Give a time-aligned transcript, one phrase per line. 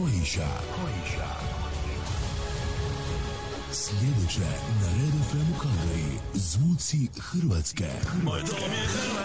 [0.00, 0.48] Kojića.
[0.76, 1.26] Kojića.
[3.72, 7.88] Sljedeće na Red FM Kalgari, zvuci Hrvatske.
[8.24, 9.19] Moj dom je Hrvatske.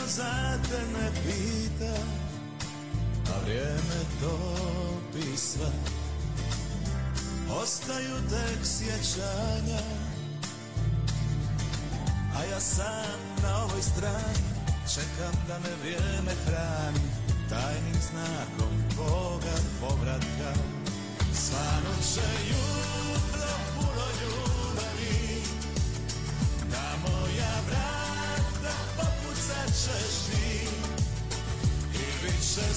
[0.00, 1.94] niko za te ne pita
[3.34, 5.70] A vrijeme topi sve.
[7.62, 9.80] Ostaju tek sjećanja
[12.36, 14.50] A ja sam na ovoj strani.
[14.94, 17.00] Čekam da me vrijeme hrani
[17.50, 20.52] Tajnim znakom Boga povratka.
[21.32, 23.09] Svanuće jutro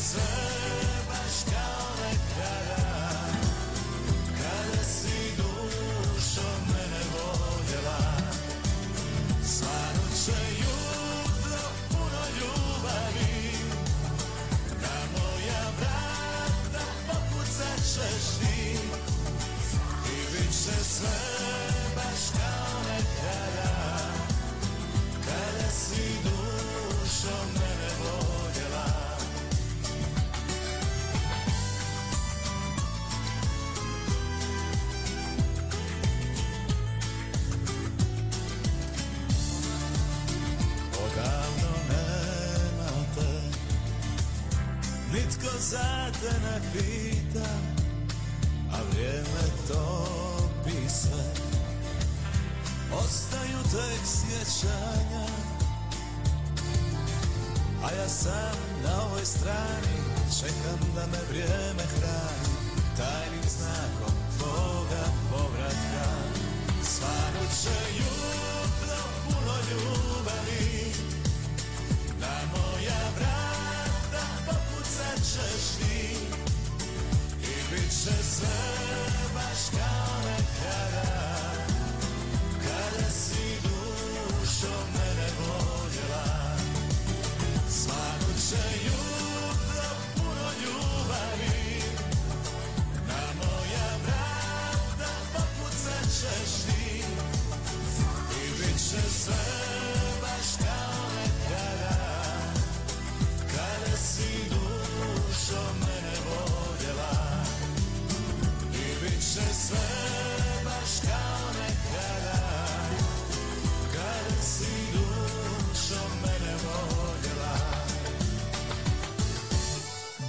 [0.04, 0.83] coração.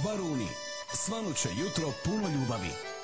[0.05, 0.47] Baruni.
[0.93, 2.94] Svanuće jutro puno ljubavi.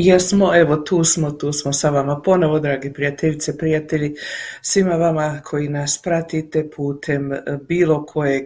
[0.00, 4.14] Jesmo, evo tu smo, tu smo sa vama ponovo, dragi prijateljice, prijatelji,
[4.62, 8.44] svima vama koji nas pratite putem e, bilo kojeg,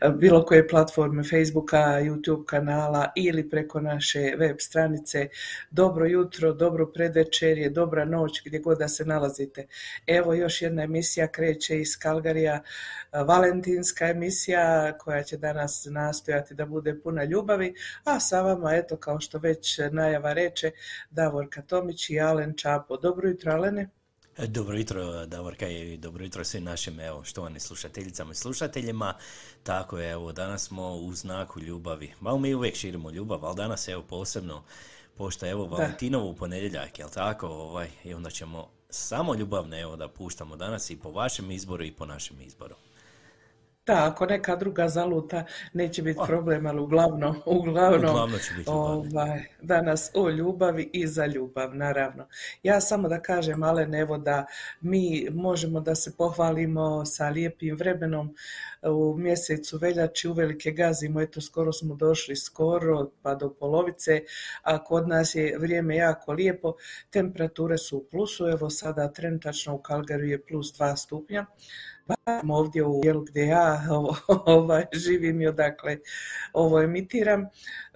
[0.00, 5.28] e, bilo koje platforme Facebooka, YouTube kanala ili preko naše web stranice.
[5.70, 9.66] Dobro jutro, dobro predvečerje, dobra noć, gdje god da se nalazite.
[10.06, 12.62] Evo još jedna emisija kreće iz Kalgarija,
[13.22, 17.74] valentinska emisija koja će danas nastojati da bude puna ljubavi,
[18.04, 20.70] a sa vama, eto, kao što već najava reče,
[21.10, 22.96] Davorka Tomić i Alen Čapo.
[22.96, 23.88] Dobro jutro, Alene.
[24.48, 29.14] Dobro jutro, Davorka i dobro jutro svim našim evo, štovanim slušateljicama i slušateljima.
[29.62, 32.12] Tako je, evo, danas smo u znaku ljubavi.
[32.20, 34.62] Malo mi uvijek širimo ljubav, ali danas evo posebno,
[35.16, 37.46] pošto evo Valentinovu ponedjeljak, jel tako?
[37.46, 41.92] Ovaj, I onda ćemo samo ljubavne evo da puštamo danas i po vašem izboru i
[41.92, 42.74] po našem izboru.
[43.86, 49.44] Da, ako neka druga zaluta, neće biti problem, ali uglavnom, uglavnom, Uglavnom će biti ovaj,
[49.62, 52.26] danas o ljubavi i za ljubav, naravno.
[52.62, 54.46] Ja samo da kažem, Alen, evo da
[54.80, 58.34] mi možemo da se pohvalimo sa lijepim vremenom
[58.82, 64.22] u mjesecu veljači, uvelike gazimo, eto skoro smo došli skoro, pa do polovice,
[64.62, 66.74] a kod nas je vrijeme jako lijepo,
[67.10, 71.46] temperature su u plusu, evo sada trenutačno u Kalgariju je plus 2 stupnja,
[72.06, 73.82] barem ovdje u dijelu gdje ja
[74.46, 75.98] ovaj, živim i odakle
[76.52, 77.46] ovo emitiram.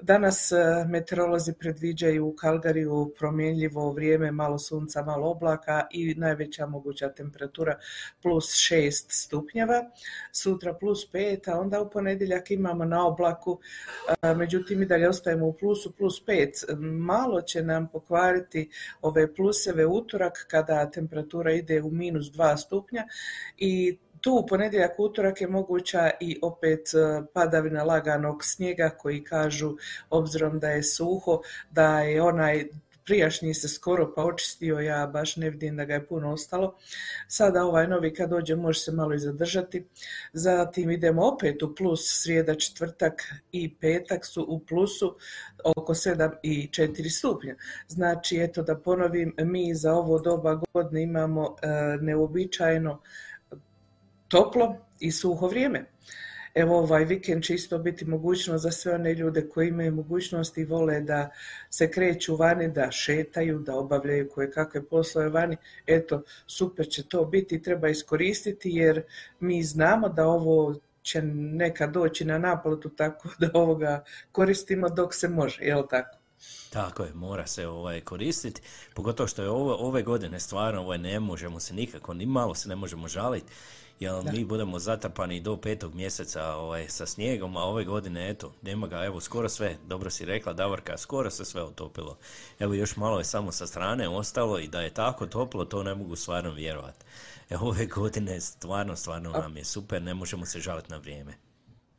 [0.02, 0.56] Danas e,
[0.88, 7.78] meteorolozi predviđaju u Kalgariju promjenljivo vrijeme, malo sunca, malo oblaka i najveća moguća temperatura
[8.22, 9.90] plus 6 stupnjeva,
[10.32, 13.60] sutra plus 5, a onda u ponedjeljak imamo na oblaku,
[14.22, 16.76] e, međutim i dalje ostajemo u plusu plus 5.
[16.80, 18.70] Malo će nam pokvariti
[19.02, 23.06] ove pluseve utorak kada temperatura ide u minus 2 stupnja
[23.56, 29.76] i tu u ponedjeljak, utorak je moguća i opet e, padavina laganog snijega koji kažu,
[30.10, 32.64] obzirom da je suho, da je onaj
[33.10, 36.76] prijašnji se skoro pa očistio, ja baš ne vidim da ga je puno ostalo.
[37.28, 39.84] Sada ovaj novi kad dođe može se malo i zadržati.
[40.32, 43.22] Zatim idemo opet u plus, srijeda, četvrtak
[43.52, 45.16] i petak su u plusu
[45.64, 47.54] oko 7 i 4 stupnja.
[47.88, 51.66] Znači, eto da ponovim, mi za ovo doba godine imamo e,
[52.00, 53.00] neuobičajeno
[54.30, 55.84] toplo i suho vrijeme.
[56.54, 60.64] Evo ovaj vikend će isto biti mogućnost za sve one ljude koji imaju mogućnost i
[60.64, 61.30] vole da
[61.70, 65.56] se kreću vani, da šetaju, da obavljaju koje kakve poslove vani.
[65.86, 69.02] Eto, super će to biti treba iskoristiti jer
[69.40, 75.28] mi znamo da ovo će nekad doći na naplatu tako da ovoga koristimo dok se
[75.28, 76.19] može, jel tako?
[76.70, 78.62] Tako je, mora se ovaj koristiti,
[78.94, 82.68] pogotovo što je ovo, ove godine stvarno ovaj, ne možemo se nikako, ni malo se
[82.68, 83.52] ne možemo žaliti,
[84.00, 88.86] jer mi budemo zatrpani do petog mjeseca ovaj, sa snijegom, a ove godine, eto, nema
[88.86, 92.18] ga, evo, skoro sve, dobro si rekla, Davorka, skoro se sve otopilo.
[92.58, 95.94] Evo, još malo je samo sa strane ostalo i da je tako toplo, to ne
[95.94, 97.04] mogu stvarno vjerovati.
[97.50, 101.49] Evo, ove godine stvarno, stvarno nam je super, ne možemo se žaliti na vrijeme.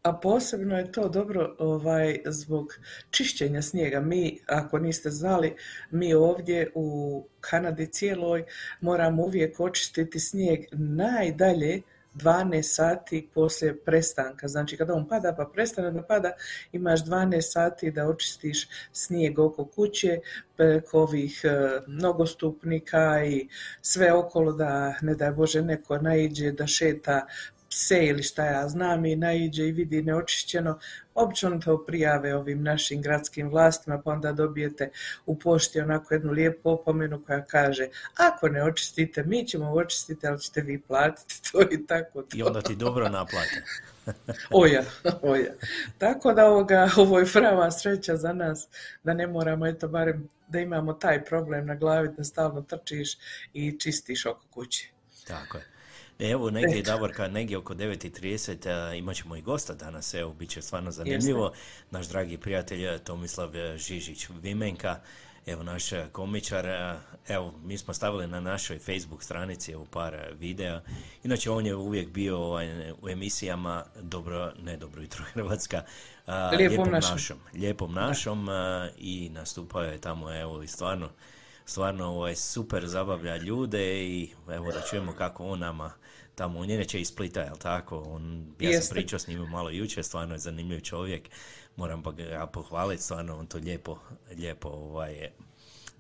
[0.03, 2.74] A posebno je to dobro ovaj, zbog
[3.10, 4.00] čišćenja snijega.
[4.00, 5.55] Mi, ako niste znali,
[5.91, 8.43] mi ovdje u Kanadi cijeloj
[8.81, 11.81] moramo uvijek očistiti snijeg najdalje
[12.15, 14.48] 12 sati poslije prestanka.
[14.48, 16.31] Znači kada on pada pa prestane da pada,
[16.72, 20.20] imaš 12 sati da očistiš snijeg oko kuće,
[20.58, 23.48] preko ovih e, nogostupnika i
[23.81, 27.27] sve okolo da ne daj Bože neko naiđe da šeta
[27.71, 30.79] pse ili šta ja znam i naiđe i vidi neočišćeno,
[31.15, 34.89] obično to prijave ovim našim gradskim vlastima, pa onda dobijete
[35.25, 40.39] u pošti onako jednu lijepu opomenu koja kaže ako ne očistite, mi ćemo očistiti, ali
[40.39, 42.37] ćete vi platiti to i tako to.
[42.37, 43.63] I onda ti dobro naplate.
[44.61, 44.83] Oja,
[45.21, 45.53] oja.
[45.97, 48.67] Tako da ovoga, ovo je prava sreća za nas,
[49.03, 53.17] da ne moramo, eto, barem da imamo taj problem na glavi, da stalno trčiš
[53.53, 54.87] i čistiš oko kuće.
[55.27, 55.70] Tako je.
[56.21, 60.91] Evo, negdje, Davorka, negdje oko 9.30 imat ćemo i gosta danas, evo, bit će stvarno
[60.91, 61.51] zanimljivo.
[61.91, 64.99] Naš dragi prijatelj Tomislav Žižić Vimenka,
[65.45, 66.65] evo, naš komičar,
[67.27, 70.81] evo, mi smo stavili na našoj Facebook stranici evo, par videa.
[71.23, 75.83] Inače, on je uvijek bio ovaj, u emisijama Dobro, ne Dobro jutro Hrvatska,
[76.25, 77.11] a, Lijepom našom.
[77.11, 77.37] našom.
[77.53, 81.09] Lijepom našom a, i nastupao je tamo, evo, i stvarno,
[81.65, 86.00] stvarno ovaj, super zabavlja ljude i evo da čujemo kako on nama
[86.35, 88.00] tamo, on je inače iz Splita, jel tako?
[88.00, 88.85] On, ja Jeste.
[88.85, 91.29] sam pričao s njim malo jučer, stvarno je zanimljiv čovjek,
[91.75, 93.97] moram pa ga pohvaliti, stvarno on to lijepo,
[94.38, 95.29] lijepo ovaj,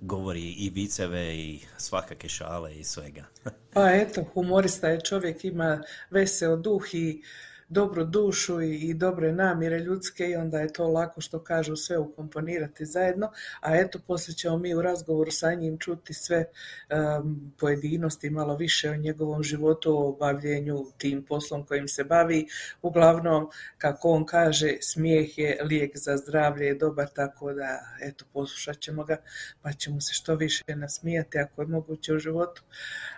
[0.01, 3.25] govori i viceve i svakake šale i svega.
[3.73, 7.23] Pa eto, humorista je čovjek, ima veseo duh i
[7.71, 12.85] dobru dušu i, dobre namjere ljudske i onda je to lako što kažu sve ukomponirati
[12.85, 18.55] zajedno, a eto poslije ćemo mi u razgovoru sa njim čuti sve um, pojedinosti, malo
[18.55, 22.47] više o njegovom životu, o bavljenju tim poslom kojim se bavi.
[22.81, 28.79] Uglavnom, kako on kaže, smijeh je lijek za zdravlje, je dobar, tako da eto poslušat
[28.79, 29.17] ćemo ga
[29.61, 32.63] pa ćemo se što više nasmijati ako je moguće u životu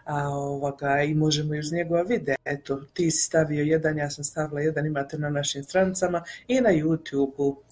[0.06, 2.36] a ovoga, i možemo i uz njegova videa.
[2.46, 6.70] Eto, ti si stavio jedan, ja sam stavila jedan, imate na našim stranicama i na
[6.70, 7.64] YouTube-u.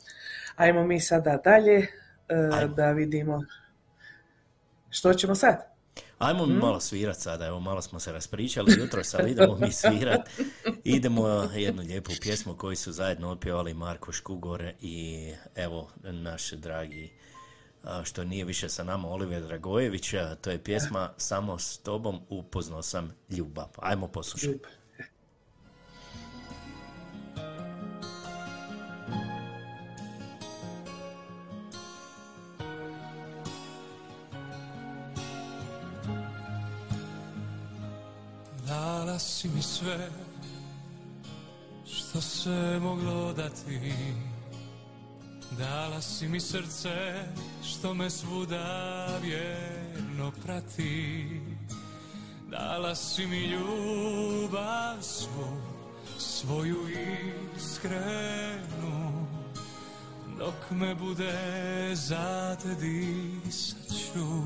[0.56, 1.88] Ajmo mi sada dalje e,
[2.76, 3.44] da vidimo
[4.90, 5.72] što ćemo sad.
[6.20, 10.30] Ajmo mi malo svirat sada, evo malo smo se raspričali jutros, ali idemo mi svirat.
[10.84, 17.12] Idemo jednu lijepu pjesmu koju su zajedno otpjevali Marko Škugor i evo naš dragi
[18.04, 23.14] što nije više sa nama Oliver Dragojević, to je pjesma Samo s tobom upoznao sam
[23.30, 23.68] ljubav.
[23.78, 24.60] Ajmo poslušati.
[39.22, 40.10] Si mi sve
[41.86, 43.94] što se moglo dati.
[45.58, 47.26] Dala si mi srce
[47.64, 51.42] što me svuda vjerno prati.
[52.50, 55.62] Dala si mi ljubav svu,
[56.18, 56.78] svoju
[57.58, 59.28] iskrenu.
[60.38, 64.42] Dok me bude za te disat ću.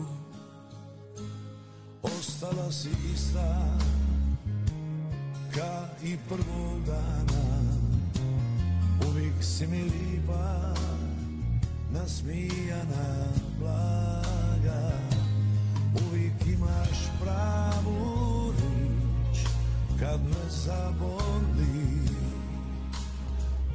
[2.01, 3.77] Ostala si ista
[5.55, 7.45] ka i prvog dana.
[9.07, 10.73] Uvijek si mi lipa
[11.91, 13.27] nasmijana,
[13.59, 14.91] blaga.
[16.07, 19.39] Uvijek imaš pravu rič
[19.99, 21.99] kad me zaboli.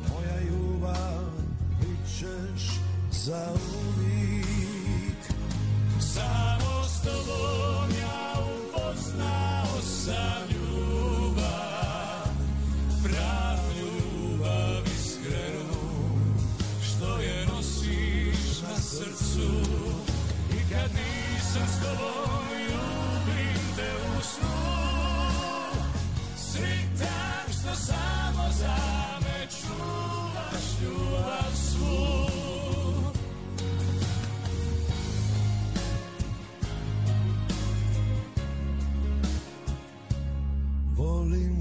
[0.08, 1.24] Moja ljubav,
[1.80, 2.70] bit ćeš
[3.12, 5.32] za uvijek.
[6.00, 8.29] Samo s tobom ja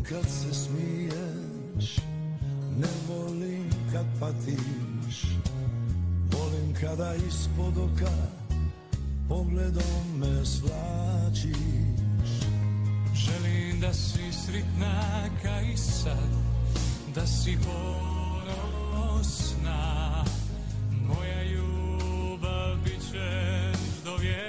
[0.09, 1.99] kad se smiješ
[2.77, 5.25] Ne volim kad patiš.
[6.31, 8.38] Volim kada ispod oka
[9.29, 11.57] Pogledom me svlačiš.
[13.15, 16.29] Želim da si sritna ka sad
[17.15, 19.35] Da si ponosna.
[21.07, 24.48] Moja ljubav bit ćeš do vijeka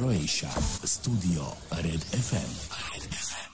[0.00, 0.48] Croatia.
[0.84, 2.50] Studio Red FM.
[2.88, 3.52] Red FM.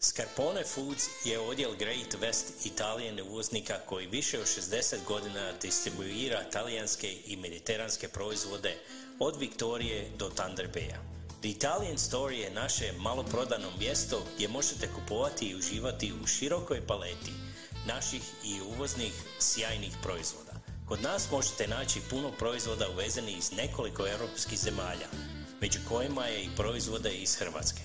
[0.00, 7.16] Scarpone Foods je odjel Great West Italijan uvoznika koji više od 60 godina distribuira talijanske
[7.26, 8.74] i mediteranske proizvode
[9.18, 10.98] od Viktorije do Thunder Baya.
[11.40, 17.32] The Italian Store je naše maloprodano mjesto gdje možete kupovati i uživati u širokoj paleti
[17.86, 20.65] naših i uvoznih sjajnih proizvoda.
[20.88, 25.08] Kod nas možete naći puno proizvoda uvezenih iz nekoliko europskih zemalja,
[25.60, 27.82] među kojima je i proizvode iz Hrvatske.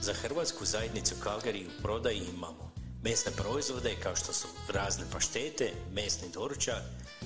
[0.00, 6.28] Za hrvatsku zajednicu Calgary u prodaji imamo mesne proizvode kao što su razne paštete, mesni
[6.34, 6.82] doručak,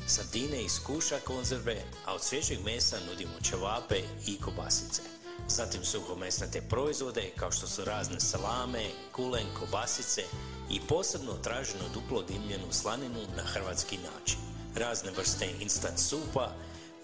[0.07, 5.03] sardine iz kuša konzerve, a od svježeg mesa nudimo ćevape i kobasice.
[5.49, 10.23] Zatim suhomesnate proizvode kao što su razne salame, kulen, kobasice
[10.71, 14.39] i posebno traženu duplo dimljenu slaninu na hrvatski način.
[14.77, 16.51] Razne vrste instant supa,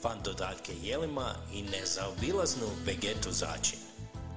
[0.03, 3.79] fan dodatke jelima i nezaobilaznu vegetu začin.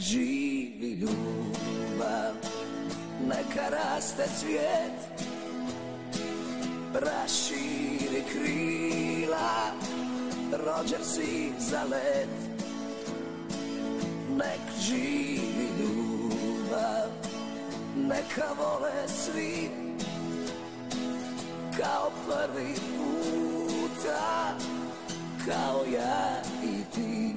[0.00, 2.34] živi ljubav,
[3.28, 5.28] neka raste cvijet,
[6.94, 9.72] raširi krila,
[10.52, 12.28] rođen si za let.
[14.36, 17.10] Nek živi ljubav,
[17.96, 19.70] neka vole svi,
[21.78, 24.56] kao prvi puta,
[25.46, 27.34] kao ja i ti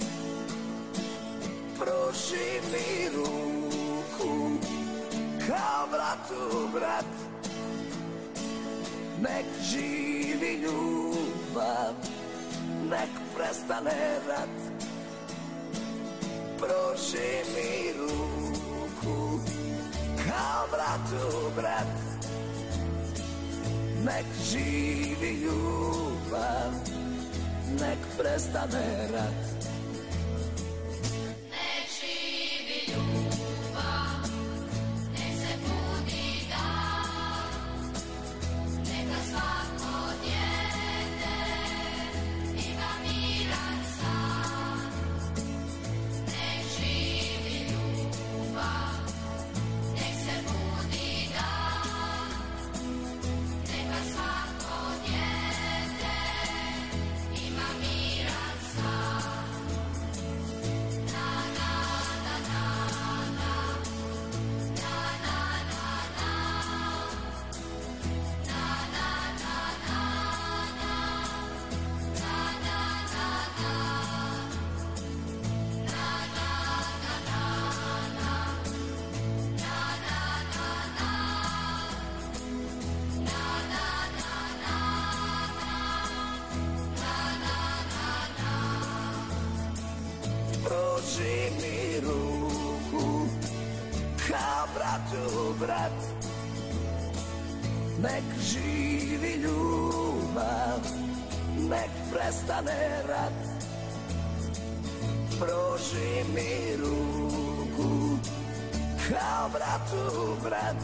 [1.84, 4.52] pruži mi ruku
[5.48, 7.14] kao bratu brat.
[9.22, 11.94] Nek živi ljubav
[12.90, 14.58] nek prestane rat.
[16.58, 19.40] Pruži mi ruku
[20.28, 21.96] kao bratu brat.
[24.06, 26.72] Nek živi ljubav
[27.80, 29.54] nek prestane rat
[91.14, 93.28] pruži mi ruku
[94.28, 95.92] kao bratu brat.
[98.02, 100.80] Nek živi ljubav
[101.70, 103.34] nek prestane rat.
[105.40, 108.18] Pruži mi ruku
[109.10, 110.84] kao bratu brat.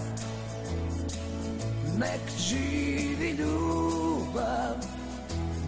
[1.98, 4.76] Nek živi ljubav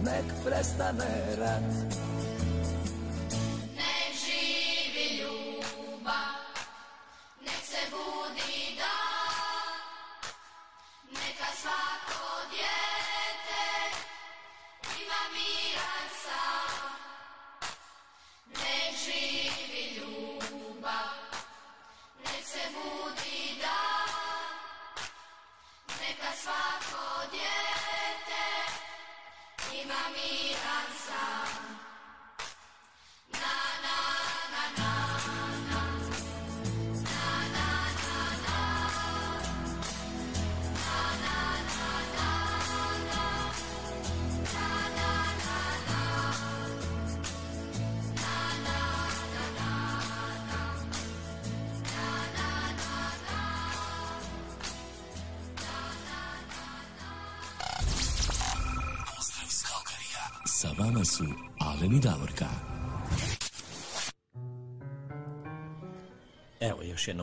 [0.04, 2.02] nek prestane rat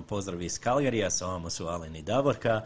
[0.09, 2.61] pozdrav iz Kalgarija, sa vama su Alen i Davorka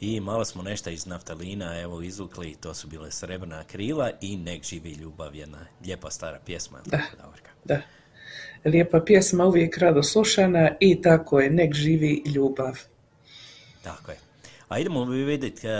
[0.00, 4.64] i malo smo nešto iz naftalina, evo, izvukli, to su bile Srebrna krila i Nek
[4.64, 7.50] živi ljubav, jedna lijepa stara pjesma, tako, Davorka?
[7.64, 7.80] Da.
[8.64, 12.78] Lijepa pjesma, uvijek rado slušana i tako je, nek živi ljubav.
[13.82, 14.18] Tako je.
[14.68, 15.70] A idemo vi vidjeti e,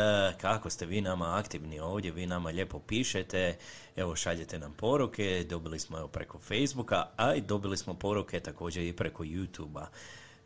[0.40, 3.56] kako ste vi nama aktivni ovdje, vi nama lijepo pišete,
[3.96, 8.82] evo šaljete nam poruke, dobili smo evo preko Facebooka, a i dobili smo poruke također
[8.84, 9.86] i preko YouTube-a.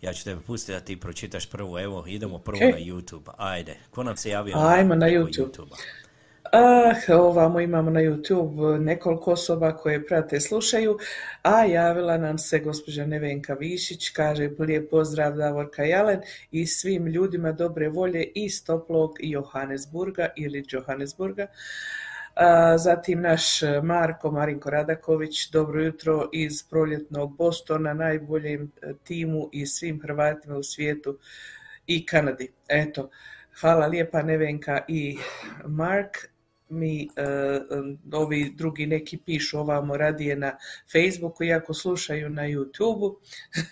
[0.02, 2.72] Ja ću tebe pustiti da ti pročitaš prvo, evo idemo prvo Ok.
[2.72, 5.44] na YouTube, ajde, ko nam se javio Ajmo na YouTube.
[5.44, 5.76] YouTube-a?
[6.52, 10.98] Ah, ovamo imamo na YouTube nekoliko osoba koje prate, slušaju,
[11.42, 17.52] a javila nam se gospođa Nevenka Višić, kaže lijep pozdrav Davorka Jalen i svim ljudima
[17.52, 21.46] dobre volje iz toplog Johannesburga ili Johannesburga.
[22.76, 28.72] Zatim naš Marko Marinko Radaković, dobro jutro iz proljetnog Bostona, najboljem
[29.04, 31.18] timu i svim Hrvatima u svijetu
[31.86, 32.52] i Kanadi.
[32.68, 33.10] Eto,
[33.60, 35.18] hvala lijepa Nevenka i
[35.66, 36.16] Mark.
[36.70, 37.60] Mi, e, e,
[38.12, 40.56] ovi drugi neki pišu ovamo radije na
[40.92, 43.14] Facebooku, iako slušaju na YouTubeu.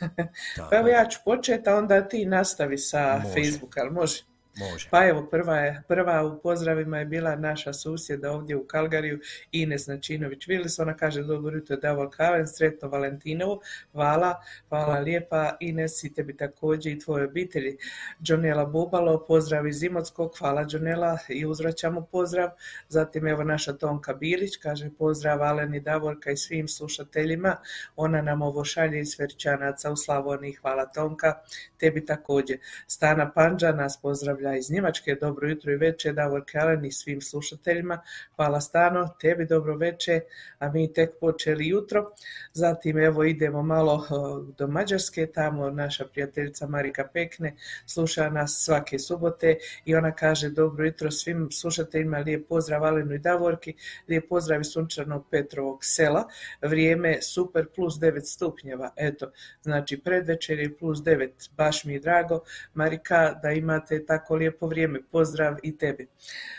[0.71, 3.35] Pa evo ja ću početi, a onda ti nastavi sa Može.
[3.35, 4.25] Facebooka, ali može?
[4.59, 4.89] Može.
[4.91, 9.21] Pa evo, prva, je, prva u pozdravima je bila naša susjeda ovdje u Kalgariju,
[9.53, 10.83] Ines Načinović-Vilis.
[10.83, 13.61] Ona kaže, dobro jutro, Davor Kalen, sretno Valentinovu.
[13.93, 17.77] Hvala, hvala lijepa Ines i tebi također i tvojoj obitelji.
[18.23, 22.51] Džonela Bubalo, pozdrav iz Imotskog, hvala Džonela i uzvraćamo pozdrav.
[22.89, 27.57] Zatim evo naša Tonka Bilić, kaže pozdrav Alen i Davorka i svim slušateljima.
[27.97, 31.35] Ona nam ovo šalje iz Verčanaca u Slavoniji, hvala Tonka,
[31.79, 32.59] tebi također.
[32.87, 38.03] Stana Panđa nas pozdravlja iz Njemačke, dobro jutro i večer, Davor Kalen i svim slušateljima.
[38.37, 40.21] Hvala Stano, tebi dobro večer,
[40.59, 42.13] a mi tek počeli jutro.
[42.53, 47.55] Zatim evo idemo malo eh, do Mađarske, tamo naša prijateljica Marika Pekne
[47.87, 53.19] sluša nas svake subote i ona kaže dobro jutro svim slušateljima, lijep pozdrav Alenu i
[53.19, 53.75] Davorki,
[54.09, 56.25] lijep pozdrav iz sunčanog Petrovog sela,
[56.63, 59.31] vrijeme super plus 9 stupnjeva, eto,
[59.63, 62.41] znači predvečer je plus 9, baš mi je drago,
[62.75, 66.09] Marika, da imate tako lijepo vrijeme, pozdrav i tebi.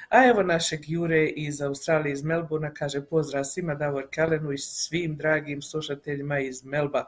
[0.09, 5.15] A evo našeg Jure iz Australije, iz Melbourna, kaže pozdrav svima Davor Kalenu i svim
[5.15, 7.05] dragim slušateljima iz Melba.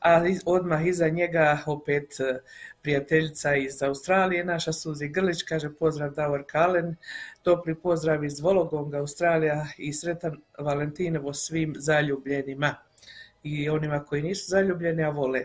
[0.00, 2.40] A odmah iza njega opet e,
[2.82, 6.96] prijateljica iz Australije, naša Suzi Grlić, kaže pozdrav Davor Kalen,
[7.42, 12.74] topli pozdrav iz Vologonga, Australija i sretan Valentinovo svim zaljubljenima
[13.42, 15.44] i onima koji nisu zaljubljeni, a vole.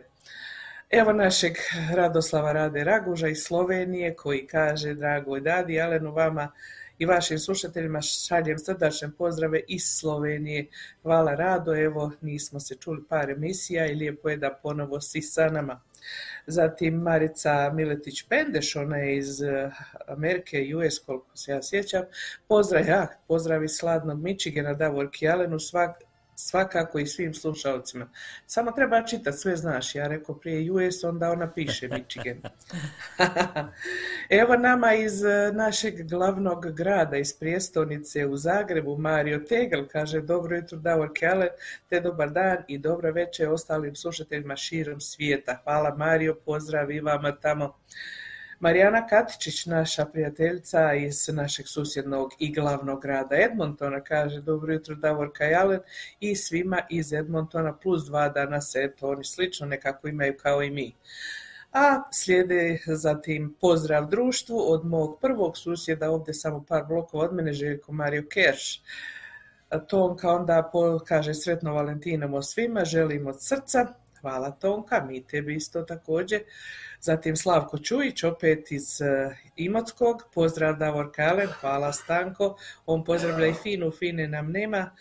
[0.89, 1.53] Evo našeg
[1.95, 6.51] Radoslava Rade Raguža iz Slovenije koji kaže dragoj dadi Alenu vama
[6.97, 10.67] i vašim slušateljima šaljem srdačne pozdrave iz Slovenije.
[11.03, 15.49] Hvala Rado, evo nismo se čuli par emisija i lijepo je da ponovo si sa
[15.49, 15.81] nama.
[16.45, 19.69] Zatim Marica Miletić Pendeš, ona je iz eh,
[20.07, 22.03] Amerike, US, koliko se ja sjećam.
[22.47, 26.01] Pozdrav, ja, pozdrav iz sladnog Michigana, Davor Kijalenu, svak,
[26.39, 28.09] svakako i svim slušalcima.
[28.45, 29.95] Samo treba čitati, sve znaš.
[29.95, 32.41] Ja rekao prije US, onda ona piše Michigan.
[34.41, 40.55] Evo nama iz eh, našeg glavnog grada, iz prijestolnice u Zagrebu, Mario Tegel kaže dobro
[40.55, 41.49] jutro Davor Keller,
[41.89, 45.59] te dobar dan i dobra večer ostalim slušateljima širom svijeta.
[45.63, 47.77] Hvala Mario, pozdrav i vama tamo.
[48.59, 55.31] Marijana Katičić, naša prijateljica iz našeg susjednog i glavnog grada Edmontona, kaže dobro jutro Davor
[55.33, 55.79] Kajalen
[56.19, 60.69] i svima iz Edmontona plus dva dana se eto oni slično nekako imaju kao i
[60.69, 60.95] mi.
[61.73, 67.53] A slijede zatim pozdrav društvu od mog prvog susjeda, ovdje samo par blokova od mene,
[67.53, 68.81] Željko Mario Kerš.
[69.87, 70.71] Tonka onda
[71.07, 73.87] kaže sretno Valentinovo svima, želim od srca.
[74.21, 76.41] Hvala Tonka, mi tebi isto također.
[77.01, 80.23] Zatim Slavko Čujić, opet iz eh, Imotskog.
[80.33, 82.57] Pozdrav Davor Kalen, hvala Stanko.
[82.85, 84.91] On pozdravlja i Finu, Fine nam nema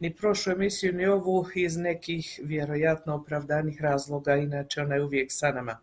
[0.00, 5.52] ni prošlu emisiju ni ovu iz nekih vjerojatno opravdanih razloga, inače ona je uvijek sa
[5.52, 5.78] nama.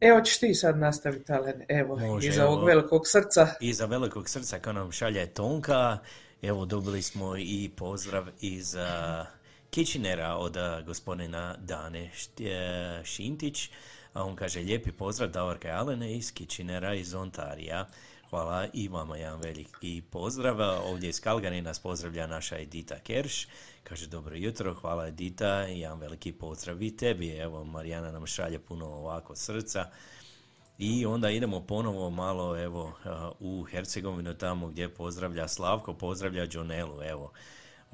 [0.00, 3.48] Evo ćeš ti sad nastaviti, Alen, evo, Može, iza ovog velikog srca.
[3.60, 5.98] Iza velikog srca kao nam šalje Tonka,
[6.42, 8.82] evo dobili smo i pozdrav iz uh,
[9.70, 13.70] Kitchenera od uh, gospodina Dane Št- e, Šintić,
[14.16, 17.86] a on kaže lijepi pozdrav Davorka Alene iz Kitchenera iz Ontarija.
[18.30, 20.60] Hvala i vama jedan veliki pozdrav.
[20.60, 23.46] Ovdje iz Kalgari nas pozdravlja naša Edita Kerš.
[23.84, 27.30] Kaže dobro jutro, hvala Edita jedan veliki pozdrav i tebi.
[27.30, 29.90] Evo Marijana nam šalje puno ovako srca.
[30.78, 32.92] I onda idemo ponovo malo evo
[33.40, 37.32] u Hercegovinu tamo gdje pozdravlja Slavko, pozdravlja Džonelu, evo.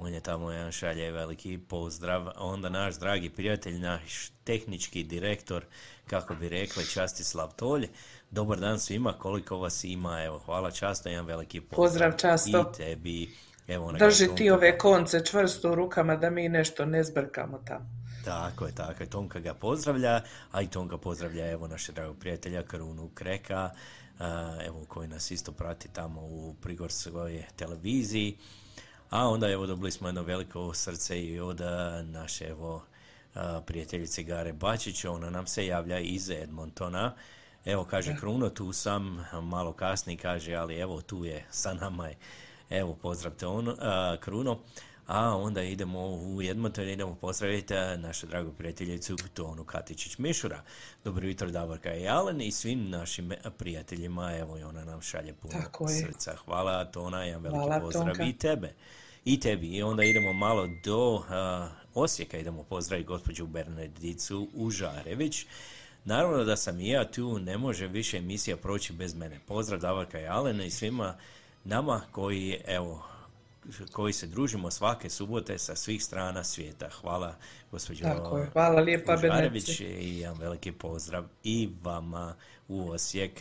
[0.05, 2.29] On je tamo jedan šalje veliki pozdrav.
[2.37, 5.65] Onda naš dragi prijatelj, naš tehnički direktor,
[6.07, 7.89] kako bi rekli, Častislav Tolj.
[8.31, 11.87] Dobar dan svima, koliko vas ima, evo, hvala často, jedan veliki pozdrav.
[11.87, 12.71] Pozdrav, Často.
[12.75, 13.35] I tebi,
[13.69, 17.91] evo, Drži ti ove konce čvrsto u rukama da mi nešto ne zbrkamo tamo.
[18.25, 19.11] Tako je, tako je.
[19.11, 20.21] Tonka ga pozdravlja,
[20.53, 23.71] a i Tonka pozdravlja evo našeg dragog prijatelja Karunu Kreka,
[24.67, 28.37] evo koji nas isto prati tamo u Prigorskoj televiziji.
[29.13, 32.83] A onda evo dobili smo jedno veliko srce i od a, naše evo
[33.35, 37.15] a, prijateljice Gare Bačić, ona nam se javlja iz Edmontona.
[37.65, 42.17] Evo kaže Kruno, tu sam, malo kasnije kaže, ali evo tu je, sa nama je.
[42.71, 44.59] Evo, pozdrav te on, a, Kruno.
[45.07, 50.61] A onda idemo u Edmonton, idemo pozdraviti našu dragu prijateljicu Tonu Katičić-Mišura.
[51.05, 54.37] Dobro jutro Davorka i Alen i svim našim prijateljima.
[54.37, 56.01] Evo i ona nam šalje puno Tako je.
[56.01, 56.37] srca.
[56.45, 58.25] Hvala Tona, jedan veliki Hvala, pozdrav Tonka.
[58.25, 58.73] i tebe.
[59.25, 59.67] I tebi.
[59.67, 65.47] I onda idemo malo do a, Osijeka, idemo pozdraviti gospođu Bernardicu Užarević.
[66.05, 69.41] Naravno da sam i ja tu, ne može više emisija proći bez mene.
[69.47, 71.15] Pozdrav Davorka i Alena i svima
[71.65, 73.05] nama koji, evo,
[73.93, 76.89] koji se družimo svake subote sa svih strana svijeta.
[77.01, 77.35] Hvala
[77.71, 78.51] gospođo Tako je.
[78.53, 82.35] Hvala lijepa, Užarević i jedan veliki pozdrav i vama
[82.69, 83.41] u Osijek.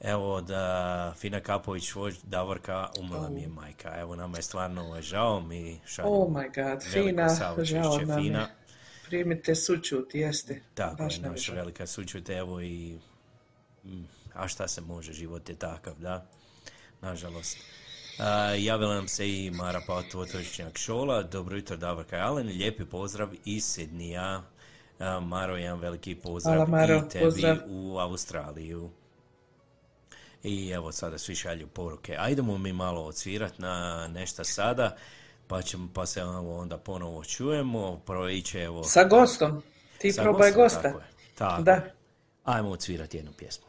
[0.00, 4.00] Evo da Fina Kapović, vođ Davorka, umrla mi je majka.
[4.00, 7.28] Evo nama je stvarno žao, mi šaljemo Oh my god, Fina,
[7.64, 8.46] žao nam Fina, je.
[9.06, 10.60] Primite sućut, jeste.
[10.74, 12.98] tako Baš je, naša velika sućut, evo i...
[13.84, 14.04] mm,
[14.34, 16.26] A šta se može, život je takav, da?
[17.00, 17.58] Nažalost.
[18.18, 21.22] A, javila nam se i Mara Patotočnjak Šola.
[21.22, 22.46] Dobro jutro, Davorka Alen.
[22.46, 24.42] Lijepi pozdrav iz Sidnija.
[24.98, 27.56] A, Maro, jedan veliki pozdrav Hvala, Maro, i tebi pozdrav.
[27.66, 28.90] u Australiju.
[30.42, 32.16] I evo sada svi šalju poruke.
[32.18, 34.96] Ajdemo mi malo odsvirat na nešto sada,
[35.46, 38.00] pa, ćemo, pa se onda ponovo čujemo.
[38.06, 38.84] Proiće evo...
[38.84, 39.62] Sa gostom.
[39.98, 40.82] Ti sa probaj gostom, gosta.
[40.82, 41.06] Tako je.
[41.34, 41.72] Tako Da.
[41.72, 41.94] je.
[42.44, 43.66] Ajmo odsvirati jednu pjesmu.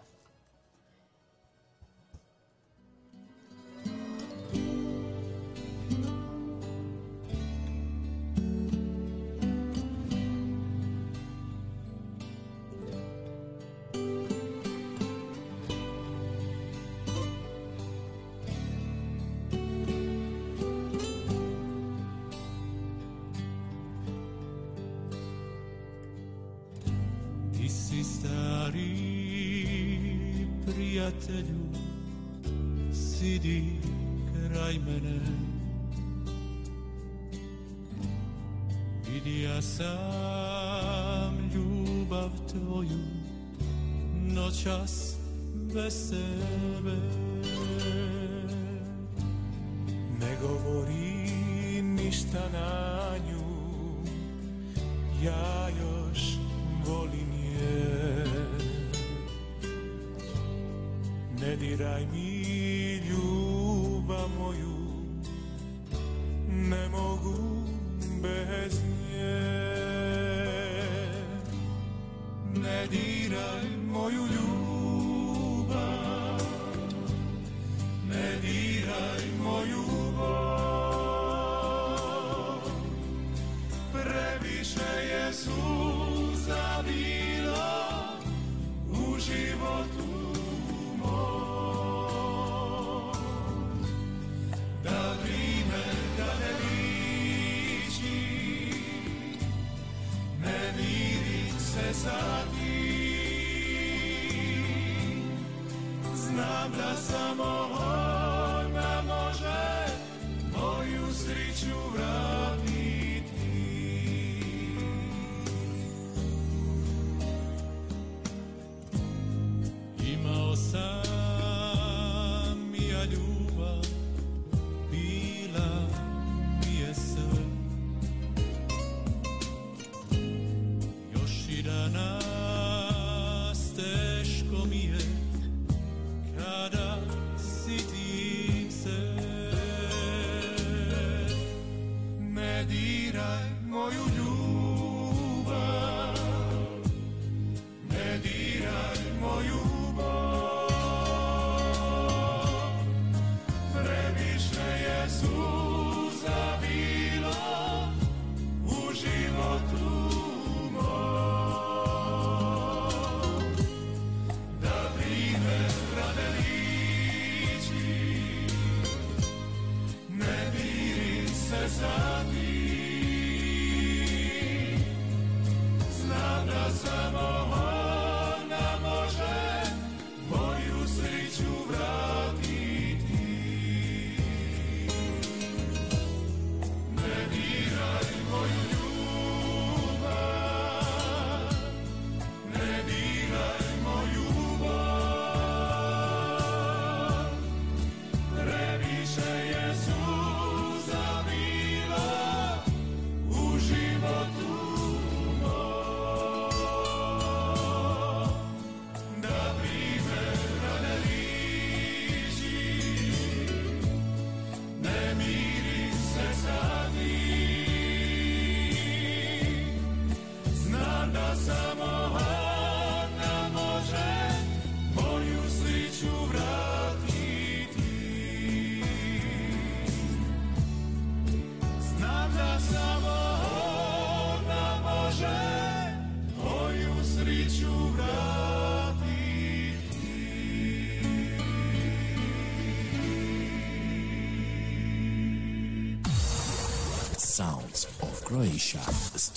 [31.28, 31.60] Prijatelju,
[32.94, 33.64] sidi
[34.34, 35.20] kraj mene.
[39.08, 43.00] Vidija sam ljubav tvoju,
[44.34, 45.14] noćas.
[50.20, 51.28] Ne govori
[55.24, 55.57] ja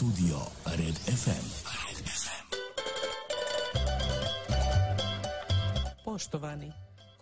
[0.01, 1.45] Studio Red FM.
[1.85, 2.47] Red FM.
[6.05, 6.73] Poštovani,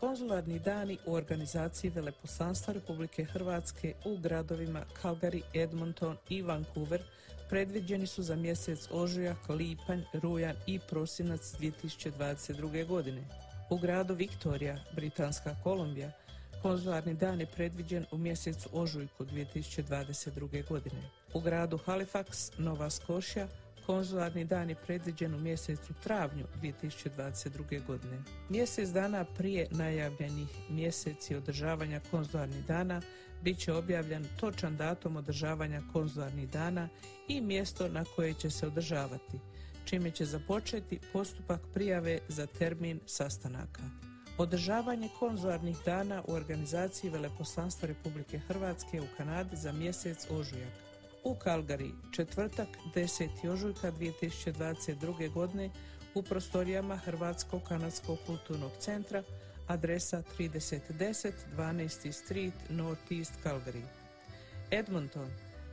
[0.01, 7.03] konzularni dani u organizaciji Veleposlanstva Republike Hrvatske u gradovima Calgary, Edmonton i Vancouver
[7.49, 12.87] predviđeni su za mjesec ožujak, lipanj, rujan i prosinac 2022.
[12.87, 13.23] godine.
[13.71, 16.13] U gradu Viktorija, Britanska Kolumbija,
[16.63, 20.69] konzularni dan je predviđen u mjesecu ožujku 2022.
[20.69, 21.11] godine.
[21.35, 23.49] U gradu Halifax, Nova Skošja,
[23.87, 27.87] konzularni dan je predviđen u mjesecu travnju 2022.
[27.87, 28.23] godine.
[28.49, 33.03] Mjesec dana prije najavljenih mjeseci održavanja konzularnih dana
[33.43, 36.89] bit će objavljen točan datum održavanja konzularnih dana
[37.29, 39.41] i mjesto na koje će se održavati,
[39.85, 44.08] čime će započeti postupak prijave za termin sastanaka.
[44.39, 50.73] Održavanje konzularnih dana u organizaciji Veleposlanstva Republike Hrvatske u Kanadi za mjesec ožujak.
[51.25, 53.49] U Kalgari, četvrtak 10.
[53.53, 55.33] ožujka 2022.
[55.33, 55.71] godine
[56.15, 59.23] u prostorijama Hrvatskog kanadskog kulturnog centra,
[59.67, 62.13] adresa 3010 12.
[62.13, 63.83] Street, North East Calgary.
[64.71, 65.29] Edmonton,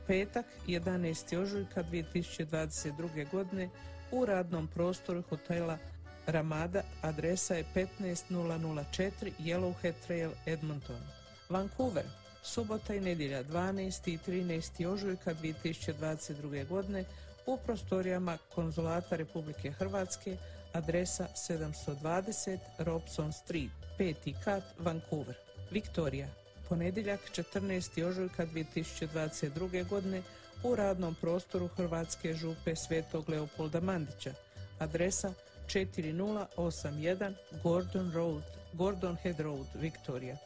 [0.06, 1.36] petak 11.
[1.36, 3.30] ožujka 2022.
[3.30, 3.68] godine
[4.12, 5.78] u radnom prostoru hotela
[6.26, 11.00] Ramada, adresa je 15004 Yellowhead Trail, Edmonton.
[11.48, 12.04] Vancouver,
[12.42, 14.08] subota i nedjelja 12.
[14.12, 14.86] i 13.
[14.86, 16.68] ožujka 2022.
[16.68, 17.04] godine
[17.46, 20.36] u prostorijama Konzulata Republike Hrvatske,
[20.72, 24.34] adresa 720 Robson Street, 5.
[24.44, 25.34] kat, Vancouver.
[25.70, 26.28] Viktorija,
[26.68, 28.04] ponedjeljak 14.
[28.04, 29.88] ožujka 2022.
[29.88, 30.22] godine
[30.62, 34.34] u radnom prostoru Hrvatske župe Svetog Leopolda Mandića,
[34.78, 35.32] adresa
[35.66, 38.42] 4081 Gordon Road,
[38.72, 40.36] Gordon Head Road, Viktorija.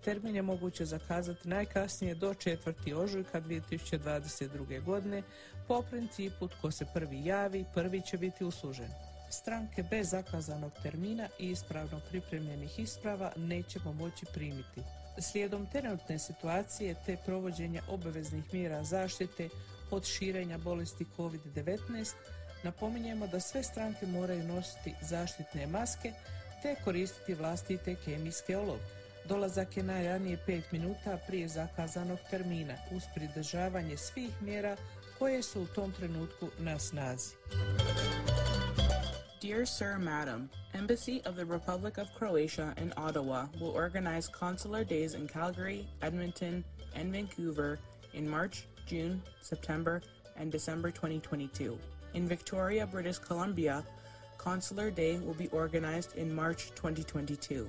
[0.04, 2.96] Termin je moguće zakazati najkasnije do 4.
[2.96, 4.84] ožujka 2022.
[4.84, 5.24] godine
[5.68, 8.90] po principu tko se prvi javi, prvi će biti uslužen.
[9.34, 14.82] Stranke bez zakazanog termina i ispravno pripremljenih isprava nećemo moći primiti.
[15.22, 19.50] Slijedom trenutne situacije te provođenja obaveznih mjera zaštite
[19.92, 22.14] od širenja bolesti COVID-19,
[22.64, 26.14] napominjemo da sve stranke moraju nositi zaštitne maske
[26.62, 28.94] te koristiti vlastite kemijske olovke.
[29.26, 34.78] Dolazak je najranije 5 minuta prije zakazanog termina uz pridržavanje svih mjera
[35.20, 37.36] koje su u tom trenutku na snazi.
[39.44, 45.16] Dear Sir, Madam, Embassy of the Republic of Croatia in Ottawa will organize consular days
[45.16, 46.64] in Calgary, Edmonton,
[46.96, 47.78] and Vancouver
[48.14, 50.02] in March, June, September,
[50.38, 51.78] and December 2022.
[52.14, 53.84] In Victoria, British Columbia,
[54.38, 57.68] Consular Day will be organized in March 2022.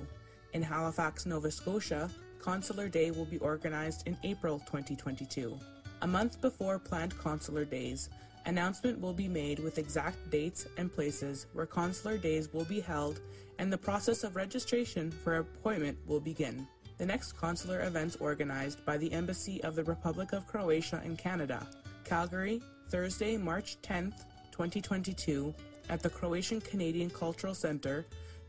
[0.53, 2.09] In Halifax, Nova Scotia,
[2.39, 5.59] Consular Day will be organized in April 2022.
[6.03, 8.09] A month before planned consular days,
[8.45, 13.19] announcement will be made with exact dates and places where consular days will be held
[13.59, 16.67] and the process of registration for appointment will begin.
[16.97, 21.67] The next consular events organized by the Embassy of the Republic of Croatia in Canada.
[22.03, 25.53] Calgary, Thursday, March 10th, 2022,
[25.89, 28.05] at the Croatian Canadian Cultural Center,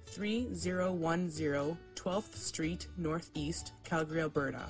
[0.06, 4.66] 3010 12th Street Northeast, Calgary, Alberta.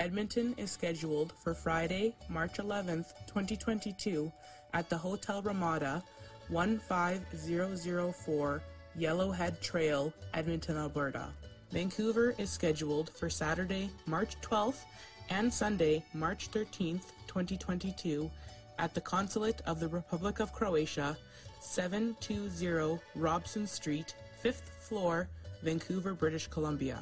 [0.00, 4.32] Edmonton is scheduled for Friday, March 11th, 2022,
[4.72, 6.02] at the Hotel Ramada,
[6.48, 8.62] 15004
[8.98, 11.28] Yellowhead Trail, Edmonton, Alberta.
[11.70, 14.84] Vancouver is scheduled for Saturday, March 12th
[15.28, 18.28] and Sunday, March 13th, 2022,
[18.78, 21.16] at the Consulate of the Republic of Croatia,
[21.60, 25.28] 720 Robson Street, 5th floor,
[25.62, 26.98] Vancouver, British Columbia.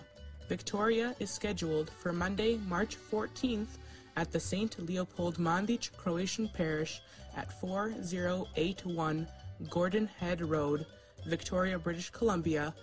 [0.49, 3.79] Victoria is scheduled for Monday, March 14th
[4.17, 4.79] at the St.
[4.85, 7.01] Leopold Mandic Croatian Parish
[7.39, 9.29] at 4081
[9.71, 10.85] Gordon Head Road,
[11.27, 12.75] Victoria, British Columbia,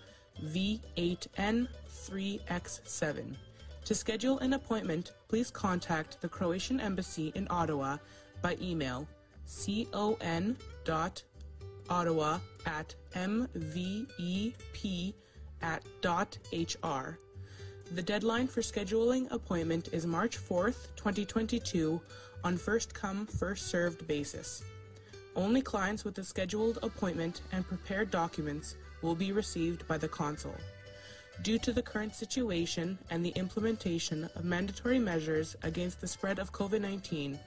[0.44, 3.36] V8N3X7.
[3.84, 7.98] To schedule an appointment, please contact the Croatian Embassy in Ottawa
[8.42, 9.06] by email
[9.92, 10.58] con.ottawa
[12.66, 15.14] at mvep
[15.62, 17.20] at dot hr.
[17.92, 22.02] The deadline for scheduling appointment is March 4th, 2022
[22.46, 24.64] on first come, first served basis.
[25.36, 30.54] Only clients with a scheduled appointment and prepared documents will be received by the consul.
[31.42, 36.54] Due to the current situation and the implementation of mandatory measures against the spread of
[36.54, 37.38] COVID 19,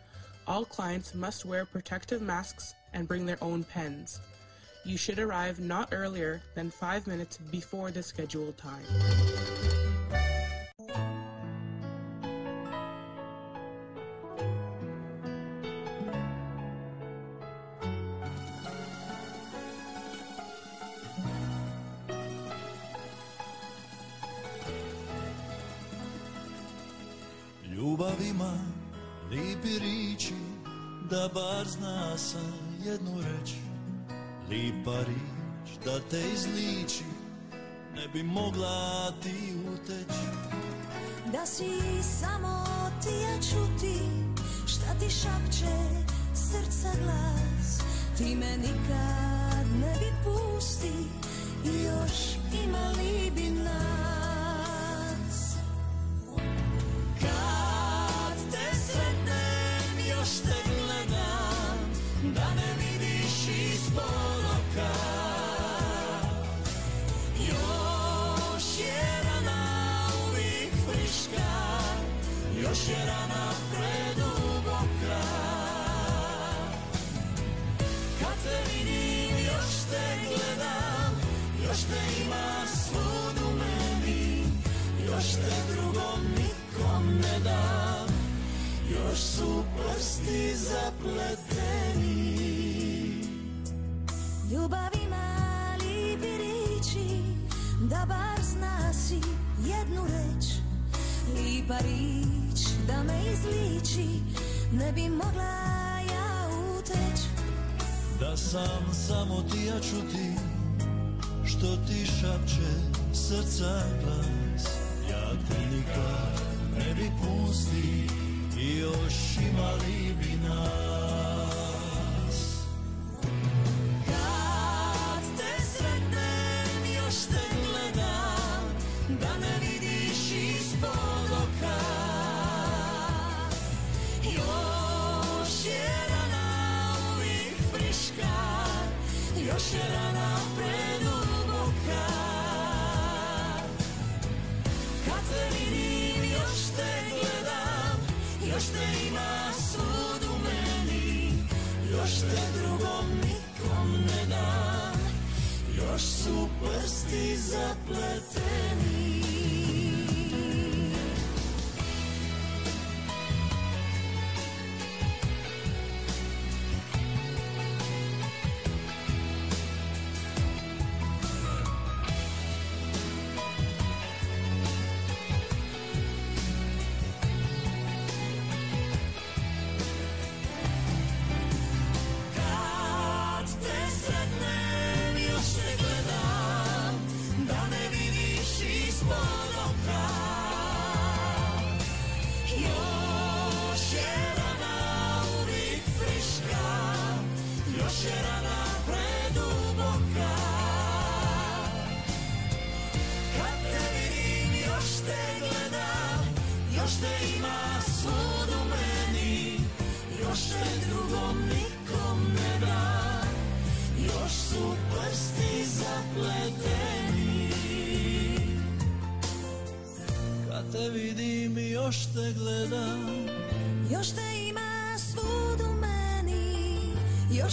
[0.49, 4.19] All clients must wear protective masks and bring their own pens.
[4.85, 8.85] You should arrive not earlier than five minutes before the scheduled time.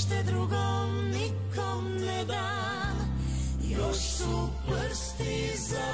[0.10, 2.98] Te drugom nikom ne dam
[3.62, 5.86] Još su prsti zapleteni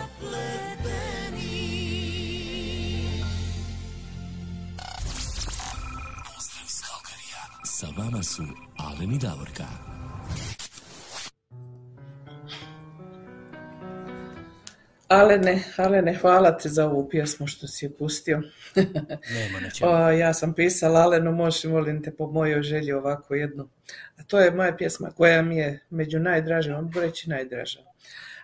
[6.25, 7.43] Pozdrav iz Kalkarija.
[7.65, 8.43] Sa vama su
[8.77, 9.65] Alen i Davorka.
[15.07, 18.41] Alene, Alene, hvala ti za ovu pjesmu što si je pustio.
[18.75, 19.91] Nema na čemu.
[19.91, 23.69] O, ja sam pisala Alenu, možeš molim te po mojoj želji ovako jednu.
[24.17, 27.79] A to je moja pjesma koja mi je među najdražima, mogu reći najdraža.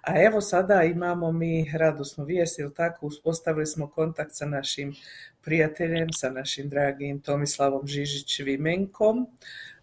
[0.01, 4.95] A evo sada imamo mi radosnu vijest, ili tako, uspostavili smo kontakt sa našim
[5.41, 9.25] prijateljem, sa našim dragim Tomislavom Žižić-Vimenkom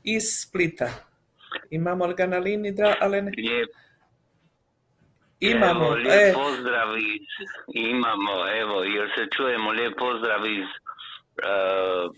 [0.03, 0.91] iz Splita.
[1.71, 3.33] Imamo li ga na liniji, Alene?
[3.37, 3.71] Lijep,
[5.51, 7.29] Imamo, evo, lijep e, pozdrav iz,
[7.75, 12.15] imamo, evo, jer se čujemo lijep pozdrav iz uh,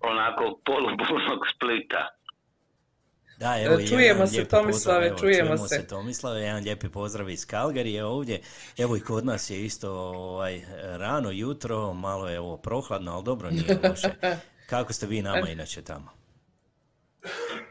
[0.00, 2.02] onako polupunog splita.
[3.38, 5.74] Da, evo, E, čujemo jedan se, Tomislave, pozdrav, evo, čujemo se.
[5.76, 5.86] se.
[5.86, 8.40] Tomislave, jedan lijepi pozdrav iz Kalgarije ovdje.
[8.78, 13.50] Evo i kod nas je isto ovaj, rano jutro, malo je ovo prohladno, ali dobro,
[13.50, 14.08] nije loše.
[14.70, 15.22] Kako ste vi E.
[15.22, 16.13] nama inače tamo?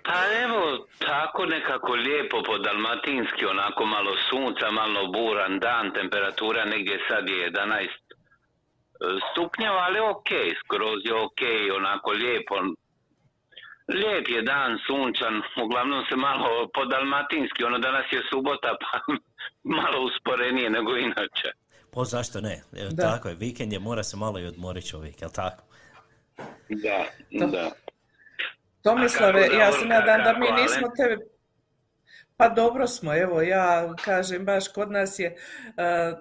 [0.04, 7.00] Pa evo, tako nekako lijepo po dalmatinski, onako malo sunca, malo buran dan, temperatura negdje
[7.08, 7.88] sad je 11
[9.32, 10.30] stupnjeva, ali ok,
[10.60, 11.42] skroz je ok,
[11.78, 12.56] onako lijepo.
[13.88, 19.00] Lijep je dan, sunčan, uglavnom se malo po dalmatinski, ono danas je subota, pa
[19.78, 21.50] malo usporenije nego inače.
[21.92, 22.64] Po zašto ne?
[22.82, 23.12] Evo, Da.
[23.12, 25.64] Tako je, vikend je, mora se malo i odmoriti čovjek, jel tako?
[26.70, 27.06] Da,
[27.48, 27.72] da.
[28.84, 31.18] Tomislave, ja se nadam da mi nismo tebe...
[32.38, 35.36] Pa dobro smo, evo ja kažem baš kod nas je
[35.68, 36.18] uh,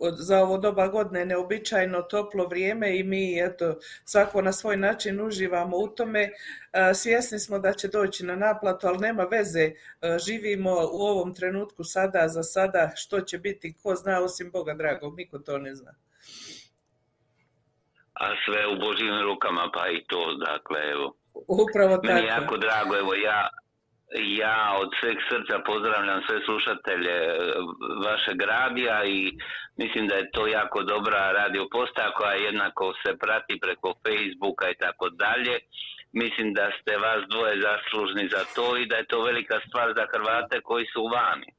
[0.00, 3.74] od- za ovo doba godine neobičajno toplo vrijeme i mi eto
[4.04, 6.22] svako na svoj način uživamo u tome.
[6.24, 6.30] Uh,
[6.96, 9.70] svjesni smo da će doći na naplatu, ali nema veze.
[9.70, 14.74] Uh, živimo u ovom trenutku sada za sada što će biti, ko zna osim Boga
[14.74, 15.94] dragog, niko to ne zna.
[18.14, 21.14] A sve u Božjim rukama, pa i to, dakle, evo.
[21.46, 22.42] Upravo Meni je tako.
[22.42, 23.48] jako drago, evo ja,
[24.44, 27.34] ja od sveg srca pozdravljam sve slušatelje e,
[28.06, 29.32] vašeg radija i
[29.76, 34.78] mislim da je to jako dobra radio postaja koja jednako se prati preko Facebooka i
[34.84, 35.58] tako dalje.
[36.12, 40.04] Mislim da ste vas dvoje zaslužni za to i da je to velika stvar za
[40.12, 41.50] Hrvate koji su vani.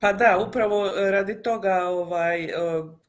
[0.00, 2.50] Pa da, upravo radi toga ovaj, e,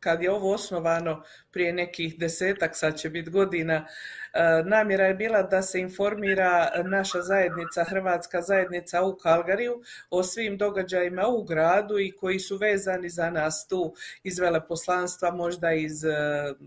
[0.04, 3.88] kad je ovo osnovano prije nekih desetak, sad će biti godina,
[4.34, 10.58] e, namjera je bila da se informira naša zajednica, Hrvatska zajednica u Kalgariju o svim
[10.58, 13.94] događajima u gradu i koji su vezani za nas tu
[14.24, 16.10] iz veleposlanstva, možda iz e,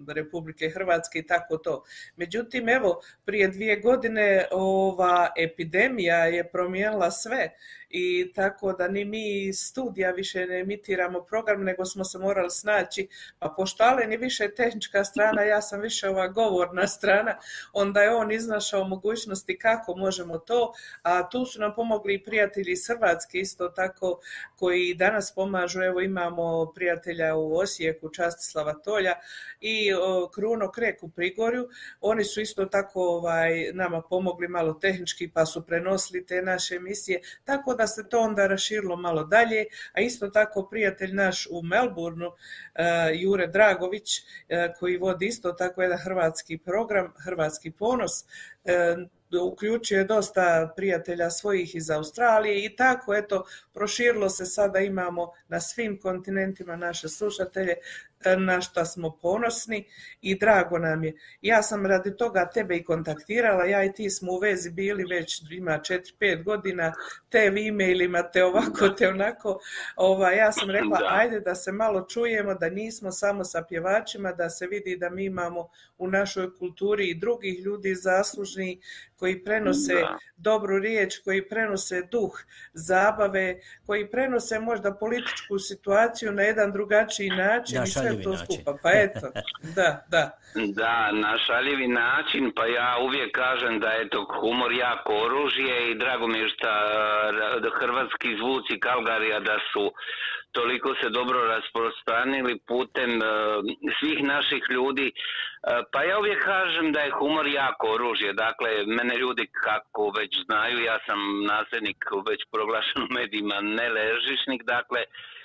[0.08, 1.84] Republike Hrvatske i tako to.
[2.16, 7.50] Međutim, evo, prije dvije godine ova epidemija je promijenila sve
[7.90, 13.08] i tako da ni mi studija više ne emitiramo program, nego smo se morali snaći,
[13.38, 17.38] pa pošto Alen je više tehnička strana, ja sam više ova govorna strana,
[17.72, 20.72] onda je on iznašao mogućnosti kako možemo to,
[21.02, 24.20] a tu su nam pomogli i prijatelji iz Hrvatske isto tako
[24.56, 29.14] koji danas pomažu, evo imamo prijatelja u Osijeku, Častislava Tolja
[29.60, 29.90] i
[30.34, 31.68] Kruno Krek u Prigorju,
[32.00, 37.20] oni su isto tako ovaj, nama pomogli malo tehnički pa su prenosili te naše emisije,
[37.44, 42.30] tako da se to onda raširilo malo dalje, a isto tako prijatelj naš u Melbourneu,
[42.74, 48.24] eh, Jure Dragović, eh, koji vodi isto tako jedan hrvatski program, Hrvatski ponos,
[48.64, 48.96] eh,
[49.42, 53.44] uključio je dosta prijatelja svojih iz Australije i tako, eto,
[53.74, 57.78] proširilo se sada imamo na svim kontinentima naše slušatelje, e,
[58.38, 59.84] na što smo ponosni
[60.20, 61.14] i drago nam je.
[61.40, 65.42] Ja sam radi toga tebe i kontaktirala, ja i ti smo u vezi bili već
[65.50, 66.92] ima 4-5 godina,
[67.28, 69.58] te v e-mailima, te ovako, te onako.
[69.96, 71.08] Ova, ja sam rekla, Da.
[71.10, 75.24] ajde da se malo čujemo, da nismo samo sa pjevačima, da se vidi da mi
[75.24, 78.80] imamo u našoj kulturi i drugih ljudi zaslužni
[79.16, 80.18] koji prenose Da.
[80.36, 82.40] dobru riječ, koji prenose duh
[82.72, 88.46] zabave, koji prenose možda političku situaciju na jedan drugačiji način sve šaljivi to način.
[88.46, 88.78] skupa.
[88.82, 89.26] Pa eto,
[89.76, 90.30] da, da.
[90.80, 95.94] Da, na šaljivi način, pa ja uvijek kažem da je to humor jako oružje i
[95.94, 96.66] drago mi je što
[97.62, 99.92] da hrvatski zvuci Kalgarija da su
[100.52, 103.26] toliko se dobro rasprostranili putem e,
[103.98, 105.06] svih naših ljudi.
[105.08, 105.12] E,
[105.92, 108.32] pa ja uvijek kažem da je humor jako oružje.
[108.32, 111.18] Dakle, mene ljudi kako već znaju, ja sam
[111.52, 112.00] nasljednik
[112.30, 115.35] već proglašen u medijima neležišnik, dakle, Um,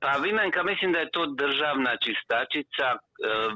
[0.00, 2.98] pa Vimenka mislim da je to državna čistačica, e,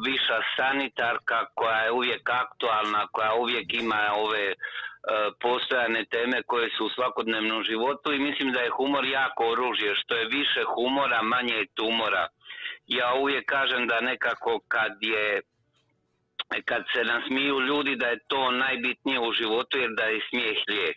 [0.07, 4.55] viša sanitarka koja je uvijek aktualna, koja uvijek ima ove e,
[5.41, 10.15] postojane teme koje su u svakodnevnom životu i mislim da je humor jako oružje, što
[10.15, 12.27] je više humora, manje je tumora.
[12.87, 15.41] Ja uvijek kažem da nekako kad je
[16.65, 20.97] kad se nasmiju ljudi da je to najbitnije u životu jer da je smijeh lijek.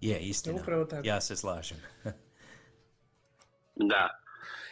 [0.00, 0.60] Je, istina.
[0.62, 1.02] Upravo tako.
[1.04, 1.78] Ja se slažem.
[3.76, 4.08] Da.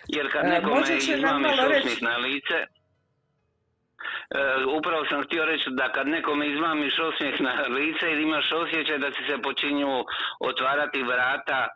[0.08, 2.66] Jer kad E, nekome izmamiš osmijeh na lice, e,
[4.78, 9.10] upravo sam htio reći da kad nekome izmamiš osmijeh na lice i imaš osjećaj da
[9.10, 10.04] ti se počinju
[10.40, 11.68] otvarati vrata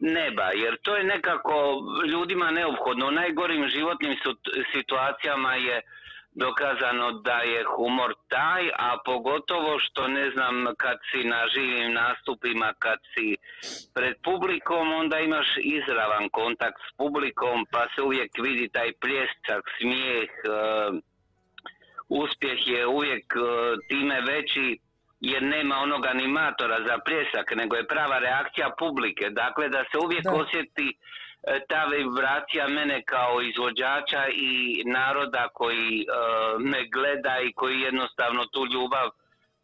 [0.00, 3.06] neba, jer to je nekako ljudima neophodno.
[3.06, 4.16] U najgorim životnim
[4.72, 5.80] situacijama je
[6.32, 12.72] dokazano da je humor taj, a pogotovo što ne znam kad si na živim nastupima,
[12.78, 13.36] kad si
[13.94, 20.30] pred publikom, onda imaš izravan kontakt s publikom, pa se uvijek vidi taj pljesak, smijeh,
[20.30, 20.50] e,
[22.08, 23.40] uspjeh je uvijek e,
[23.88, 24.78] time veći
[25.20, 29.30] jer nema onog animatora za pljesak, nego je prava reakcija publike.
[29.30, 30.32] Dakle, da se uvijek Da.
[30.32, 30.98] osjeti
[31.68, 36.04] ta vibracija mene kao izvođača i naroda koji e,
[36.58, 39.10] me gleda i koji jednostavno tu ljubav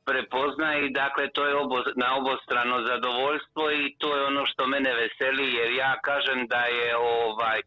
[0.04, 4.94] prepoznaje i dakle to je obo, na obostrano zadovoljstvo i to je ono što mene
[4.94, 7.60] veseli jer ja kažem da je ovaj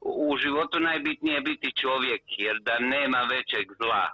[0.00, 4.06] u životu najbitnije biti čovjek jer da nema većeg zla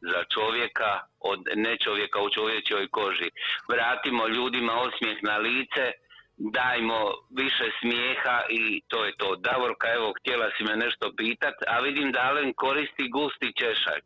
[0.00, 3.30] za čovjeka od nečovjeka u čovječoj koži.
[3.68, 5.92] Vratimo ljudima osmijeh na lice,
[6.36, 9.36] dajmo više smijeha i to je to.
[9.36, 14.02] Davorka, evo, htjela si me nešto pitat, a vidim da Alen koristi gusti češalj.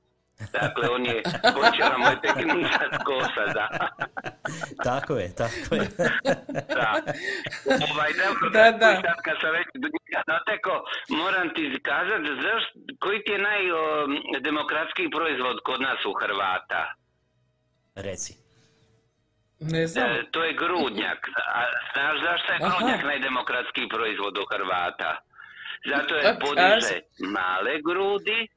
[0.52, 1.22] Dakle, on je
[1.58, 3.66] počela moj tek nizat kosa, da.
[4.90, 5.86] tako je, tako je.
[6.78, 6.90] da.
[7.90, 8.90] Ovaj, dobro, Da, da.
[9.04, 10.72] sad kad sam već do njega doteko,
[11.08, 12.62] moram ti kazati, zaš,
[13.04, 16.82] koji ti je najdemokratskiji proizvod kod nas u Hrvata?
[17.94, 18.39] Reci.
[19.60, 20.10] Ne znam.
[20.10, 21.28] E, to je grudnjak.
[21.54, 22.76] A znaš zašto je Aha.
[22.78, 25.16] grudnjak najdemokratskiji proizvod u Hrvata?
[25.90, 26.96] Zato je podiže
[27.36, 28.48] male grudi,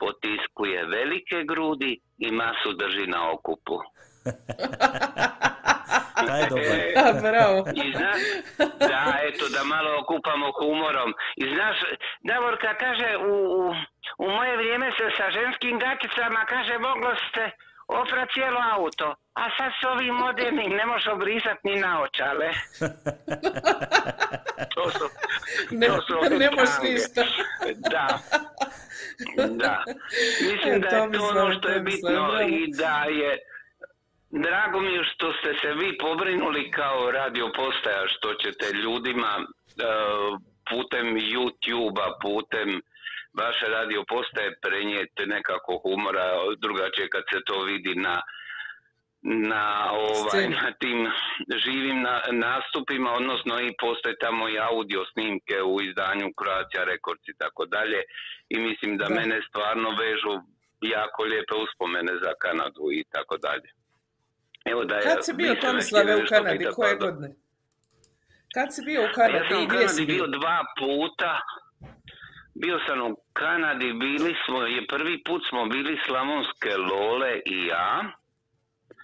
[0.00, 3.78] potiskuje velike grudi i masu drži na okupu.
[6.26, 6.42] Taj.
[6.96, 7.58] A, bravo.
[7.84, 8.22] I znaš,
[8.90, 11.10] da, eto, da malo okupamo humorom.
[11.36, 11.76] I znaš,
[12.20, 13.74] Davorka kaže, u, u,
[14.18, 17.50] u moje vrijeme se sa ženskim gačicama, kaže, moglo ste
[17.88, 19.14] opra cijelo auto.
[19.34, 22.50] A sad s ovim modernim ne možeš obrisat ni naočale.
[24.74, 25.04] to su,
[25.70, 27.24] Ne, to su ne možeš ništa.
[27.90, 28.18] Da.
[29.48, 29.84] Da.
[30.52, 33.38] Mislim da je to ono što je bitno i da je
[34.30, 39.44] Drago mi je što ste se vi pobrinuli kao radio postaja što ćete ljudima e,
[40.70, 42.80] putem YouTube-a, putem
[43.32, 46.26] vaše radio postaje prenijeti nekako humora,
[46.58, 48.22] drugačije kad se to vidi na
[49.22, 51.10] na ovaj na tim
[51.64, 57.36] živim na, nastupima, odnosno i postoje tamo i audio snimke u izdanju Croatia Records i
[57.38, 58.00] tako dalje
[58.48, 59.14] i mislim da, Da.
[59.14, 60.34] mene stvarno vežu
[60.80, 63.68] jako lijepe uspomene za Kanadu i tako dalje.
[64.64, 66.66] Evo da Kad si bio Tomislave u Kanadi?
[66.76, 67.28] Koje godine?
[68.54, 70.26] Kad si bio u Ja Kanadi sam i u Kanadi bio?
[70.26, 71.40] dva puta.
[72.60, 78.12] Bio sam u Kanadi, bili smo, je prvi put smo bili Slavonske Lole i ja,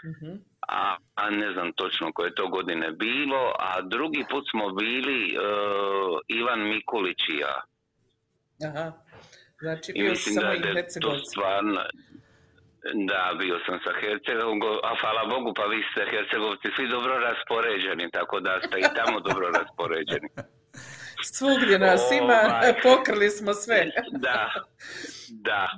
[0.05, 0.33] Mhm.
[0.69, 5.39] a, a ne znam točno koje to godine bilo, a drugi put smo bili e,
[6.29, 7.57] Ivan Mikulić i ja.
[8.69, 8.93] Aha.
[9.61, 11.81] Znači I bio si mislim samo da, i da je to stvarno...
[13.09, 18.11] Da, bio sam sa Hercegovom, a hvala Bogu, pa vi ste Hercegovci svi dobro raspoređeni,
[18.11, 20.29] tako da ste i tamo dobro raspoređeni.
[21.25, 22.75] Svugdje nas ima, Ovaj.
[22.89, 23.91] pokrili smo sve.
[24.11, 24.53] Da,
[25.31, 25.69] da.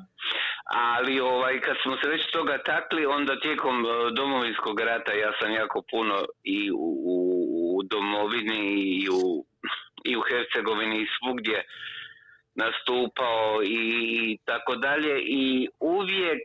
[0.64, 5.52] Ali ovaj, kad smo se već toga takli, onda tijekom e, domovinskog rata ja sam
[5.52, 7.16] jako puno i u, u,
[7.76, 8.62] u domovini
[9.02, 9.46] i u,
[10.04, 11.64] i u Hercegovini i svugdje
[12.54, 16.42] nastupao i tako dalje i uvijek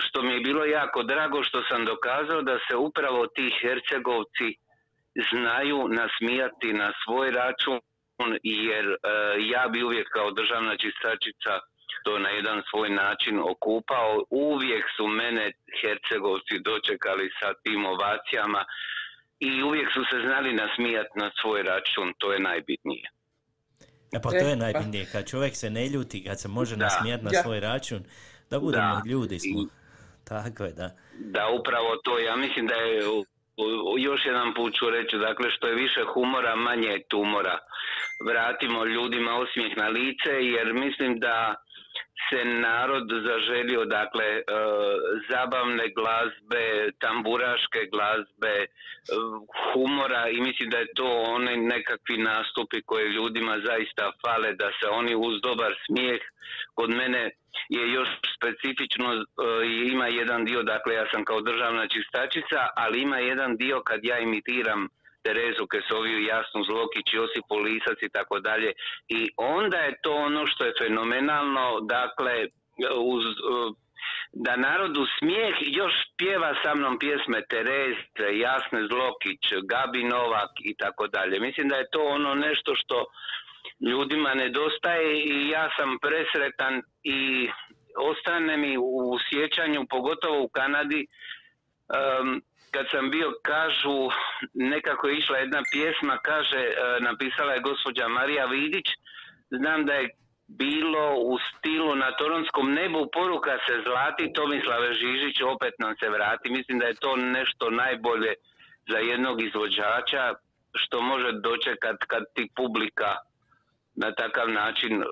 [0.00, 4.48] što mi je bilo jako drago što sam dokazao da se upravo ti Hercegovci
[5.32, 7.80] znaju nasmijati na svoj račun
[8.42, 8.96] jer e,
[9.54, 11.52] ja bi uvijek kao državna čistačica
[12.04, 14.12] to na jedan svoj način okupao.
[14.30, 15.44] Uvijek su mene
[15.80, 18.62] Hercegovci dočekali sa tim ovacijama
[19.48, 23.06] i uvijek su se znali nasmijati na svoj račun, to je najbitnije.
[24.16, 26.84] E pa to je najbitnije, kad čovjek se ne ljuti, kad se može Da.
[26.84, 28.00] nasmijati na svoj račun,
[28.50, 29.02] da budemo Da.
[29.10, 29.60] ljudi smo.
[30.24, 30.88] Tako je, da.
[31.18, 32.18] Da, upravo to.
[32.18, 33.00] Ja mislim da je,
[33.98, 37.58] još jedan put ću reći, dakle, što je više humora, manje je tumora.
[38.28, 41.54] Vratimo ljudima osmijeh na lice, jer mislim da
[42.28, 44.42] se narod zaželio, dakle, e,
[45.30, 48.66] zabavne glazbe, tamburaške glazbe, e,
[49.72, 54.86] humora i mislim da je to oni nekakvi nastupi koje ljudima zaista fale, da se
[54.88, 56.20] oni uz dobar smijeh
[56.74, 57.30] kod mene
[57.68, 59.22] je još specifično e,
[59.92, 64.18] ima jedan dio, dakle ja sam kao državna čistačica, ali ima jedan dio kad ja
[64.18, 64.88] imitiram
[65.22, 68.72] Terezu Kesoviju, Jasnu Zlokić, Josipu Lisac i tako dalje.
[69.08, 72.46] I onda je to ono što je fenomenalno, dakle,
[72.96, 73.24] uz,
[74.32, 81.06] da narodu smijeh još pjeva sa mnom pjesme Tereze, Jasne Zlokić, Gabi Novak i tako
[81.06, 81.40] dalje.
[81.40, 83.06] Mislim da je to ono nešto što
[83.90, 87.48] ljudima nedostaje i ja sam presretan i
[87.96, 91.06] ostane mi u sjećanju, pogotovo u Kanadi,
[92.70, 93.98] kad sam bio, kažu,
[94.54, 98.86] nekako je išla jedna pjesma, kaže, e, napisala je gospođa Marija Vidić,
[99.50, 100.08] znam da je
[100.48, 106.50] bilo u stilu na toronskom nebu poruka se zlati, Tomislave Žižić opet nam se vrati.
[106.50, 108.34] Mislim da je to nešto najbolje
[108.88, 110.34] za jednog izvođača
[110.74, 113.16] što može dočekat kad ti publika
[113.94, 115.02] na takav način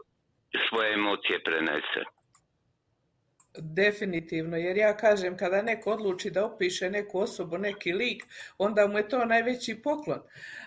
[0.68, 2.02] svoje emocije prenese.
[3.60, 8.24] Definitivno, jer ja kažem kada neko odluči da opiše neku osobu, neki lik,
[8.58, 10.20] onda mu je to najveći poklon.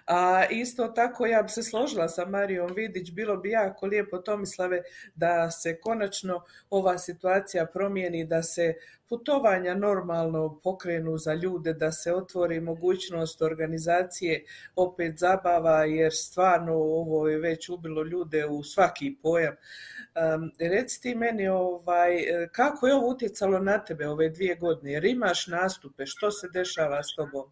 [0.07, 4.81] A isto tako ja bi se složila sa Marijom Vidić, bilo bi jako lijepo Tomislave
[5.15, 8.73] da se konačno ova situacija promijeni, da se
[9.11, 14.43] putovanja normalno pokrenu za ljude, da se otvori mogućnost organizacije
[14.75, 19.53] opet zabava, jer stvarno ovo je već ubilo ljude u svaki pojam.
[19.53, 22.11] Um, reci ti meni ovaj,
[22.51, 27.03] kako je ovo utjecalo na tebe ove dvije godine, jer imaš nastupe, što se dešava
[27.03, 27.51] s tobom?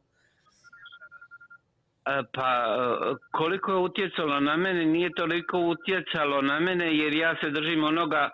[2.06, 7.36] E, Pa e, koliko je utjecalo na mene, nije toliko utjecalo na mene jer ja
[7.42, 8.30] se držim onoga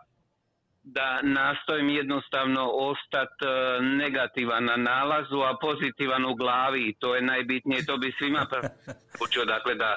[0.86, 3.46] da nastojim jednostavno ostati
[3.82, 6.82] negativan na nalazu, a pozitivan u glavi.
[6.90, 8.46] I to je najbitnije, to bi svima
[9.26, 9.96] učio, dakle da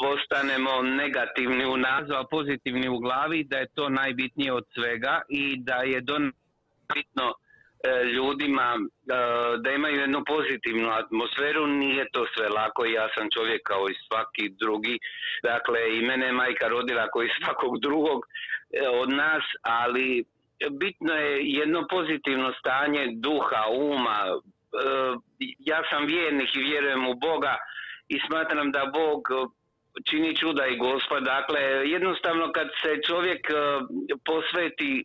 [0.00, 5.56] postanemo negativni u nazu, a pozitivni u glavi, da je to najbitnije od svega i
[5.58, 6.30] da je dosta
[6.94, 8.82] bitno e, ljudima e,
[9.62, 12.86] da imaju jednu pozitivnu atmosferu, nije to sve lako.
[12.86, 14.98] I ja sam čovjek kao i svaki drugi,
[15.42, 18.57] dakle i mene je majka rodila kao i svakog drugog e,
[19.02, 20.24] od nas, ali
[20.70, 24.40] bitno je jedno pozitivno stanje duha, uma,
[24.72, 25.16] E,
[25.58, 27.56] ja sam vjernik i vjerujem u Boga
[28.08, 29.28] i smatram da Bog
[30.10, 31.22] čini čuda i gospod.
[31.22, 33.54] Dakle, jednostavno kad se čovjek e,
[34.24, 35.04] posveti e,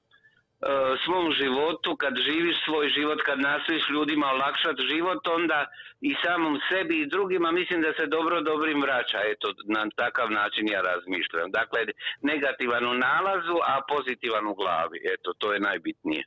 [1.05, 5.65] svom životu, kad živiš svoj život, kad nastojiš ljudima olakšati život, onda
[6.01, 9.19] i samom sebi i drugima mislim da se dobro dobrim vraća.
[9.31, 11.51] Eto, na takav način ja razmišljam.
[11.51, 11.79] Dakle,
[12.21, 14.99] negativan u nalazu, a pozitivan u glavi.
[15.13, 16.23] Eto, to je najbitnije.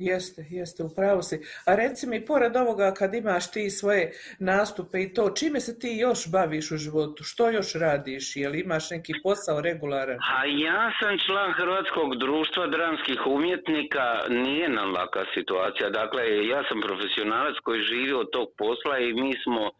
[0.00, 1.36] Jeste, jeste, upravo si.
[1.66, 5.90] A reci mi, pored ovoga kad imaš ti svoje nastupe i to, čime se ti
[6.00, 7.24] još baviš u životu?
[7.24, 8.36] Što još radiš?
[8.36, 10.18] Jel imaš neki posao regularan?
[10.36, 15.90] A ja sam član Hrvatskog društva dramskih umjetnika, nije nam laka situacija.
[15.90, 19.70] Dakle, ja sam profesionalac koji živi od tog posla i mi smo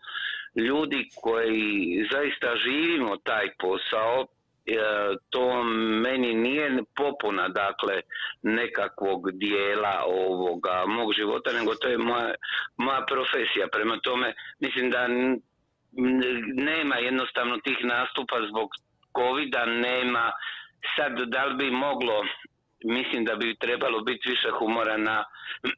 [0.68, 1.68] ljudi koji
[2.12, 4.27] zaista živimo taj posao.
[4.71, 5.62] E, to
[6.05, 8.01] meni nije popuna, dakle,
[8.43, 12.35] nekakvog dijela ovoga mog života, nego to je moja,
[12.77, 13.68] moja profesija.
[13.73, 15.09] Prema tome, mislim da
[16.55, 18.68] nema jednostavno tih nastupa zbog
[19.16, 20.33] covida, nema
[20.97, 22.25] sad da li bi moglo
[22.85, 25.25] mislim da bi trebalo biti više humora na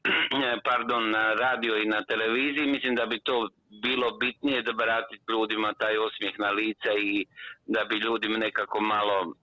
[0.70, 3.48] pardon na radio i na televiziji mislim da bi to
[3.82, 7.26] bilo bitnije da vratiti ljudima taj osmijeh na lice i
[7.66, 9.34] da bi ljudi nekako malo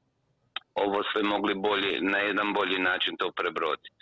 [0.76, 4.00] ovo sve mogli bolje, na jedan bolji način to prebroditi.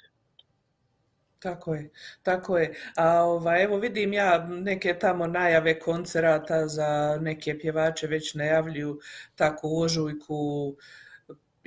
[1.39, 1.89] Tako je,
[2.23, 2.75] tako je.
[2.95, 8.99] A ovaj, evo vidim ja neke tamo najave koncerata za neke pjevače već najavljuju
[9.35, 10.75] tako u ožujku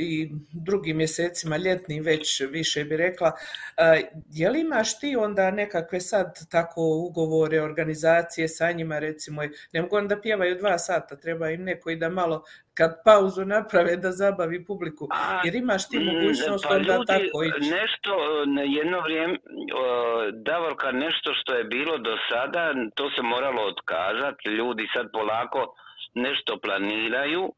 [0.01, 3.32] i drugim mjesecima, ljetnim već više bi rekla.
[3.76, 9.42] E, je li imaš ti onda nekakve sad tako ugovore, organizacije sa njima recimo,
[9.72, 12.44] ne mogu onda pjevaju dva sata, treba im neko i da malo
[12.74, 15.09] kad pauzu naprave da zabavi publiku.
[15.44, 17.70] Jer imaš ti mogućnost pa onda ljudi, tako ići.
[17.70, 18.11] nešto,
[18.46, 19.36] na jedno vrijeme,
[20.32, 25.74] Davorka, nešto što je bilo do sada, to se moralo otkazati, ljudi sad polako
[26.14, 27.53] nešto planiraju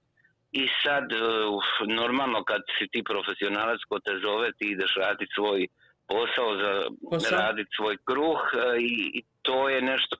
[0.52, 5.66] i sad, uh, normalno kad si ti profesionalac ko te zove, ti ideš raditi svoj
[6.08, 6.72] posao, za
[7.10, 7.38] Posao.
[7.38, 10.16] raditi svoj kruh uh, i, i to je nešto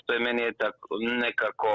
[0.00, 1.70] što je meni je tako nekako,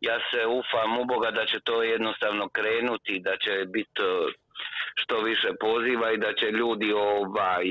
[0.00, 4.32] ja se ufam u Boga da će to jednostavno krenuti, da će biti uh,
[4.94, 7.64] što više poziva i da će ljudi ovaj,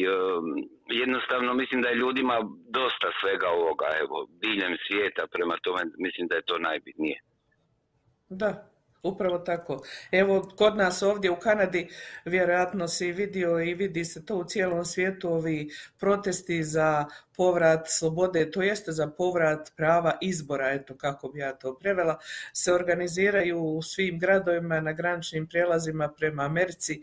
[0.88, 2.38] jednostavno mislim da je ljudima
[2.70, 7.18] dosta svega ovoga, evo, diljem svijeta, prema tome mislim da je to najbitnije.
[8.30, 8.73] Da,
[9.04, 9.82] upravo tako.
[10.12, 11.90] Evo, kod nas ovdje u Kanadi,
[12.26, 17.06] vjerojatno si vidio i vidi se to u cijelom svijetu, ovi protesti za
[17.38, 22.18] povrat slobode, to jeste za povrat prava izbora, eto kako bi ja to prevela,
[22.54, 27.02] se organiziraju u svim gradovima na graničnim prijelazima prema Americi.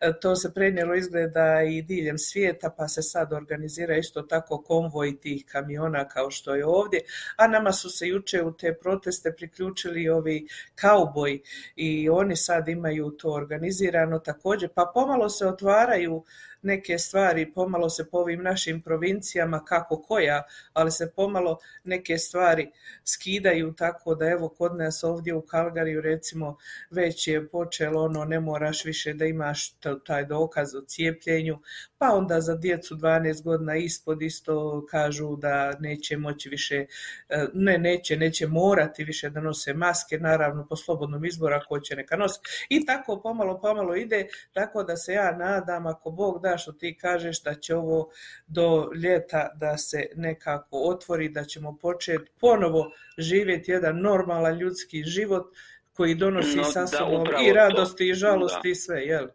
[0.00, 5.20] E, To se prenijelo izgleda i diljem svijeta, pa se sad organizira isto tako konvoj
[5.20, 7.00] tih kamiona kao što je ovdje,
[7.36, 11.42] a nama su se juče u te proteste priključili ovi kauboji
[11.76, 16.24] i oni sad imaju to organizirano također, pa pomalo se otvaraju
[16.62, 20.42] neke stvari, pomalo se po ovim našim provincijama, kako koja,
[20.72, 22.70] ali se pomalo neke stvari
[23.04, 26.56] skidaju tako da evo kod nas ovdje u Kalgariju recimo
[26.90, 29.74] već je počelo ono ne moraš više da imaš
[30.06, 31.58] taj dokaz o cijepljenju,
[32.00, 36.86] pa onda za djecu 12 godina ispod isto kažu da neće moći više,
[37.28, 41.96] e, ne neće, neće morati više da nose maske, naravno po slobodnom izboru ako će
[41.96, 42.40] neka nosi.
[42.68, 46.98] I tako pomalo, pomalo ide, tako da se ja nadam ako Bog da što ti
[47.00, 48.10] kažeš da će ovo
[48.46, 55.46] do ljeta da se nekako otvori, da ćemo početi ponovo živjeti jedan normalan ljudski život
[55.92, 57.54] koji donosi No, sa sobom i to.
[57.54, 59.28] radosti i žalosti i sve, jel?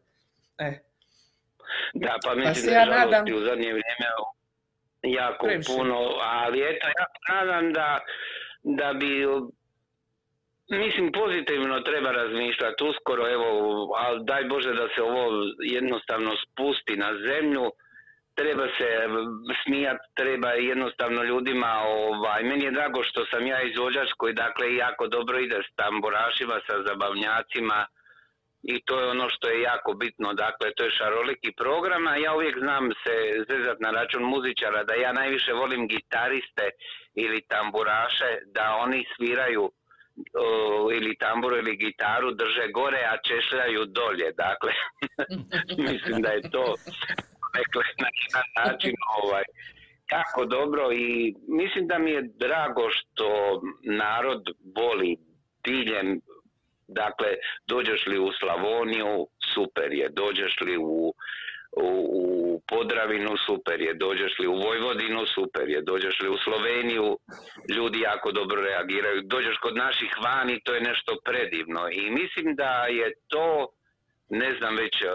[0.57, 0.79] E,
[1.93, 4.07] Da, pa Pa mislim se da ja nadam- u zadnje vrijeme
[5.03, 5.67] jako Previše.
[5.67, 7.99] puno, ali eto, ja nadam da,
[8.63, 9.25] da bi
[10.69, 13.47] Mislim, pozitivno treba razmišljati uskoro, evo,
[13.97, 15.23] ali daj Bože da se ovo
[15.59, 17.71] jednostavno spusti na zemlju,
[18.35, 18.87] treba se
[19.63, 25.07] smijat, treba jednostavno ljudima, ovaj, meni je drago što sam ja izvođač koji dakle jako
[25.07, 27.85] dobro ide s tamburašima, sa zabavnjacima
[28.67, 32.35] i to je ono što je jako bitno, dakle to je šaroliki program, a ja
[32.35, 33.15] uvijek znam se
[33.49, 36.69] zezat na račun muzičara da ja najviše volim gitariste
[37.15, 39.71] ili tamburaše, da oni sviraju
[40.97, 44.31] ili tamburu ili gitaru drže gore, a češljaju dolje.
[44.31, 44.71] Dakle,
[45.91, 46.65] mislim da je to
[47.57, 48.93] dakle, na jedan način
[49.23, 49.43] ovaj,
[50.11, 54.43] jako dobro i mislim da mi je drago što narod
[54.77, 55.17] voli
[55.63, 56.21] diljem
[56.87, 57.27] Dakle,
[57.67, 60.09] dođeš li u Slavoniju, super je.
[60.09, 61.13] Dođeš li u,
[61.77, 61.89] u,
[62.21, 63.93] u Podravinu, super je.
[63.93, 65.81] Dođeš li u Vojvodinu, super je.
[65.81, 67.17] Dođeš li u Sloveniju,
[67.75, 69.21] ljudi jako dobro reagiraju.
[69.21, 71.89] Dođeš kod naših vani, to je nešto predivno.
[71.91, 73.67] I mislim da je to,
[74.29, 75.07] ne znam već, eh,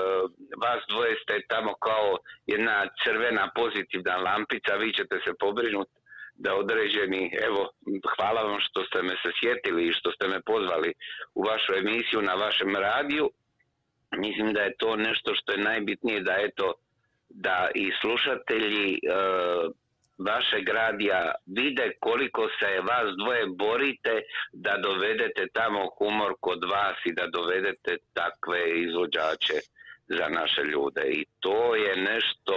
[0.62, 5.99] vas dvoje ste tamo kao jedna crvena pozitivna lampica, vi ćete se pobrinuti
[6.44, 7.70] da određeni, evo,
[8.12, 10.92] hvala vam što ste me se sjetili i što ste me pozvali
[11.34, 13.30] u vašu emisiju na vašem radiju.
[14.16, 16.74] Mislim da je to nešto što je najbitnije da eto,
[17.28, 18.98] da i slušatelji e,
[20.28, 24.14] vašeg radija vide koliko se vas dvoje borite
[24.52, 29.58] da dovedete tamo humor kod vas i da dovedete takve izvođače
[30.08, 31.02] za naše ljude.
[31.18, 32.56] I to je nešto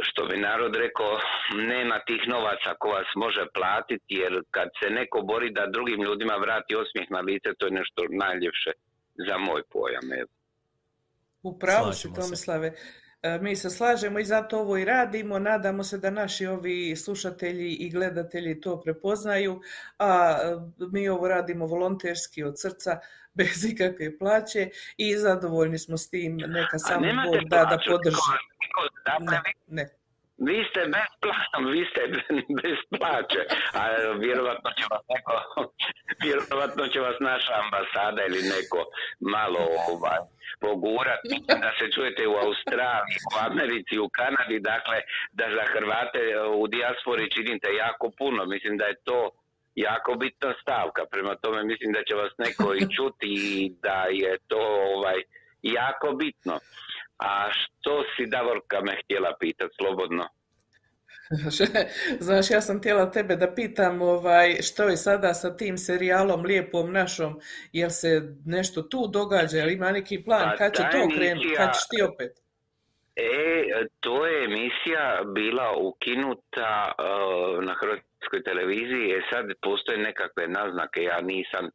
[0.00, 1.18] što bi narod rekao,
[1.54, 6.36] nema tih novaca ko vas može platiti, jer kad se neko bori da drugim ljudima
[6.36, 8.70] vrati osmijeh na lice, to je nešto najljepše
[9.28, 10.12] za moj pojam.
[10.20, 10.30] Evo.
[11.42, 12.14] U pravu si.
[12.14, 12.72] Tomislave.
[13.22, 15.38] E, Mi se slažemo i zato ovo i radimo.
[15.38, 19.60] Nadamo se da naši ovi slušatelji i gledatelji to prepoznaju,
[19.98, 20.56] a e,
[20.92, 22.98] mi ovo radimo volonterski od srca,
[23.38, 26.36] bez ikakve plaće i zadovoljni smo s tim.
[26.36, 28.51] Neka samo Bog da da podrži.
[29.04, 29.84] Dakle, Ne.
[30.48, 32.02] vi ste bez plaća, vi ste
[32.62, 33.42] bez plaće,
[33.80, 33.82] a
[34.24, 35.34] vjerovatno će vas neko,
[36.24, 38.80] vjerovatno će vas naša ambasada ili neko
[39.34, 39.62] malo
[39.92, 40.22] ovaj,
[40.60, 44.98] pogurati, da se čujete u Australiji, u Americi, u Kanadi, dakle,
[45.38, 46.22] da za Hrvate
[46.60, 49.30] u dijaspori činite jako puno, mislim da je to
[49.74, 54.38] jako bitna stavka, prema tome mislim da će vas neko i čuti i da je
[54.50, 54.62] to
[54.96, 55.18] ovaj,
[55.62, 56.54] jako bitno.
[57.24, 60.24] A što si Davorka me htjela pitati slobodno?
[62.26, 66.92] Znaš, ja sam htjela tebe da pitam ovaj, što je sada sa tim serijalom Lijepom
[66.92, 67.40] našom,
[67.72, 71.68] jel se nešto tu događa, jel ima neki plan, Pa kad će to krenuti, kad
[71.74, 72.32] ćeš ti opet?
[73.16, 81.02] E, to je emisija bila ukinuta uh, na hrvatskoj televiziji, e sad postoje nekakve naznake,
[81.02, 81.70] ja nisam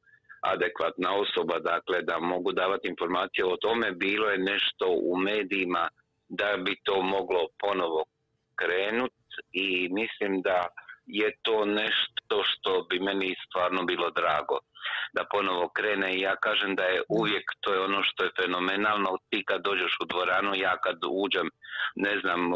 [0.54, 5.90] adekvatna osoba, dakle da mogu davati informacije o tome, bilo je nešto u medijima
[6.30, 8.04] da bi to moglo ponovo
[8.56, 9.14] krenut
[9.52, 10.68] i mislim da
[11.06, 14.60] je to nešto što bi meni stvarno bilo drago
[15.14, 16.16] da ponovo krene.
[16.16, 19.98] I ja kažem da je uvijek to je ono što je fenomenalno ti kad dođeš
[20.02, 21.50] u dvoranu ja kad uđem
[21.96, 22.54] ne znam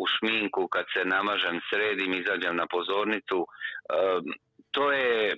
[0.00, 4.24] u, šminku kad se namažem sredim izađem na pozornicu em,
[4.70, 5.36] to je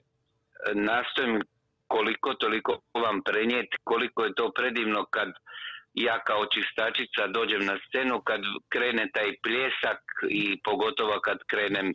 [0.75, 1.43] nastojim
[1.95, 2.73] koliko toliko
[3.05, 5.29] vam prenijeti koliko je to predivno kad
[5.95, 11.95] ja kao čistačica dođem na scenu kad krene taj pljesak i pogotovo kad krenem e,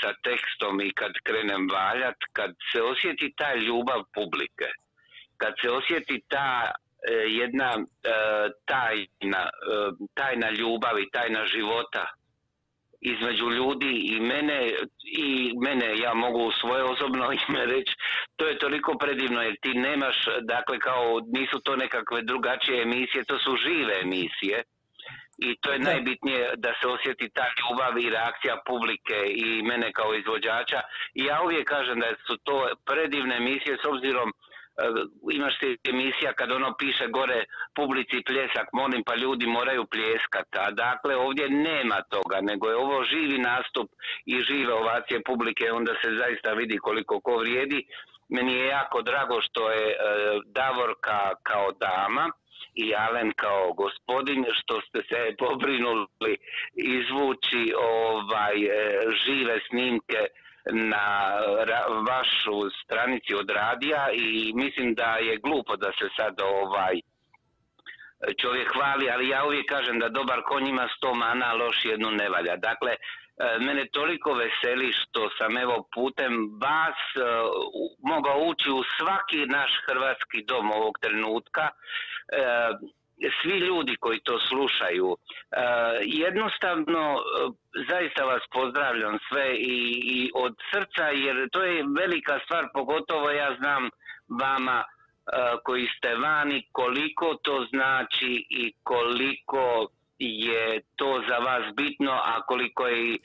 [0.00, 4.68] sa tekstom i kad krenem valjat, kad se osjeti ta ljubav publike,
[5.36, 6.72] kad se osjeti ta e,
[7.40, 7.84] jedna e,
[8.64, 9.44] tajna,
[10.14, 12.04] tajna ljubav i tajna života
[13.02, 14.72] između ljudi i mene
[15.18, 17.92] i mene ja mogu u svoje osobno ime reći
[18.36, 23.38] to je toliko predivno jer ti nemaš dakle kao nisu to nekakve drugačije emisije to
[23.38, 24.62] su žive emisije
[25.38, 30.14] i to je najbitnije da se osjeti ta ljubav i reakcija publike i mene kao
[30.14, 30.80] izvođača.
[31.14, 34.32] I ja uvijek kažem da su to predivne emisije s obzirom
[35.32, 37.44] imaš ti emisija kad ono piše gore
[37.74, 43.04] publici pljesak, molim pa ljudi moraju pljeskat, a dakle ovdje nema toga, nego je ovo
[43.04, 43.88] živi nastup
[44.26, 47.86] i žive ovacije publike, onda se zaista vidi koliko ko vrijedi.
[48.28, 49.96] Meni je jako drago što je e,
[50.46, 52.30] Davorka kao dama
[52.74, 56.36] i Alen kao gospodin, što ste se pobrinuli
[56.74, 58.70] izvući ovaj e,
[59.24, 60.20] žive snimke
[60.70, 61.34] na
[62.08, 67.00] vašu stranici od radija i mislim da je glupo da se sad ovaj
[68.40, 72.10] čovjek hvali, ali ja uvijek kažem da dobar konj ima sto mana, a loš jednu
[72.10, 72.56] ne valja.
[72.56, 72.98] Dakle, e,
[73.58, 76.32] mene toliko veseli što sam evo putem
[76.62, 77.20] vas e,
[78.02, 81.68] mogao ući u svaki naš hrvatski dom ovog trenutka.
[83.42, 85.62] Svi ljudi koji to slušaju, e,
[86.04, 87.20] jednostavno e,
[87.90, 93.56] zaista vas pozdravljam sve i, i od srca jer to je velika stvar, pogotovo ja
[93.58, 93.90] znam
[94.40, 94.86] vama e,
[95.64, 99.86] koji ste vani, koliko to znači i koliko
[100.18, 103.18] je to za vas bitno, a koliko je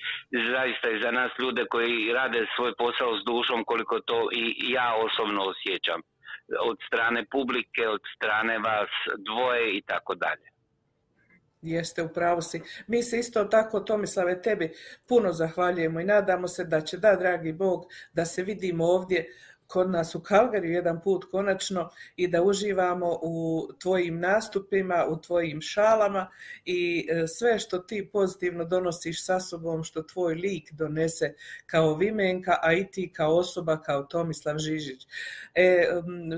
[0.52, 4.94] zaista i za nas ljude koji rade svoj posao s dušom, koliko to i ja
[5.06, 6.02] osobno osjećam
[6.70, 10.48] od strane publike, od strane vas dvoje i tako dalje.
[11.62, 12.62] Jeste, u pravu si.
[12.88, 14.74] Mi se isto tako, Tomislave, tebi
[15.08, 19.34] puno zahvaljujemo i nadamo se da će, da, dragi Bog, da se vidimo ovdje
[19.68, 25.62] kod nas u Kalgariju jedan put konačno i da uživamo u tvojim nastupima, u tvojim
[25.62, 26.30] šalama
[26.66, 31.34] i e, sve što ti pozitivno donosiš sa sobom, što tvoj lik donese
[31.66, 35.08] kao Vimenka, a i ti kao osoba, kao Tomislav Žižić.
[35.56, 35.88] E,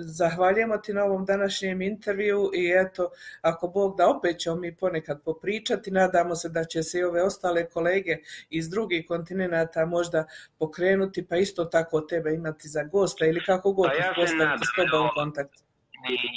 [0.02, 3.12] zahvaljujemo ti na ovom današnjem intervju i eto,
[3.42, 7.24] ako Bog da opet ćemo mi ponekad popričati, nadamo se da će se i ove
[7.24, 8.18] ostale kolege
[8.50, 10.26] iz drugih kontinenata možda
[10.58, 12.84] pokrenuti, pa isto tako tebe imati za
[13.20, 15.54] gosta ili kako god Pa ja uspostaviti s tobom kontakt.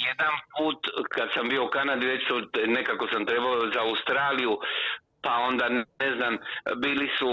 [0.07, 0.79] Jedan put
[1.15, 2.35] kad sam bio u Kanadi, već su,
[2.67, 4.57] nekako sam trebao za Australiju,
[5.21, 6.37] pa onda ne znam,
[6.83, 7.29] bili su,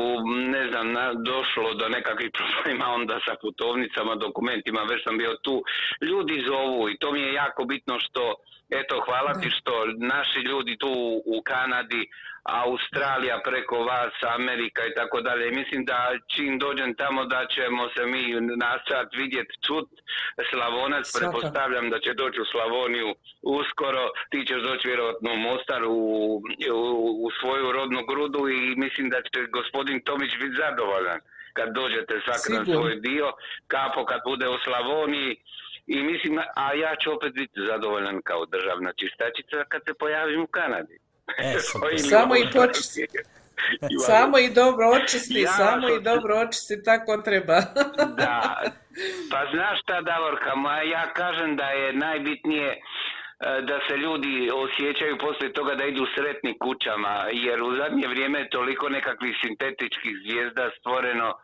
[0.55, 5.63] ne znam, na, došlo do nekakvih problema onda sa putovnicama, dokumentima, već sam bio tu.
[6.01, 8.35] Ljudi zovu i to mi je jako bitno što,
[8.71, 9.73] eto, hvala ti što
[10.15, 10.93] naši ljudi tu
[11.35, 12.03] u Kanadi,
[12.43, 15.51] Australija preko vas, Amerika i tako dalje.
[15.51, 18.23] Mislim da čim dođem tamo da ćemo se mi
[18.57, 19.89] nastojati vidjeti, čut
[20.51, 21.19] Slavonac, Svakako.
[21.19, 25.97] pretpostavljam da će doći u Slavoniju uskoro, ti ćeš doći vjerojatno u Mostar u,
[26.73, 26.81] u,
[27.27, 31.21] u svoju rodnu grudu i mislim da će gospodin Tomić biti zadovoljan
[31.53, 33.33] kad dođete svak na svoj dio,
[33.67, 35.37] kapo kad bude u Slavoniji
[35.87, 40.47] i mislim, a ja ću opet biti zadovoljan kao državna čistačica kad se pojavim u
[40.47, 40.99] Kanadi.
[41.39, 41.59] E,
[42.11, 43.07] Samo i počisti.
[44.11, 47.57] Samo i dobro očisti, Ja, samo i dobro očisti, tako treba.
[48.23, 48.63] Da,
[49.31, 52.79] pa znaš šta Davorka, ma ja kažem da je najbitnije e,
[53.63, 58.51] da se ljudi osjećaju poslije toga da idu sretni kućama, jer u zadnje vrijeme je
[58.51, 61.35] toliko nekakvih sintetičkih zvijezda stvoreno,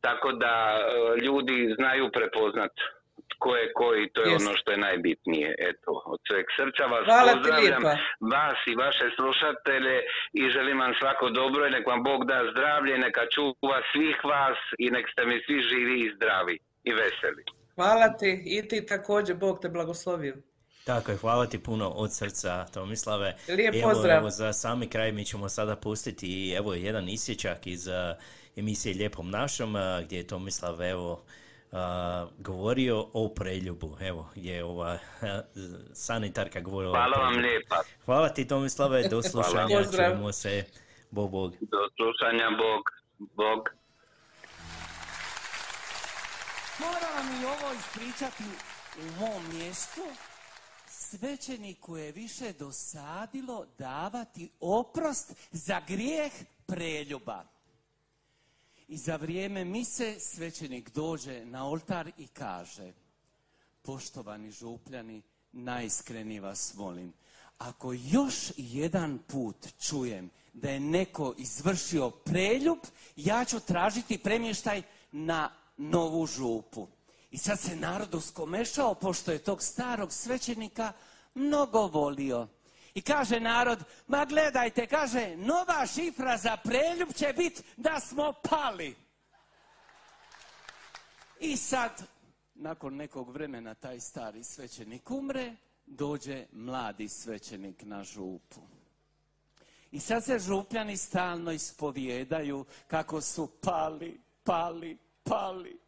[0.00, 0.80] tako da e,
[1.24, 2.72] ljudi znaju prepoznat
[3.34, 4.46] tko je koji, to je Jest.
[4.46, 5.48] ono što je najbitnije.
[5.70, 7.82] Eto, od sveg srca vas Hvala pozdravljam,
[8.34, 9.96] vas i vaše slušatelje
[10.40, 14.60] i želim vam svako dobro i nek vam Bog da zdravlje, neka čuva svih vas
[14.84, 16.56] i nek ste mi svi živi i zdravi
[16.88, 17.42] i veseli.
[17.74, 20.36] Hvala ti i ti također, Bog te blagoslovio.
[20.86, 23.36] Tako je, hvala ti puno od srca Tomislave.
[23.48, 24.18] Lijep evo, pozdrav.
[24.18, 27.94] Evo, za sami kraj mi ćemo sada pustiti i evo jedan isječak iz uh,
[28.56, 31.24] emisije Lijepom našom uh, gdje je Tomislav evo
[31.72, 31.78] uh,
[32.38, 33.96] govorio o preljubu.
[34.00, 34.98] Evo, je ova
[35.92, 37.82] sanitarka govorila Hvala vam lijepa.
[38.04, 40.64] Hvala ti Tomislave, do slušanja, čujemo se.
[41.10, 41.52] Bog, bog.
[41.60, 42.84] Do slušanja, Bog.
[43.18, 43.68] Bog.
[46.80, 48.44] Moram vam i ovo ispričati
[48.98, 50.00] u mom mjestu.
[50.88, 56.32] Svećeniku je više dosadilo davati oprost za grijeh
[56.66, 57.55] preljuba.
[58.88, 62.92] I za vrijeme mise svećenik dođe na oltar i kaže
[63.82, 65.22] Poštovani župljani,
[65.52, 67.12] najiskrenije vas molim,
[67.58, 72.78] ako još jedan put čujem da je neko izvršio preljub,
[73.16, 74.82] ja ću tražiti premještaj
[75.12, 76.88] na novu župu.
[77.30, 80.92] I sad se narod uskomešao, pošto je tog starog svećenika
[81.34, 82.48] mnogo volio.
[82.96, 88.96] I kaže narod, ma gledajte, kaže, nova šifra za preljub će biti da smo pali.
[91.40, 92.02] I sad,
[92.54, 95.56] nakon nekog vremena, taj stari svećenik umre,
[95.86, 98.60] dođe mladi svećenik na župu.
[99.90, 105.78] I sad se župljani stalno ispovjedaju kako su pali, pali, pali.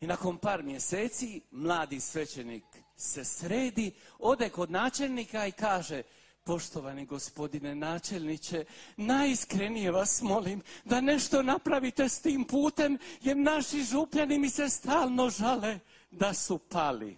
[0.00, 2.64] I nakon par mjeseci mladi svećenik
[2.96, 6.02] se sredi, ode kod načelnika i kaže
[6.46, 8.64] Poštovani gospodine načelniče,
[8.96, 15.30] najiskrenije vas molim da nešto napravite s tim putem, jer naši župljani mi se stalno
[15.30, 15.78] žale
[16.10, 17.16] da su pali.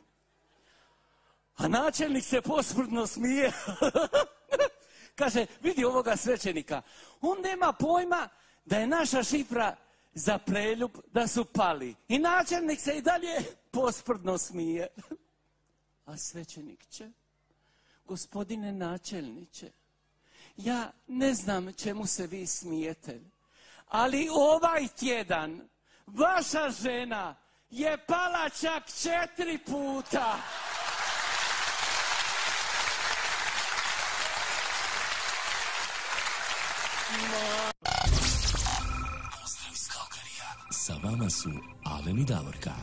[1.56, 3.52] A načelnik se posmrtno smije.
[5.18, 6.82] Kaže, vidi ovoga svećenika,
[7.20, 8.28] on nema pojma
[8.64, 9.76] da je naša šifra
[10.14, 11.94] za preljub da su pali.
[12.08, 14.86] I načelnik se i dalje posprdno smije.
[16.08, 17.10] A svećenik će,
[18.04, 19.70] gospodine načelniče,
[20.56, 23.20] ja ne znam čemu se vi smijete,
[23.88, 25.68] ali ovaj tjedan
[26.06, 27.36] vaša žena
[27.70, 30.36] je pala čak četiri puta.
[39.40, 40.54] Pozdrav iz Kalkarija.
[40.70, 41.50] Sa vama su
[41.84, 42.74] Alen i Davorka.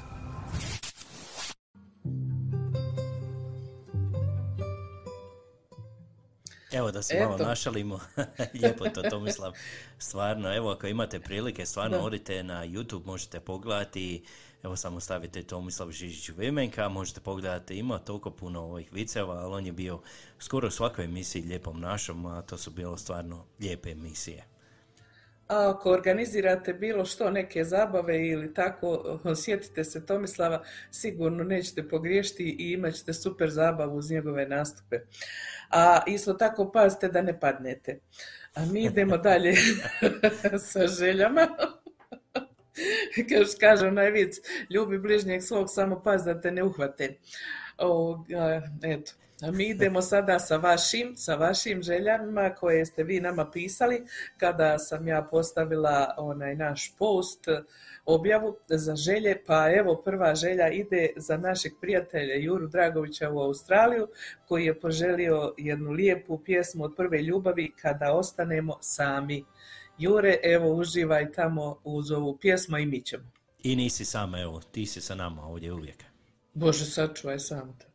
[6.76, 7.44] Evo da se malo Eto.
[7.44, 8.00] našalimo,
[8.62, 9.54] lijepo to Tomislav,
[9.98, 12.04] stvarno, evo ako imate prilike, stvarno Da.
[12.04, 14.24] odite na YouTube, možete pogledati,
[14.64, 19.66] evo samo stavite Tomislav Žižić Vimenka, možete pogledati, ima toliko puno ovih viceva, ali on
[19.66, 20.02] je bio
[20.40, 24.55] skoro u svakoj emisiji Lijepom našom, a to su bilo stvarno lijepe emisije.
[25.48, 32.72] Ako organizirate bilo što, neke zabave ili tako, sjetite se Tomislava, sigurno nećete pogriješiti i
[32.72, 35.00] imat ćete super zabavu uz njegove nastupe.
[35.70, 38.00] A isto tako pazite da ne padnete.
[38.54, 39.54] A mi idemo dalje
[40.72, 41.48] sa željama.
[43.30, 44.12] Kao što kaže onaj
[44.70, 47.18] ljubi bližnjeg svog, samo paz da te ne uhvate.
[47.78, 49.12] Ovoga, eto.
[49.42, 54.06] Mi idemo sada sa vašim, sa vašim željama koje ste vi nama pisali
[54.38, 57.46] kada sam ja postavila onaj naš post
[58.06, 64.08] objavu za želje, pa evo prva želja ide za našeg prijatelja Juru Dragovića u Australiju
[64.48, 69.46] koji je poželio jednu lijepu pjesmu od prve ljubavi kada ostanemo sami.
[69.98, 73.24] Jure, evo uživaj tamo uz ovu pjesmu i mi ćemo.
[73.64, 76.15] I nisi sama, evo, ti si sa nama ovdje uvijek.
[76.56, 77.95] Bože, sačuvaj sam te.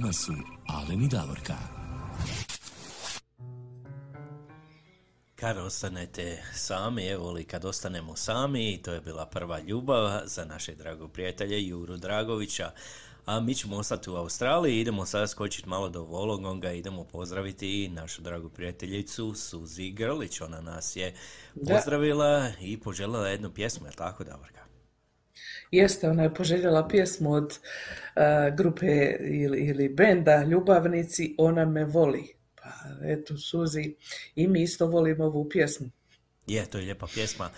[0.00, 0.32] Vama su
[0.66, 1.56] Alen i Davorka.
[5.34, 10.76] Kad ostanete sami, evo li kad ostanemo sami, to je bila prva ljubav za našeg
[10.76, 12.70] dragog prijatelja Juru Dragovića.
[13.26, 18.22] A mi ćemo ostati u Australiji, idemo sada skočiti malo do Vologonga, idemo pozdraviti našu
[18.22, 20.40] dragu prijateljicu Suzi Grlić.
[20.40, 21.14] Ona nas je
[21.54, 21.74] Da.
[21.74, 24.69] pozdravila i poželjela jednu pjesmu, je tako Davorka?
[25.70, 32.34] Jeste, ona je poželjela pjesmu od uh, grupe ili, ili benda Ljubavnici, Ona me voli.
[32.54, 32.70] Pa
[33.04, 33.94] eto, Suzi,
[34.34, 35.90] i mi isto volimo ovu pjesmu.
[36.46, 37.50] Je, to je lijepa pjesma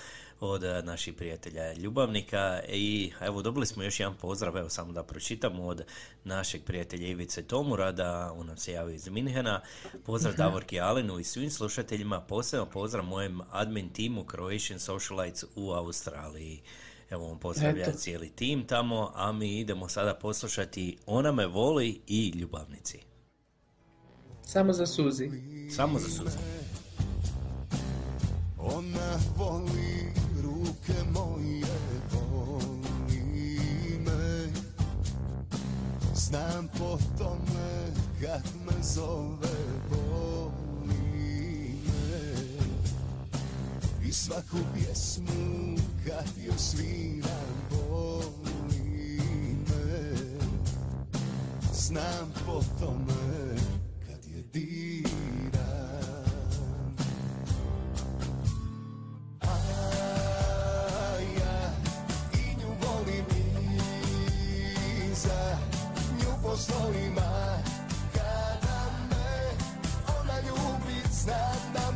[0.45, 5.03] od eh, naših prijatelja Ljubavnika i evo dobili smo još jedan pozdrav, evo samo da
[5.03, 5.85] pročitamo od
[6.25, 9.61] našeg prijatelja Ivice Tomurada, on nam se javio iz Minhena,
[10.05, 10.35] pozdrav.
[10.35, 16.63] Davorki Alenu i svim slušateljima, posebno pozdrav mojem admin timu Croatian Socialites u Australiji.
[17.13, 17.99] Evo on pozdravlja Eto.
[17.99, 22.99] cijeli tim tamo, a mi idemo sada poslušati Ona me voli i Ljubavnici.
[24.43, 25.31] Samo za Suzi.
[25.77, 26.39] Samo za suzu.
[28.59, 30.13] Ona voli
[30.43, 31.67] ruke moje,
[32.13, 33.23] voli
[33.99, 34.53] me
[36.15, 39.49] Znam po tome kad me zove,
[39.91, 40.12] voli
[44.13, 45.77] Svaku pjesmu
[46.07, 49.21] kad joj sviram, voli
[49.69, 50.17] me
[51.73, 53.57] Znam po tome
[54.07, 55.63] kad je diram
[59.41, 59.57] A
[61.39, 61.73] ja
[62.33, 65.59] i nju volim i za
[66.19, 67.17] nju postojim
[68.15, 69.51] kada me
[70.21, 71.92] ona ljubi znam da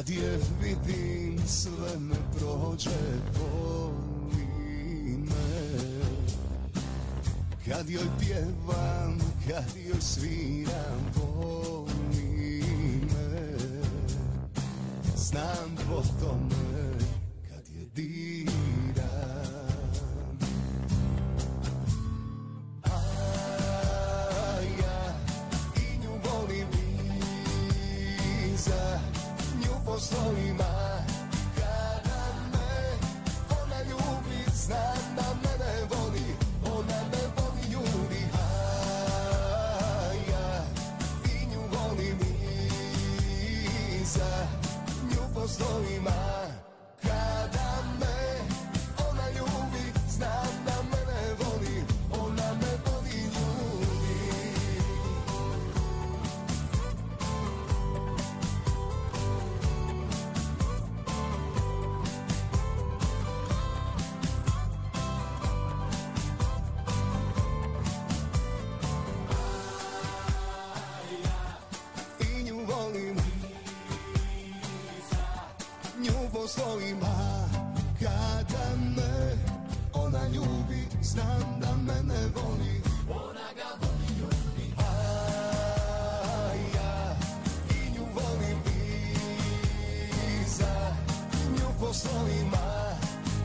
[0.00, 2.90] Kad je vidim sve me prođe
[3.38, 5.74] Voli me
[7.68, 9.18] Kad joj pjevam,
[9.48, 11.79] kad joj sviram Voli
[80.10, 82.82] ona ljubi znam da mene voli.
[83.10, 84.92] Ona ga voli ljubi a
[86.74, 87.16] ja.
[87.70, 90.96] I nju volim i za
[91.52, 92.96] nju postojim a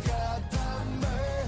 [0.06, 1.48] kada me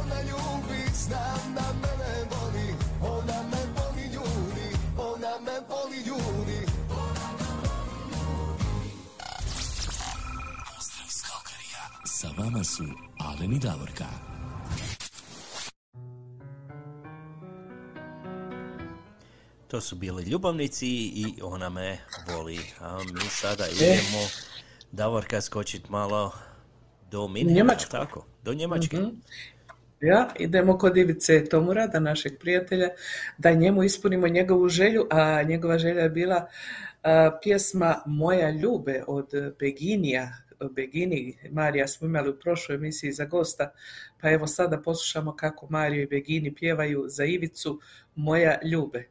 [0.00, 2.74] ona ljubi znam da mene voli.
[3.02, 5.86] Ona me voli ljubi ona me voli
[11.28, 11.84] Kalkarija.
[12.04, 12.84] Sa vama su
[13.18, 14.35] Alen i Davorka.
[19.68, 21.98] To su bili ljubavnici i ona me
[22.28, 22.58] voli.
[22.80, 23.74] A mi sada Eh.
[23.74, 24.26] idemo
[24.92, 26.32] Davorka skočit malo
[27.10, 28.26] do Minhena, tako?
[28.44, 28.96] Do Njemačke.
[28.96, 29.08] Mhm.
[30.00, 32.88] Ja, idemo kod Ivice Tomurada, našeg prijatelja,
[33.38, 36.46] da njemu ispunimo njegovu želju, a njegova želja je bila
[37.02, 40.32] a, pjesma Moja ljube od Beginija,
[40.70, 41.38] Begini.
[41.50, 43.72] Marija smo imali u prošloj emisiji za gosta,
[44.20, 47.80] pa evo sada poslušamo kako Mario i Begini pjevaju za Ivicu
[48.14, 49.08] Moja ljube.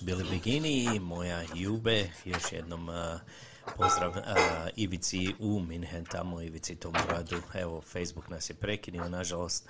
[0.00, 2.04] Su bili Begini i moja Jube.
[2.24, 2.94] Još jednom uh,
[3.76, 4.16] pozdrav uh,
[4.76, 7.36] Ivici u Minhen, tamo Ivici tom gradu.
[7.54, 9.68] Evo, Facebook nas je prekinio, nažalost.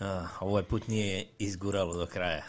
[0.00, 0.06] Uh,
[0.40, 2.42] ovaj put nije izguralo do kraja.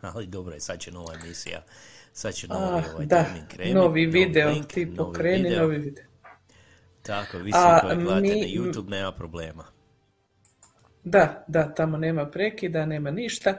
[0.00, 1.64] Ali dobro je, sad će nova emisija.
[2.12, 3.74] Sad će novi Ah, ovaj da, termin krenuti.
[3.74, 5.62] novi video, link, ti novi pokreni video.
[5.62, 6.04] novi video.
[7.02, 9.64] Tako, vi A, koji gledate mi- na YouTube nema problema.
[11.04, 13.58] Da, da, tamo nema prekida, nema ništa.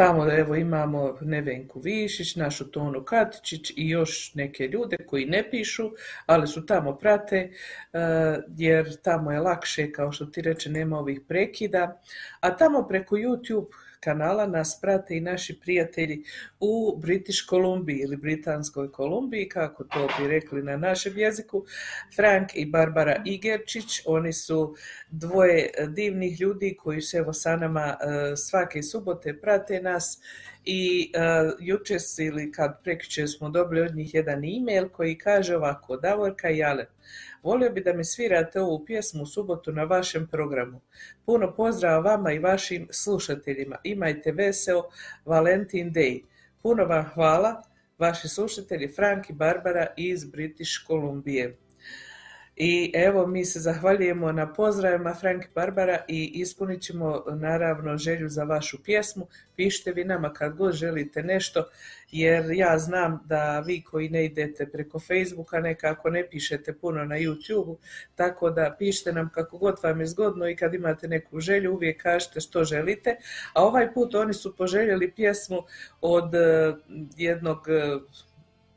[0.00, 5.90] Tamo evo imamo Nevenku Višić, našu Tonu Katičić i još neke ljude koji ne pišu,
[6.26, 7.50] ali su tamo prate,
[7.92, 12.00] eh, jer tamo je lakše, kao što ti reče, nema ovih prekida.
[12.40, 13.66] A tamo preko YouTube
[14.00, 16.24] kanala nas prate i naši prijatelji
[16.60, 21.64] u British Kolumbiji ili Britanskoj Kolumbiji, kako to bi rekli na našem jeziku,
[22.16, 24.02] Frank i Barbara Igerčić.
[24.06, 24.74] Oni su
[25.10, 30.20] dvoje divnih ljudi koji se evo sa nama e, svake subote prate nas
[30.64, 31.20] i e,
[31.58, 36.62] jučer ili kad prekjučer smo dobili od njih jedan e-mail koji kaže ovako Davorka i
[36.62, 36.86] Alen,
[37.42, 40.80] volio bi da mi svirate ovu pjesmu u subotu na vašem programu.
[41.26, 43.76] Puno pozdrava vama i vašim slušateljima.
[43.84, 44.82] Imajte veseo
[45.24, 46.22] Valentin Day.
[46.62, 47.62] Puno vam hvala,
[47.98, 51.56] vaši slušatelji Frank i Barbara iz British Kolumbije.
[52.62, 58.44] I evo mi se zahvaljujemo na pozdravima Frank Barbara i ispunit ćemo naravno želju za
[58.44, 59.26] vašu pjesmu.
[59.56, 61.64] Pišite vi nama kad god želite nešto
[62.12, 67.14] jer ja znam da vi koji ne idete preko Facebooka nekako ne pišete puno na
[67.14, 67.76] YouTube,
[68.14, 72.02] tako da pišite nam kako god vam je zgodno i kad imate neku želju uvijek
[72.02, 73.16] kažete što želite.
[73.54, 75.62] A ovaj put oni su poželjeli pjesmu
[76.00, 76.74] od eh,
[77.16, 78.00] jednog eh,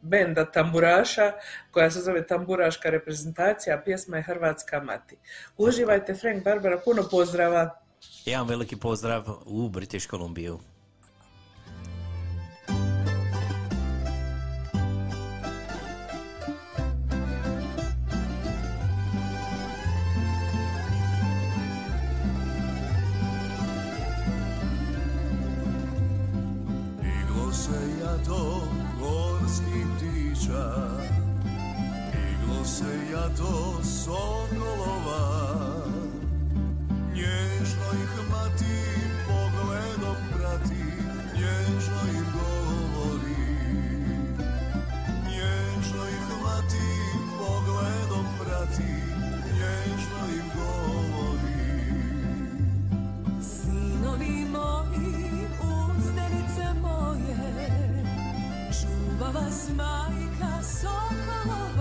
[0.03, 1.31] benda tamburaša
[1.71, 5.17] koja se zove Tamburaška reprezentacija, pjesma je Hrvatska mati.
[5.57, 7.69] Uživajte Frank Barbara, puno pozdrava.
[8.25, 10.53] Jedan veliki pozdrav u British Columbia.
[28.35, 28.72] Oh
[30.53, 30.77] ptića
[32.13, 35.42] Iglo se jato sokolova
[59.13, 61.72] čuva vas majka Sokolova.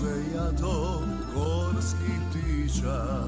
[0.00, 1.02] Se jato
[1.34, 3.24] gorskih ptića,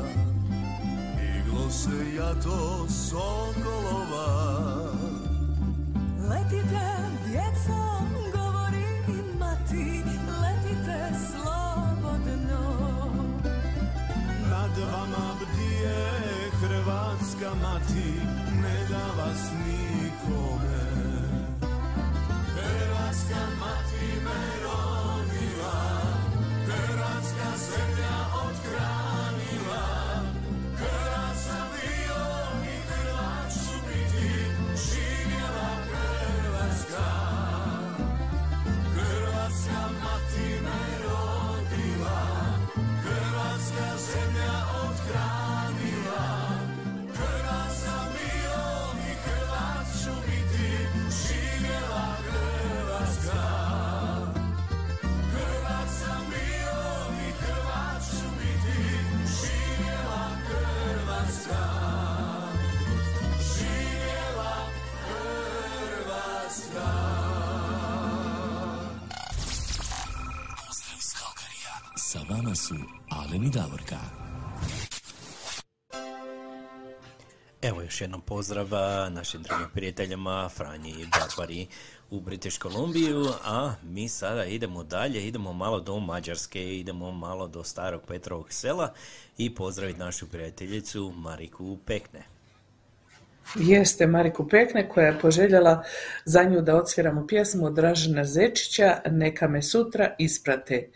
[1.38, 4.71] iglo se jato sokolova.
[72.72, 73.96] Su Alen i Davorka.
[77.62, 81.66] Evo još jednom pozdrav a, našim drugim prijateljima Franji i Barbari
[82.10, 87.64] u British Kolumbiju, a mi sada idemo dalje, idemo malo do Mađarske, idemo malo do
[87.64, 88.92] starog Petrovog sela
[89.38, 92.22] i pozdraviti našu prijateljicu Mariku Pekne.
[93.56, 95.82] Jeste Mariku Pekne koja je poželjela
[96.24, 100.88] za nju da odsviramo pjesmu od Dražena Zečića Neka me sutra isprate.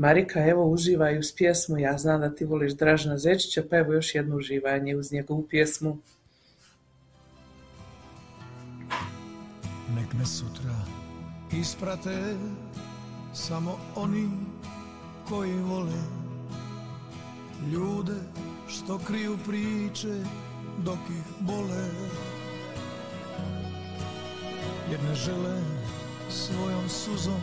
[0.00, 4.14] Marika, evo uživaj uz pjesmu, ja znam da ti voliš Dražena Zečića, pa evo još
[4.14, 5.98] jedno uživanje uz njegovu pjesmu.
[9.96, 10.74] Nek me sutra
[11.60, 12.34] isprate
[13.34, 14.30] samo oni
[15.28, 16.02] koji vole
[17.72, 18.20] ljude
[18.68, 20.14] što kriju priče
[20.84, 21.84] dok ih bole
[24.90, 25.62] jer ne žele
[26.30, 27.40] svojom suzom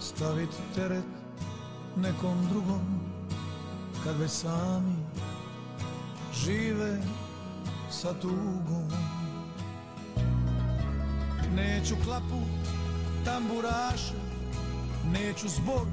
[0.00, 1.19] staviti teret
[1.96, 3.00] nekom drugom
[4.04, 4.96] kad već sami
[6.34, 7.02] žive
[7.90, 8.90] sa tugom
[11.54, 12.40] Neću klapu
[13.24, 14.14] tamburaše,
[15.12, 15.86] neću zbor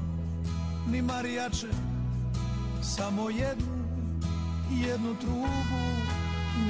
[0.87, 1.67] ni marijače,
[2.81, 3.85] samo jednu,
[4.71, 5.47] jednu trubu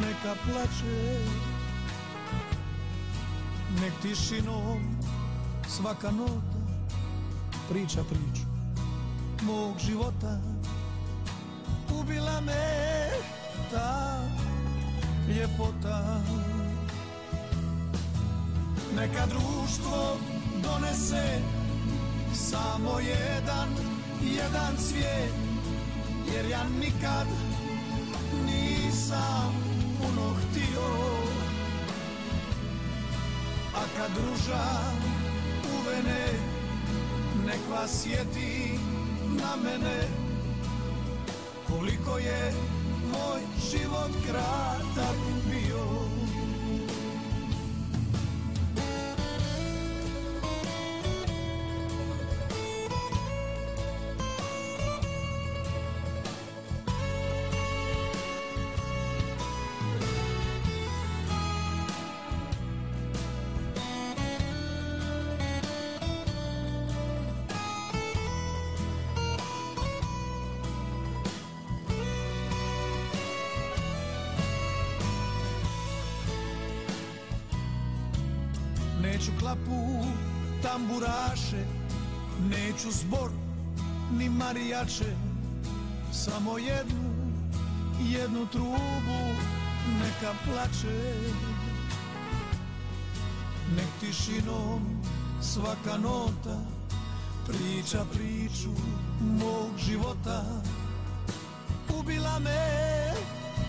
[0.02, 1.20] neka plače.
[3.82, 4.98] Nek tišinom
[5.68, 6.58] svaka nota
[7.70, 8.47] priča priču
[9.42, 10.40] mog života.
[12.00, 13.10] Ubila me
[13.72, 14.28] ta
[15.28, 16.22] ljepota
[18.96, 20.18] Neka društvo
[20.64, 21.42] donese
[22.34, 23.70] samo jedan,
[24.22, 25.34] jedan cvijet
[26.34, 27.28] Jer ja nikad
[28.46, 29.54] nisam
[29.98, 30.88] puno htio
[33.76, 34.66] A kad ruža
[35.80, 36.26] uvene
[37.46, 38.80] Nek vas sjeti
[39.36, 40.08] na mene.
[41.70, 42.54] Koliko je
[43.12, 43.42] moj
[43.72, 46.07] život kratak bio
[80.78, 81.66] tamburaše
[82.50, 83.32] Neću zbor
[84.12, 85.16] ni marijače
[86.12, 87.14] Samo jednu,
[88.00, 89.22] jednu trubu
[90.00, 91.14] Neka plače.
[93.76, 95.04] Nek tišinom
[95.42, 96.60] svaka nota
[97.48, 98.70] Priča priču
[99.22, 100.44] mog života.
[102.00, 103.14] Ubila me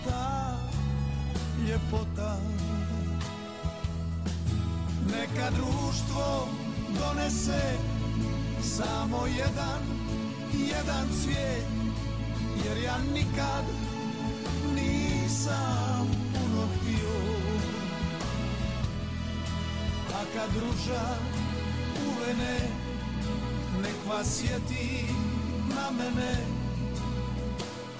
[0.05, 0.57] ta
[1.67, 2.37] ljepota.
[5.11, 6.58] Neka društvo
[6.97, 7.77] donese
[8.61, 9.81] samo jedan,
[10.53, 11.79] jedan cvijet
[12.65, 13.65] Jer ja nikad
[14.75, 17.09] nisam puno htio.
[20.13, 21.05] A kad ruža
[22.07, 22.57] uvene,
[23.81, 25.05] nek vas sjeti
[25.69, 26.45] na mene.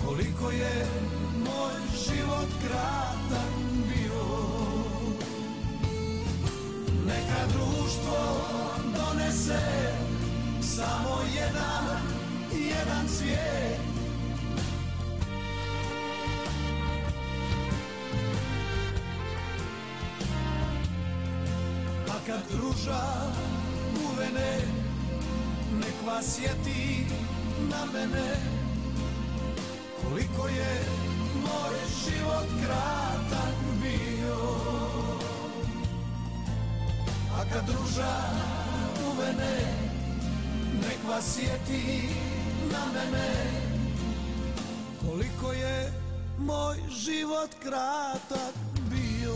[0.05, 0.87] Koliko je
[1.37, 1.73] moj
[2.05, 3.53] život kratak
[3.87, 4.49] bio.
[7.05, 8.38] Neka društvo
[9.29, 9.59] donese
[10.61, 11.85] samo jedan,
[12.51, 13.79] jedan cvijet
[22.09, 23.01] A kad ruža
[24.11, 24.57] uvene,
[25.79, 27.05] nek vas sjeti
[27.69, 28.35] na mene.
[30.03, 30.85] Koliko je
[31.35, 31.75] moj
[32.05, 34.39] život kratak bio.
[37.39, 38.58] A kad ruža
[39.19, 39.55] uvene,
[40.81, 42.09] nek vas sjeti
[42.71, 43.29] na mene
[45.01, 45.93] Koliko je
[46.37, 48.55] moj život kratak
[48.89, 49.35] bio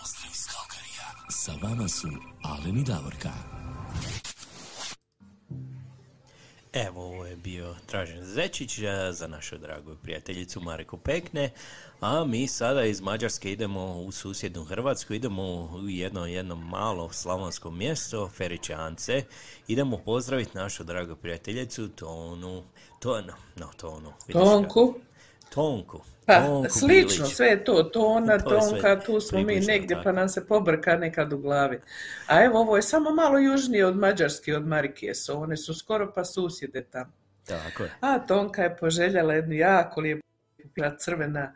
[0.00, 1.08] Pozdrav iz Kalkarija.
[1.30, 2.08] Sa vama su
[2.42, 3.53] Alen i Davorka.
[7.74, 8.78] Bio Dražen Zečić
[9.10, 11.50] za našu dragu prijateljicu Mariku Pekne,
[12.00, 17.70] a mi sada iz Mađarske idemo u susjednu Hrvatsku, idemo u jedno, jedno malo slavonsko
[17.70, 19.22] mjesto, Feričance,
[19.68, 22.62] idemo pozdraviti našu dragu prijateljicu Tonu,
[22.98, 24.12] Tonu, no Tonu.
[24.32, 24.94] Tonku.
[25.54, 26.00] Tonku.
[26.26, 27.36] Pa, Tonku slično, Bilić.
[27.36, 30.04] sve je to, tona, To tonka, tu smo mi negdje tako.
[30.04, 31.80] pa nam se pobrka nekad u glavi.
[32.26, 36.12] A evo, ovo je samo malo južnije od Mađarske, od Marike su, one su skoro
[36.14, 37.23] pa susjede tamo.
[37.46, 37.90] Tako je.
[38.00, 40.22] A Tonka je poželjela jednu jako lijepu
[40.98, 41.54] crvena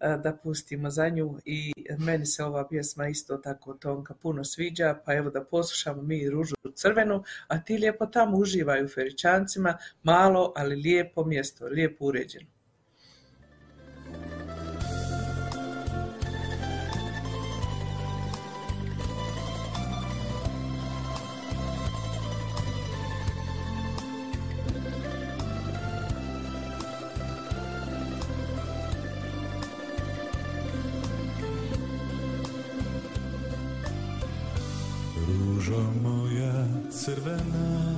[0.00, 5.14] da pustimo za nju i meni se ova pjesma isto tako Tonka puno sviđa, pa
[5.14, 10.76] evo da poslušamo mi ružu crvenu, a ti lijepo tamo uživaju u Feričancima, malo, ali
[10.76, 12.46] lijepo mjesto, lijepo uređeno.
[37.08, 37.89] Moja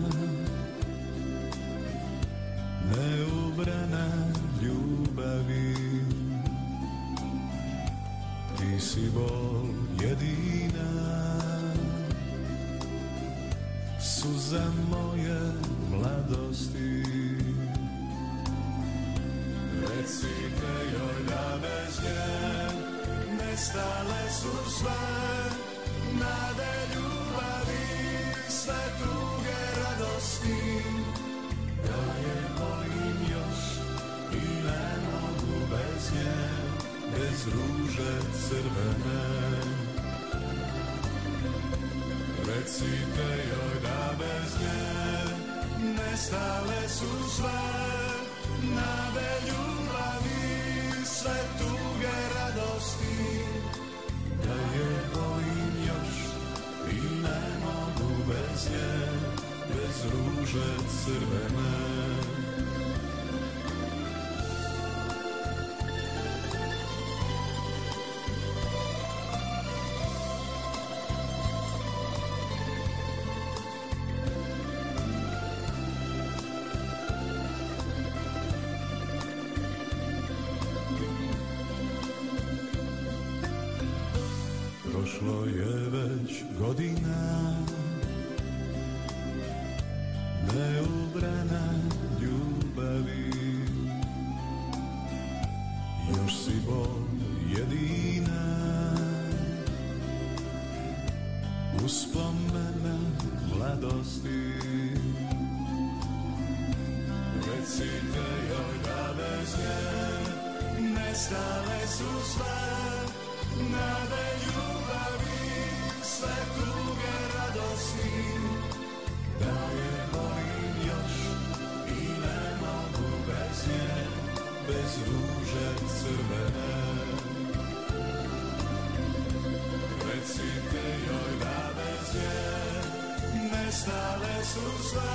[133.73, 135.13] Nestale su sve.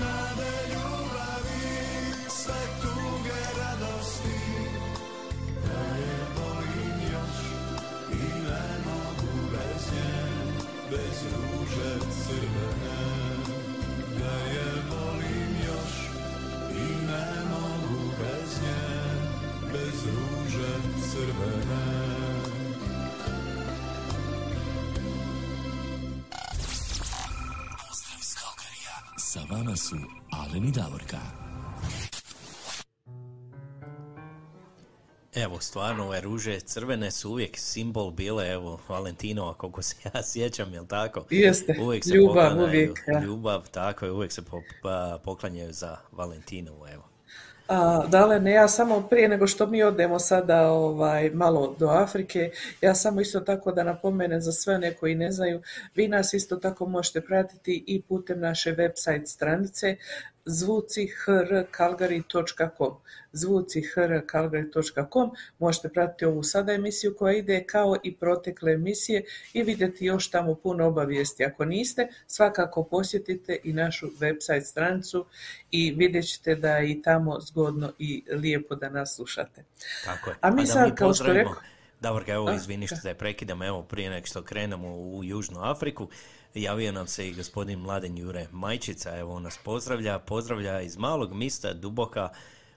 [0.00, 1.68] Nade ljubavi
[2.28, 4.40] Sve tuge radosti.
[5.64, 7.38] Da je volim još
[8.12, 10.14] I ne mogu bez nje
[10.90, 11.92] Bez ruže
[12.24, 13.00] crvene.
[14.18, 15.94] Da je volim još
[16.70, 18.82] I ne mogu bez nje
[19.72, 20.74] Bez ruže
[21.10, 22.37] crvene
[29.50, 29.96] vama su
[30.32, 31.18] Alen i Davorka.
[35.34, 40.72] Evo, stvarno, ove ruže crvene su uvijek simbol bile, evo, Valentinova, koliko se ja sjećam,
[40.74, 41.24] jel tako?
[41.30, 43.20] Jeste, Uvijek se ljubav, uvijek, ja.
[43.24, 47.07] Ljubav, tako je, uvijek se po- pa- poklanjaju za Valentinovu, evo.
[47.68, 52.50] A, Dalene, ja samo prije nego što mi odemo sada ovaj, malo do Afrike,
[52.80, 55.62] ja samo isto tako da napomenem za sve one koji ne znaju,
[55.94, 59.96] vi nas isto tako možete pratiti i putem naše website stranice
[60.48, 62.92] zvucihrkalgary.com
[63.32, 70.30] zvucihrkalgary.com možete pratiti ovu sada emisiju koja ide kao i protekle emisije i vidjeti još
[70.30, 71.44] tamo puno obavijesti.
[71.44, 75.24] Ako niste, svakako posjetite i našu website stranicu
[75.70, 79.64] i vidjet ćete da je i tamo zgodno i lijepo da nas slušate.
[80.04, 80.36] Tako je.
[80.40, 81.54] A mi da sad, kao što rekao-
[82.00, 86.08] Davorka, evo A, izvini što te prekidam, evo prije nek što krenemo u Južnu Afriku,
[86.54, 91.72] javio nam se i gospodin Mladen Jure Majčica, evo nas pozdravlja, pozdravlja iz malog mista
[91.72, 92.28] Duboka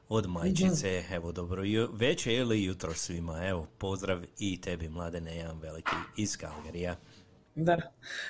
[0.10, 5.96] od Majčice, evo dobro večer ili jutro svima, evo pozdrav i tebi Mladene, jedan veliki
[6.18, 6.96] iz Kalgarija.
[7.56, 7.78] Da,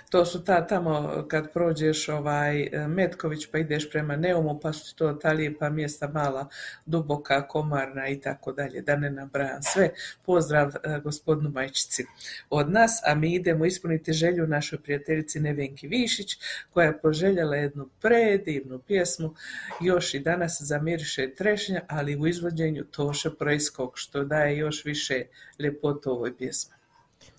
[0.10, 4.96] to su ta tamo kad prođeš ovaj e, Metković pa ideš prema Neumu pa su
[4.96, 6.48] to ta lijepa mjesta mala,
[6.86, 9.90] duboka, komarna i tako dalje, da ne nabrajam sve.
[10.26, 12.06] Pozdrav e, gospodinu Majčici
[12.50, 16.38] od nas, a mi idemo ispuniti želju našoj prijateljici Nevenki Višić
[16.70, 19.36] koja je poželjela jednu predivnu pjesmu,
[19.82, 25.26] još i danas zamiriše trešnja, ali u izvođenju Toše Projskog, što daje još više
[25.60, 26.81] ljepotu ovoj pjesmi.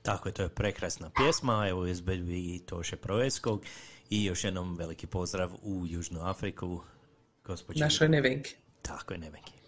[0.03, 3.65] Tako je, to je prekrasna pjesma, evo izbedbi i Toše Projeskog
[4.11, 6.83] i još jednom veliki pozdrav u Južnu Afriku,
[7.45, 7.81] gospođi.
[7.81, 8.55] Našoj Nevenki.
[8.83, 9.62] Tako je, Nevenki.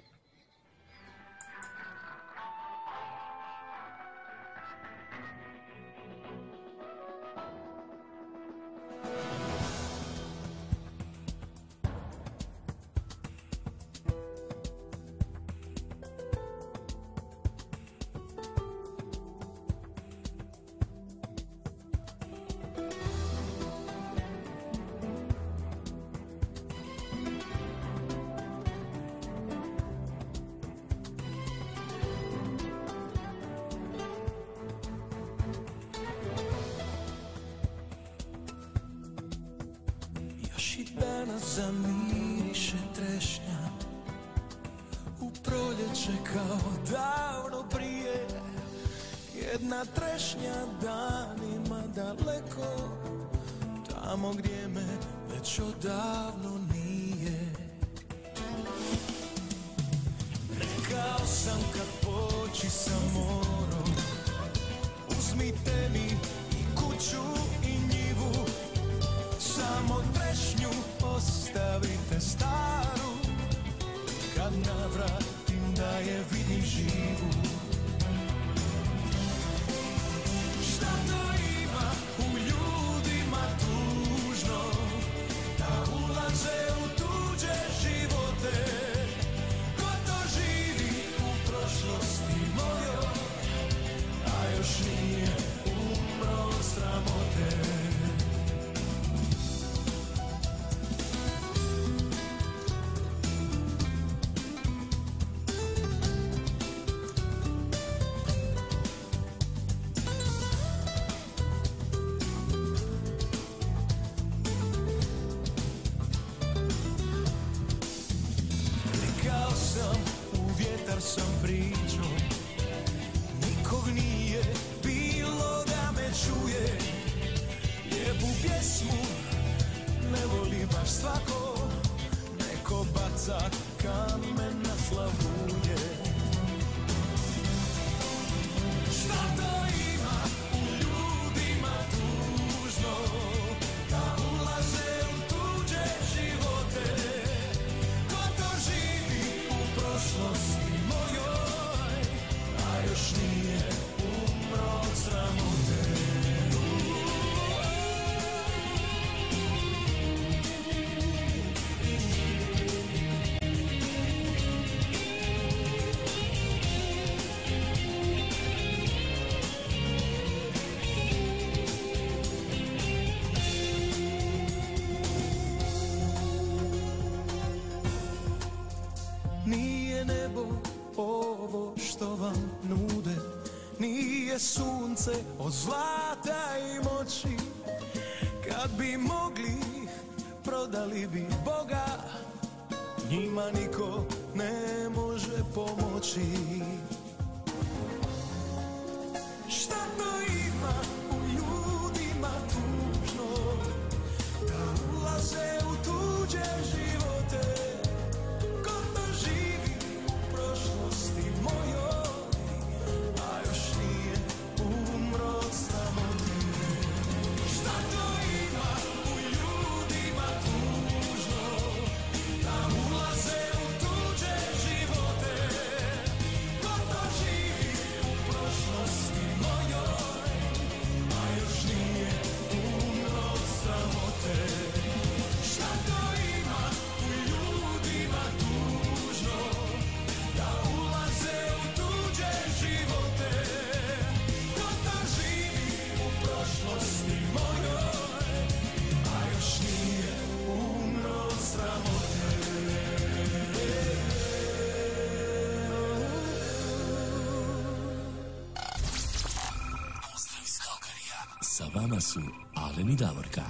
[262.14, 262.20] Su
[262.54, 263.42] Alen i Davorka.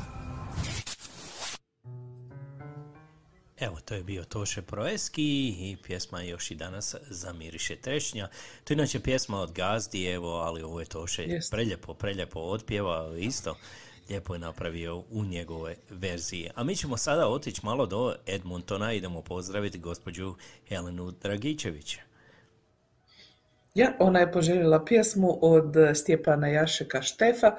[3.61, 8.29] Evo, to je bio Toše Proeski i pjesma još i danas zamiriše trešnja.
[8.65, 11.51] To je inače pjesma od Gazdi, evo, ali ovo je Toše Jest.
[11.51, 13.57] preljepo, preljepo otpjeva isto.
[14.09, 16.51] Lijepo je napravio u njegove verziji.
[16.55, 20.35] A mi ćemo sada otići malo do Edmontona, idemo pozdraviti gospođu
[20.69, 21.97] Helenu Dragičević.
[23.75, 27.57] Ja, ona je poželjela pjesmu od Stjepana Jašeka Štefa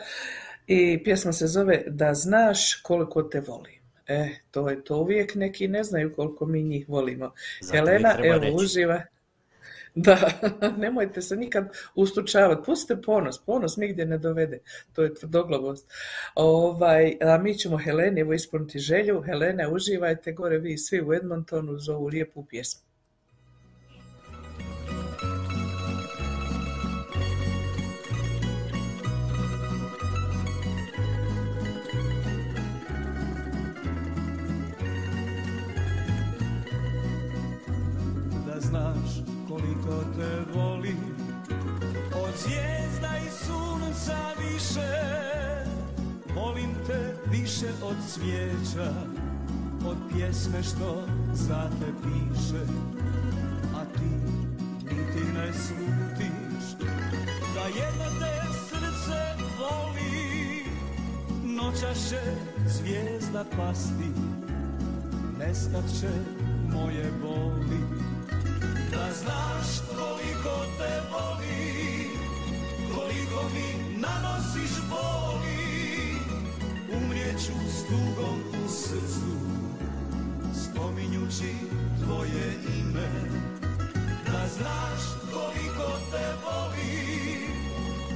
[0.67, 3.85] i pjesma se zove Da znaš koliko te volim.
[4.07, 7.33] E, to je to uvijek neki ne znaju koliko mi njih volimo.
[7.61, 8.55] Zato Helena, evo, reći.
[8.55, 9.01] uživa.
[9.95, 10.31] Da,
[10.77, 12.65] nemojte se nikad ustučavati.
[12.65, 14.59] Pustite ponos, ponos nigdje ne dovede.
[14.93, 15.93] To je tvrdoglavost.
[16.35, 19.21] Ovaj, a mi ćemo Heleni evo ispuniti želju.
[19.21, 22.84] Helena, uživajte gore vi svi u Edmontonu za ovu lijepu pjesmu.
[38.75, 40.97] Znaš koliko te volim
[42.23, 44.91] Od zvijezda i sunca više
[46.35, 48.91] Volim te više od cvijeća
[49.87, 51.03] Od pjesme što
[51.33, 52.63] za te piše.
[53.75, 54.09] A ti
[54.83, 56.87] niti ne slutiš
[57.55, 60.65] Da jedno te srce voli.
[61.43, 62.21] Noćas će
[62.67, 64.11] zvijezda pasti
[65.39, 66.09] Nestat će
[66.73, 68.14] moje boli
[68.95, 72.11] Da znaš koliko te volim
[72.95, 76.15] Koliko mi nanosiš boli.
[76.97, 79.35] Umrijeću s tugom u srcu
[80.53, 81.53] spominjući
[82.03, 83.09] tvoje ime.
[84.25, 85.01] Da znaš
[85.33, 87.51] koliko te volim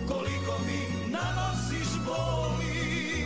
[0.07, 3.25] Koliko mi nanosiš boli.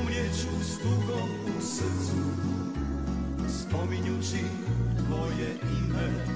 [0.00, 2.18] Umrijeću s tugom u srcu
[3.48, 4.44] Spominjući
[5.06, 6.27] tvoje ime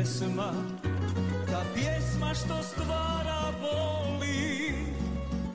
[0.00, 0.52] pjesma
[1.46, 4.72] Ta pjesma što stvara boli.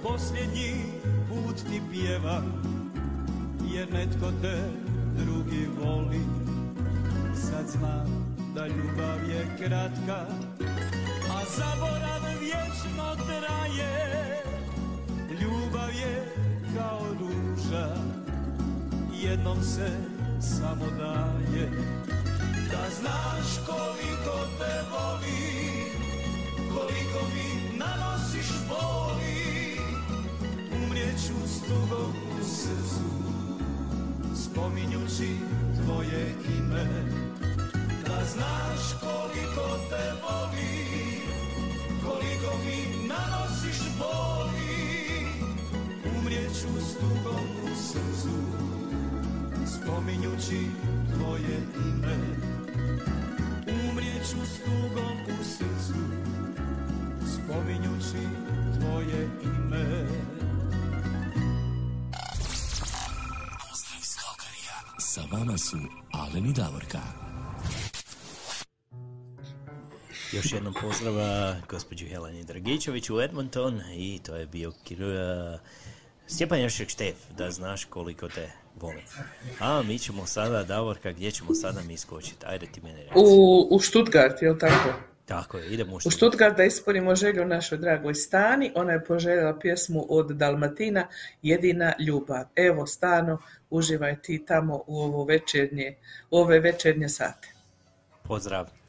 [0.03, 0.75] Posljednji
[1.29, 2.41] put ti pjeva
[3.73, 4.57] Jer netko te
[5.17, 6.21] drugi voli.
[7.35, 10.25] Sad znam da ljubav je kratka
[11.31, 14.43] A zaborav vječno traje.
[15.41, 16.35] Ljubav je
[16.77, 17.95] kao ruža
[19.23, 19.89] Jednom se
[20.39, 21.34] samo Da
[50.45, 50.71] Spominjući
[51.13, 52.17] tvoje ime
[53.89, 55.99] Umrijeću s tugom u srcu
[57.33, 58.27] Spominjući
[58.79, 60.05] tvoje ime
[63.69, 64.99] Pozdrav iz Kalkarija.
[64.99, 65.77] Sa vama su
[66.11, 67.01] Alen i Davorka.
[70.33, 75.57] Još jednom pozdrava gospođu Heleni Dragičević u Edmonton i to je bio kir-
[76.27, 79.03] Stjepan Jošek Štef, da znaš koliko te volim.
[79.59, 82.45] A mi ćemo sada, Davorka, gdje ćemo sada mi skočiti?
[82.45, 83.13] Ajde ti mene reci.
[83.15, 84.93] U, u Stuttgart, je li tako?
[85.25, 86.17] Tako je, idemo u U Stuttgart.
[86.17, 91.07] Stuttgart da ispunimo želju našoj dragoj Stani, ona je poželjela pjesmu od Dalmatina
[91.41, 92.45] Jedina ljubav.
[92.55, 93.37] Evo Stano,
[93.69, 95.95] uživaj ti tamo u ovo večernje,
[96.31, 97.47] u ove večernje sate.
[98.23, 98.84] Pozdrav.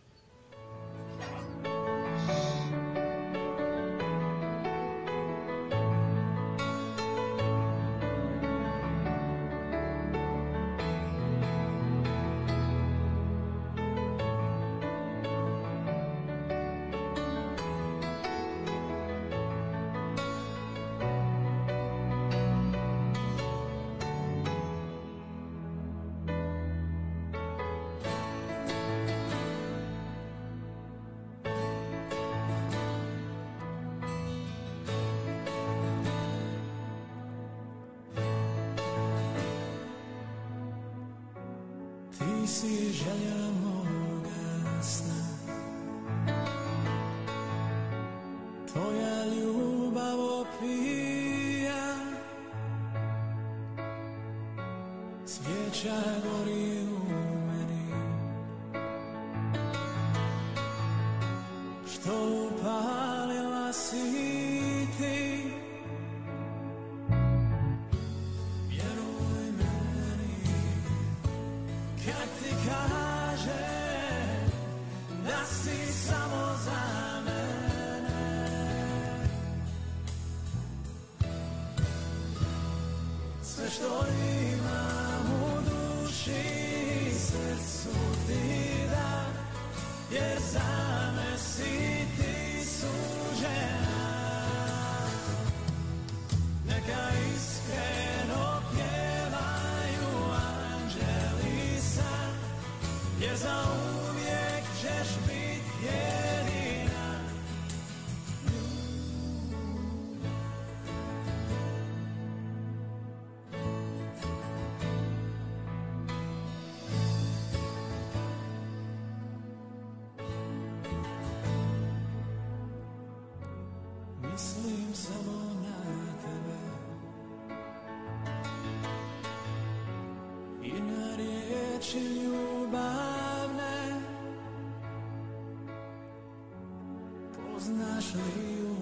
[137.57, 138.75] Poznaš li u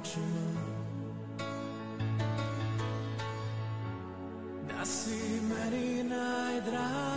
[0.00, 0.62] očima?
[4.68, 7.07] Da si meni najdraža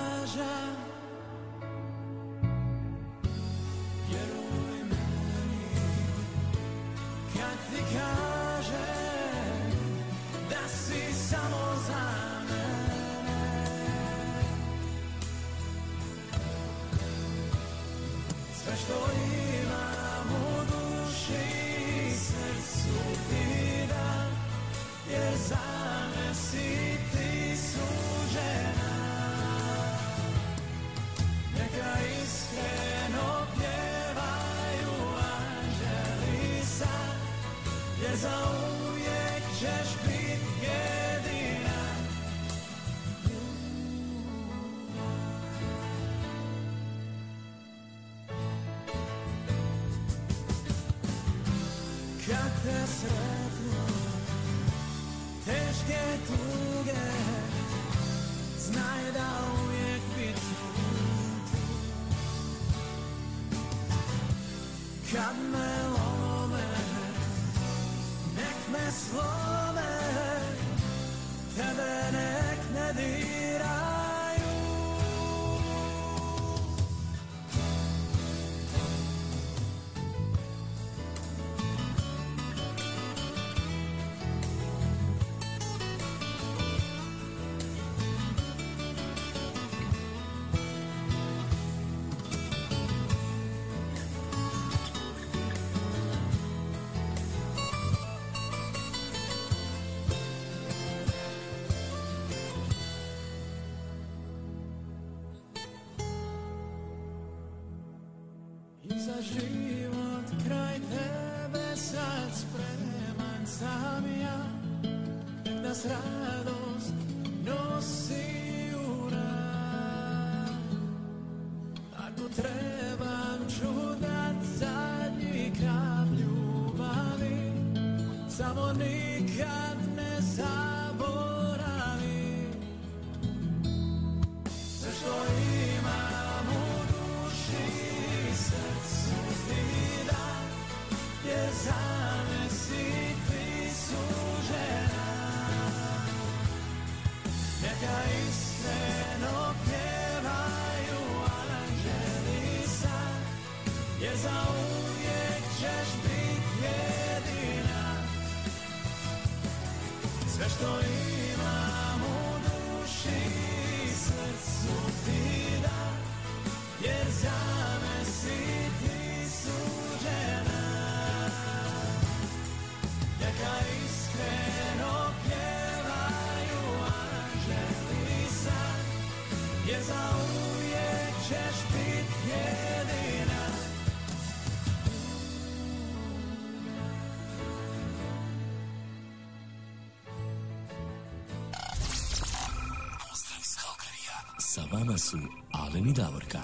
[194.92, 195.18] Vama su
[195.52, 196.40] Alen i Davorka.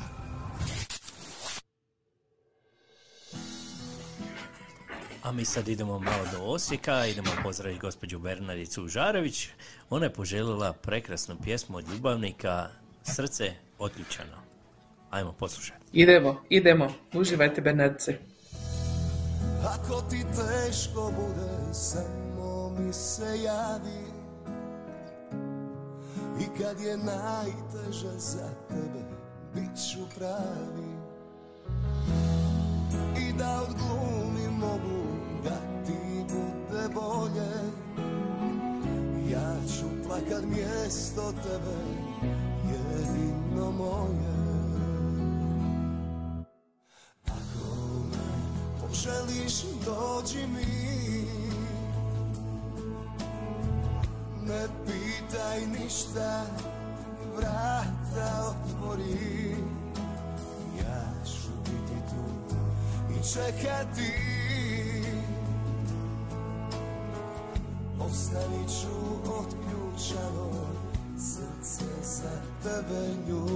[5.23, 9.49] A mi sad idemo malo do Osijeka, idemo pozdraviti gospođu Bernardicu Žarević.
[9.89, 12.69] Ona je poželjela prekrasnu pjesmu od ljubavnika
[13.03, 14.37] Srce otključano.
[15.09, 15.79] Ajmo poslušati.
[15.93, 16.93] Idemo, idemo.
[17.13, 18.17] Uživajte, Bernardice.
[19.63, 24.06] Ako ti teško bude, samo mi se javi
[26.39, 29.03] I kad je najteže za tebe,
[29.55, 30.97] bit ću pravi.
[33.27, 35.03] I da odglumi mogu
[35.43, 37.51] da ti bude bolje.
[39.31, 41.77] Ja ću plakat mjesto tebe,
[42.71, 44.37] jedino moje.
[47.25, 47.77] Ako
[48.11, 50.96] me poželiš, dođi mi
[54.47, 56.45] Ne pitaj ništa,
[57.35, 59.55] vrata otvori.
[60.79, 62.55] Ja ću biti tu
[63.13, 64.13] i čekati.
[67.99, 70.51] Ostavit ću otključano
[71.17, 73.46] srce za tebe ljubavi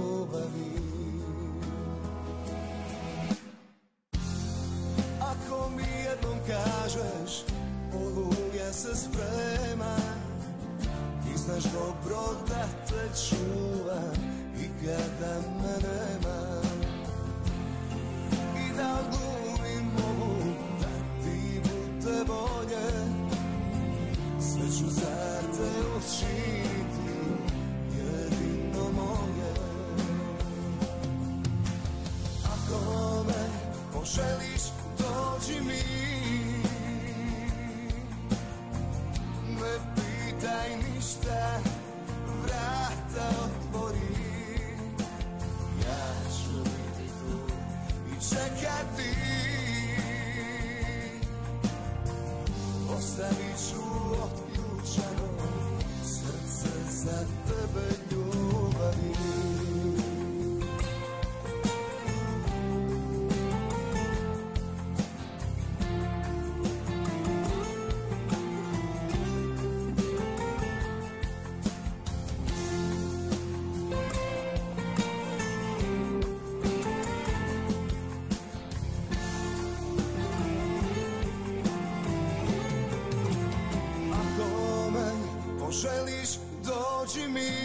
[87.02, 87.61] dođi mi Ne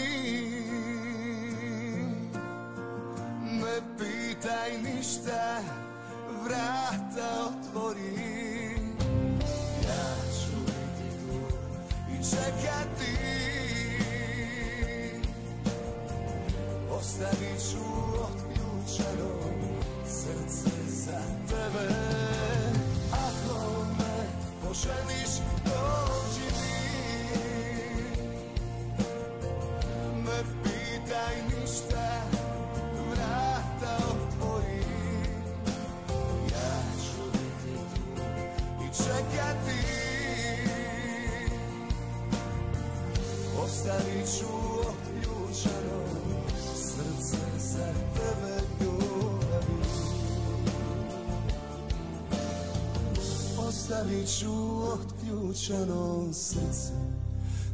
[55.67, 56.93] Otključano srce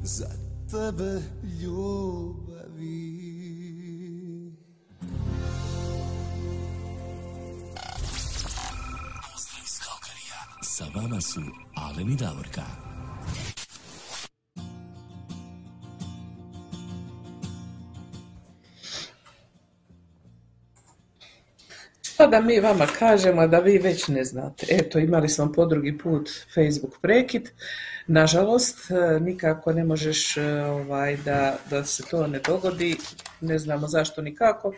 [0.04, 0.26] za
[0.72, 1.22] tebe
[1.62, 3.14] ljubavi
[9.32, 10.42] Pozdrav iz Kalkarija.
[10.62, 11.42] Sa vama su
[11.76, 12.83] Alen i Davorka.
[22.24, 24.66] Pa da mi vama kažemo da vi već ne znate.
[24.70, 27.50] Eto, imali smo po drugi put Facebook prekid.
[28.08, 32.98] Nažalost, e, nikako ne možeš e, ovaj, da, da se to ne dogodi.
[33.42, 34.74] Ne znamo zašto nikako.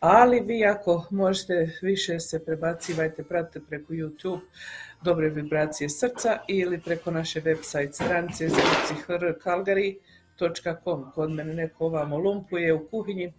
[0.00, 4.40] Ali vi ako možete više se prebacivajte, pratite preko YouTube
[5.02, 11.12] dobre vibracije srca ili preko naše website stranice zrchrkalgary.com.
[11.14, 13.32] Kod mene neko ovamo lumpuje u kuhinji.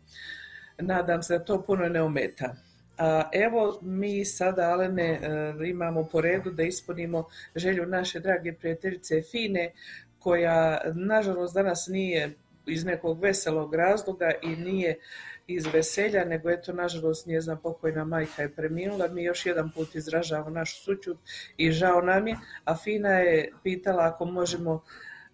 [0.77, 2.55] Nadam se da to puno ne ometa.
[3.03, 9.21] A, evo mi sada, Alene, e, imamo po redu da ispunimo želju naše drage prijateljice
[9.21, 9.71] Fine,
[10.19, 12.35] koja nažalost danas nije
[12.65, 14.99] iz nekog veselog razloga i nije
[15.47, 19.07] iz veselja, nego eto, nažalost, njezina pokojna majka je preminula.
[19.07, 21.17] Mi još jedan put izražavamo našu sućut
[21.57, 24.83] i žao nam je, a Fina je pitala ako možemo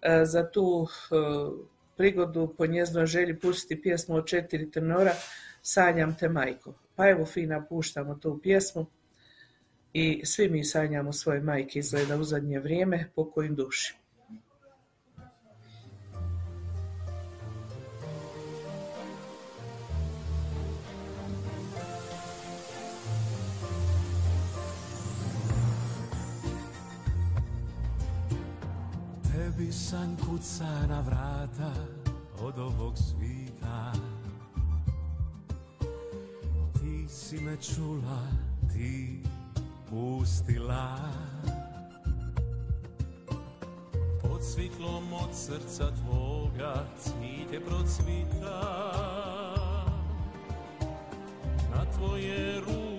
[0.02, 1.14] e, za tu e,
[1.96, 5.12] prigodu po njezinoj želji pustiti pjesmu od četiri tenora
[5.62, 6.74] Sanjam te majko.
[7.00, 8.86] Pa evo Fina puštamo tu pjesmu
[9.92, 13.94] i svi mi sanjamo svoje majke izgleda u zadnje vrijeme pokojim duši.
[29.22, 29.70] Tebi
[30.88, 31.72] na vrata
[32.40, 34.09] od ovog svita
[37.10, 38.22] Si me čula,
[38.70, 39.22] ti
[39.90, 40.98] pustila.
[44.22, 48.62] Pod svitlom od srca tvoga cvite procvita.
[51.74, 52.89] Na tvoje ruke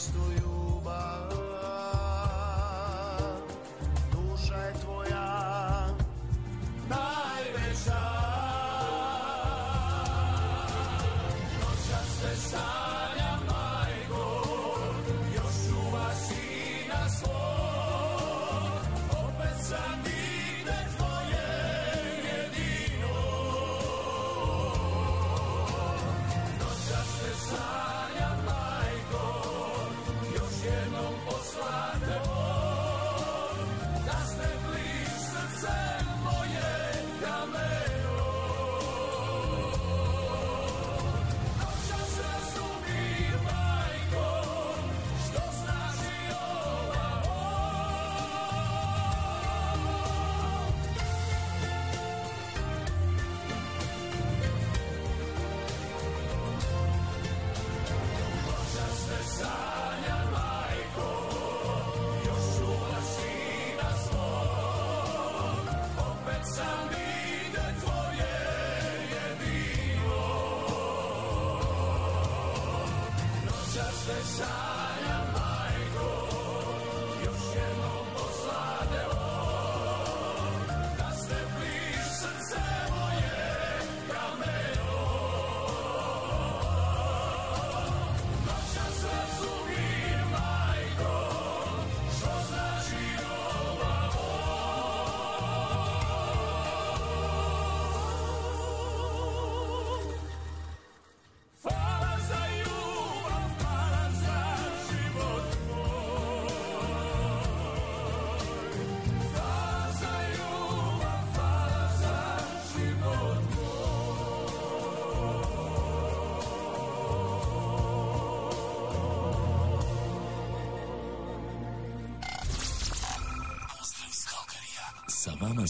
[0.00, 0.39] za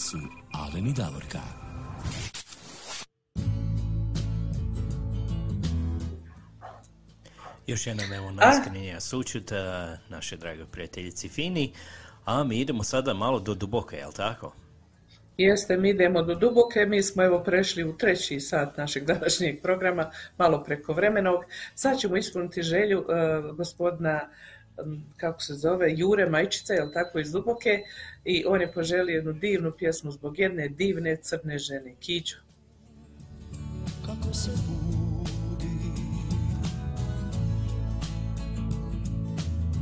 [0.01, 0.17] su
[0.53, 1.39] Alen i Davorka.
[7.67, 11.73] Još jednom evo naskrinjenja sučuta naše drage prijateljici Fini,
[12.25, 14.53] a mi idemo sada malo do duboke, jel tako?
[15.37, 20.11] Jeste, mi idemo do duboke, mi smo evo prešli u treći sat našeg današnjeg programa,
[20.37, 21.43] malo preko vremenog.
[21.75, 24.29] Sad ćemo ispuniti želju e, gospodina,
[25.17, 27.83] kako se zove, Jure Majčica, jel tako, iz Duboke,
[28.25, 32.35] i on je poželio jednu divnu pjesmu zbog jedne divne crne žene, Kiđu.
[34.05, 35.21] kako se budi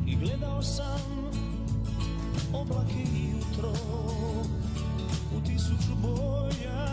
[0.08, 1.32] I gledao sam
[2.54, 3.74] oblake jutro
[5.38, 6.90] u tisuću boja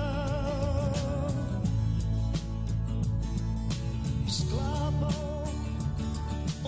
[4.31, 5.36] sklapao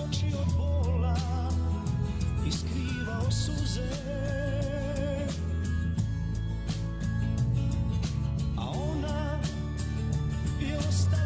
[0.04, 1.16] oči od bola
[2.46, 3.90] i skrivao suze
[8.56, 9.38] A ona
[10.60, 11.17] je ostala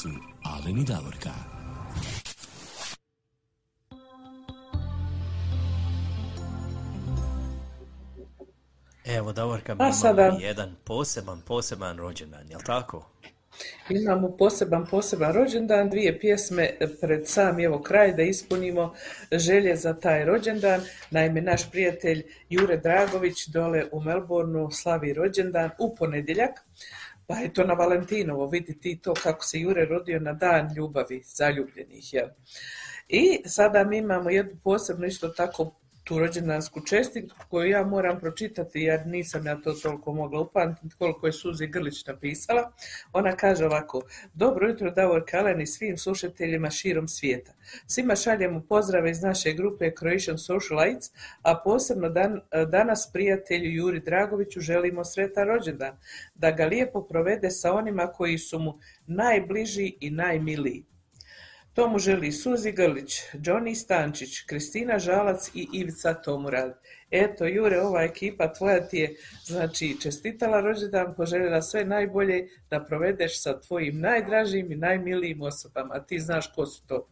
[0.00, 0.08] Su
[0.44, 1.30] Alen i Davorka.
[9.04, 13.10] Evo, Davorka, mi sada- jedan poseban, poseban rođendan, jel tako?
[13.88, 16.70] Imamo poseban, poseban rođendan, dvije pjesme
[17.00, 18.94] pred sam evo kraj da ispunimo
[19.32, 20.80] želje za taj rođendan.
[21.10, 26.50] Naime, naš prijatelj Jure Dragović dole u Melbourneu slavi rođendan u ponedjeljak,
[27.30, 31.22] pa je to na Valentinovo, vidi ti to kako se Jure rodio na dan ljubavi,
[31.24, 32.28] zaljubljenih, jel?
[33.08, 35.74] I sada mi imamo jednu posebnu isto tako
[36.10, 41.26] tu rođendansku čestitku koju ja moram pročitati jer nisam ja to toliko mogla upamtiti koliko
[41.26, 42.72] je Suzi Grlić napisala.
[43.12, 44.02] Ona kaže ovako,
[44.34, 47.52] dobro jutro Davor Kalen i svim slušateljima širom svijeta.
[47.86, 51.10] Svima šaljemo pozdrave iz naše grupe Croatian Socialites,
[51.42, 55.96] a posebno dan, danas prijatelju Juri Dragoviću želimo sretan rođendan,
[56.34, 60.89] da ga lijepo provede sa onima koji su mu najbliži i najmiliji.
[61.74, 66.78] To mu želi Suzi Grlić, Johnny Stančić, Kristina Žalac i Ivica Tomurad.
[67.10, 69.14] Eto, Jure, ova ekipa tvoja ti je
[69.44, 76.00] znači, čestitala rođendan, poželjela sve najbolje da provedeš sa tvojim najdražim i najmilijim osobama.
[76.00, 77.08] Ti znaš ko su to.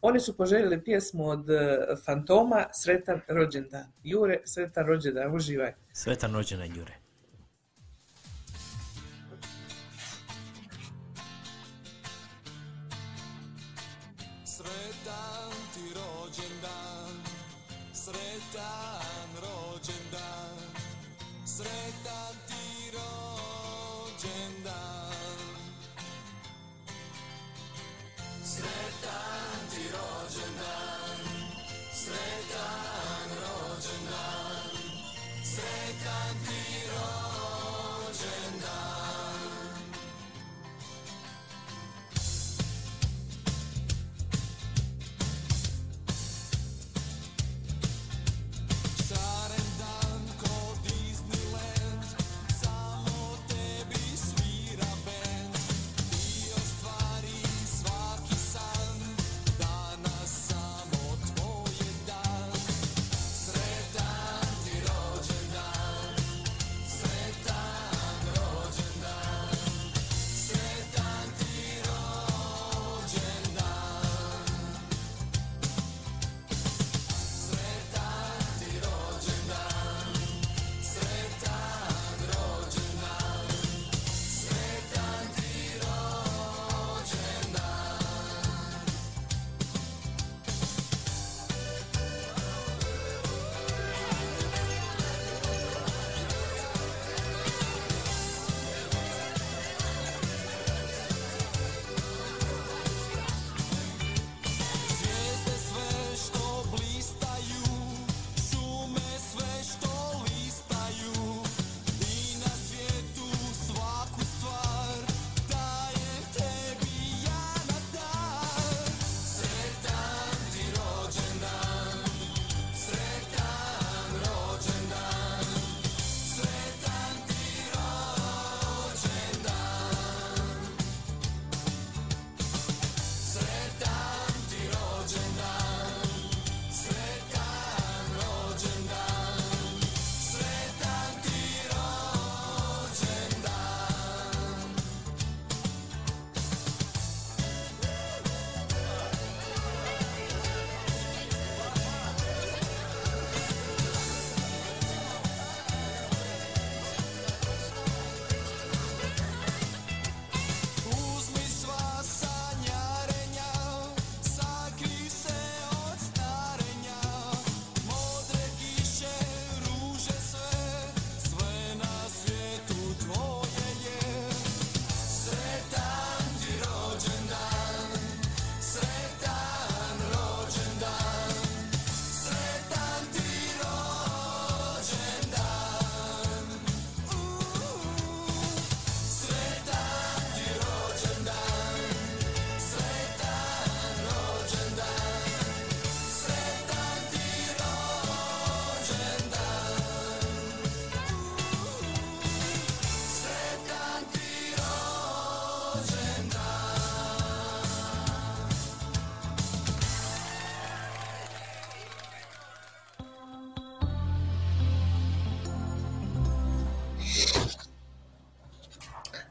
[0.00, 3.84] Oni su poželjeli pjesmu od eh, Fantoma, Sretan rođendan.
[4.04, 5.74] Jure, sretan rođendan, uživaj.
[5.92, 6.99] Svetan rođendan, Jure.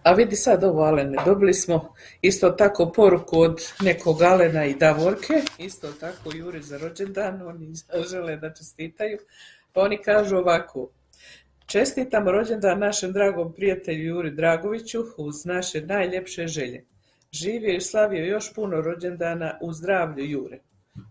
[0.10, 5.34] A vidi sad ovo Alene, dobili smo isto tako poruku od nekog Alena i Davorke,
[5.58, 7.74] isto tako Juri za rođendan, oni
[8.10, 9.18] žele da čestitaju,
[9.74, 10.90] pa oni kažu ovako,
[11.66, 16.86] čestitamo rođendan našem dragom prijatelju Juri Dragoviću uz naše najljepše želje.
[17.32, 20.60] Živio i slavio još puno rođendana u zdravlju Jure.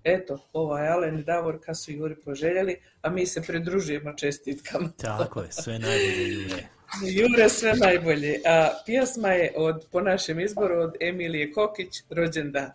[0.05, 4.89] Eto, ovaj Alen i Davorka su Juri poželjeli, a mi se pridružujemo čestitkama.
[4.97, 6.78] Tako je, sve najbolje, Jure.
[7.03, 8.41] Jure sve najbolje.
[8.47, 12.71] A pjesma je od, po našem izboru od Emilije Kokić, rođendan.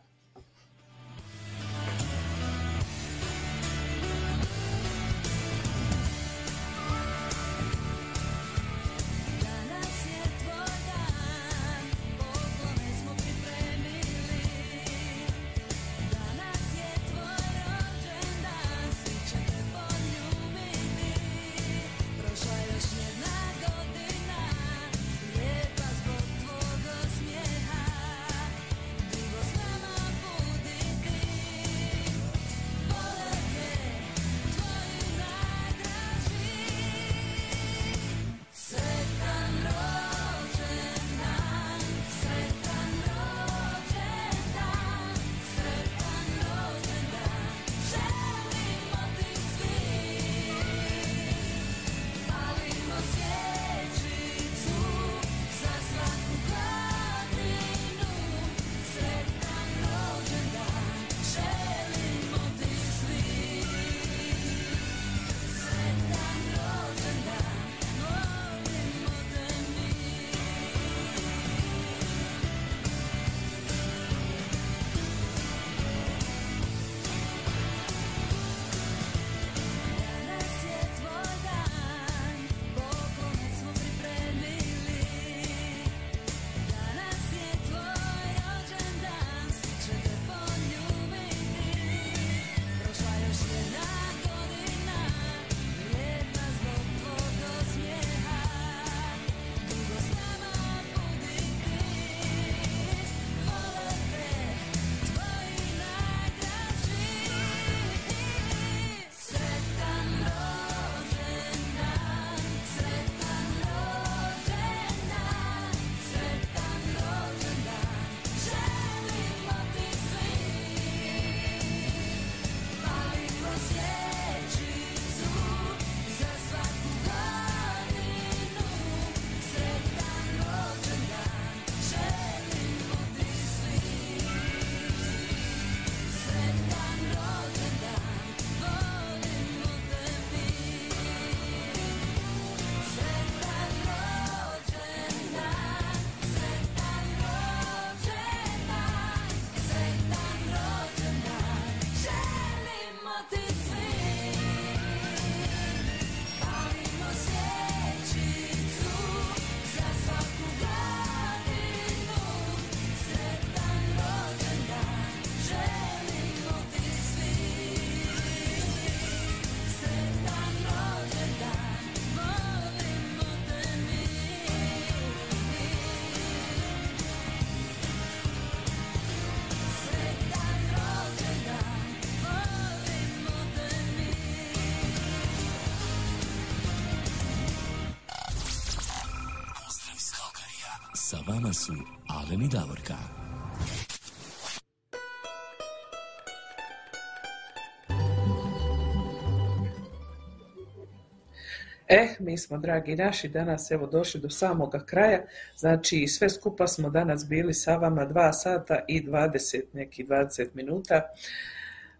[201.94, 205.26] E, mi smo, dragi naši, danas evo došli do samoga kraja.
[205.58, 211.02] Znači, sve skupa smo danas bili sa vama 2 sata i 20, neki 20 minuta.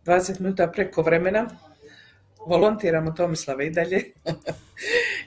[0.06, 1.48] 20 minuta preko vremena.
[2.46, 4.04] Volontiramo Tomislave i dalje.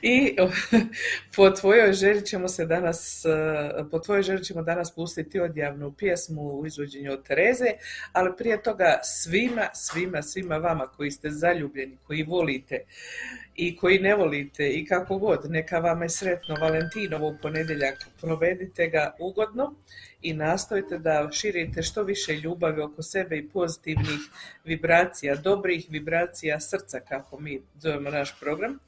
[0.03, 0.37] I
[1.37, 6.43] po tvojoj želji ćemo se danas, eh, po tvojoj želji ćemo danas pustiti odjavnu pjesmu
[6.43, 7.71] u izvođenju od Tereze,
[8.13, 12.85] ali prije toga svima, svima, svima vama koji ste zaljubljeni, koji volite
[13.55, 18.89] i koji ne volite i kako god, neka vam je sretno Valentinovo u ponedjeljak, provedite
[18.89, 19.75] ga ugodno
[20.23, 24.21] i nastojite da širite što više ljubavi oko sebe i pozitivnih
[24.65, 28.79] vibracija, dobrih vibracija srca, kako mi zovemo naš program.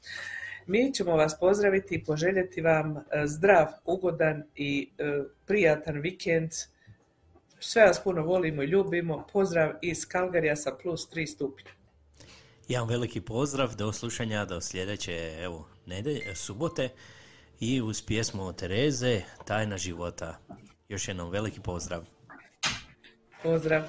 [0.69, 6.51] Mi ćemo vas pozdraviti i poželjeti vam e, zdrav, ugodan i e, prijatan vikend.
[7.59, 9.27] Sve vas puno volimo i ljubimo.
[9.33, 11.71] Pozdrav iz Kalgarija sa plus 3 stupnja.
[12.67, 16.89] Jedan veliki pozdrav, do slušanja, do sljedeće, evo, nedelje, subote
[17.59, 20.37] i uz pjesmu Tereze, Tajna života.
[20.89, 22.05] Još jednom veliki pozdrav.
[23.43, 23.83] Pozdrav.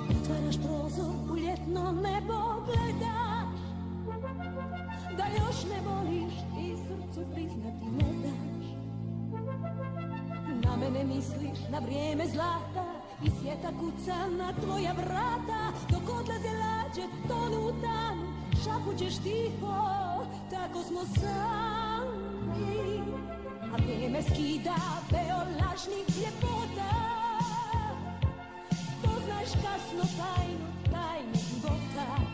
[0.00, 2.39] Otvaraš prozor u ljetno nebo
[5.70, 8.66] ne voliš i srcu priznati ne daš.
[10.64, 12.84] Na mene misliš na vrijeme zlata
[13.24, 15.72] I svijeta kuca na tvoja vrata.
[15.90, 18.26] Dok odlaze lađe tonu u tanu
[18.64, 19.76] Šapućeš tiho,
[20.50, 23.00] tako smo sami.
[23.72, 24.76] A vrijeme skida
[25.10, 26.90] veo lažnih ljepota.
[28.70, 32.29] Spoznaš kasno tajnu, tajnu života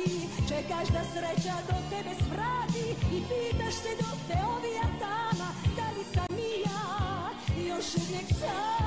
[0.00, 5.98] sati Čekaš da sreća do tebe svrati I pitaš se dok te ovija tama Da
[5.98, 7.30] li sam i ja
[7.68, 8.79] još uvijek sam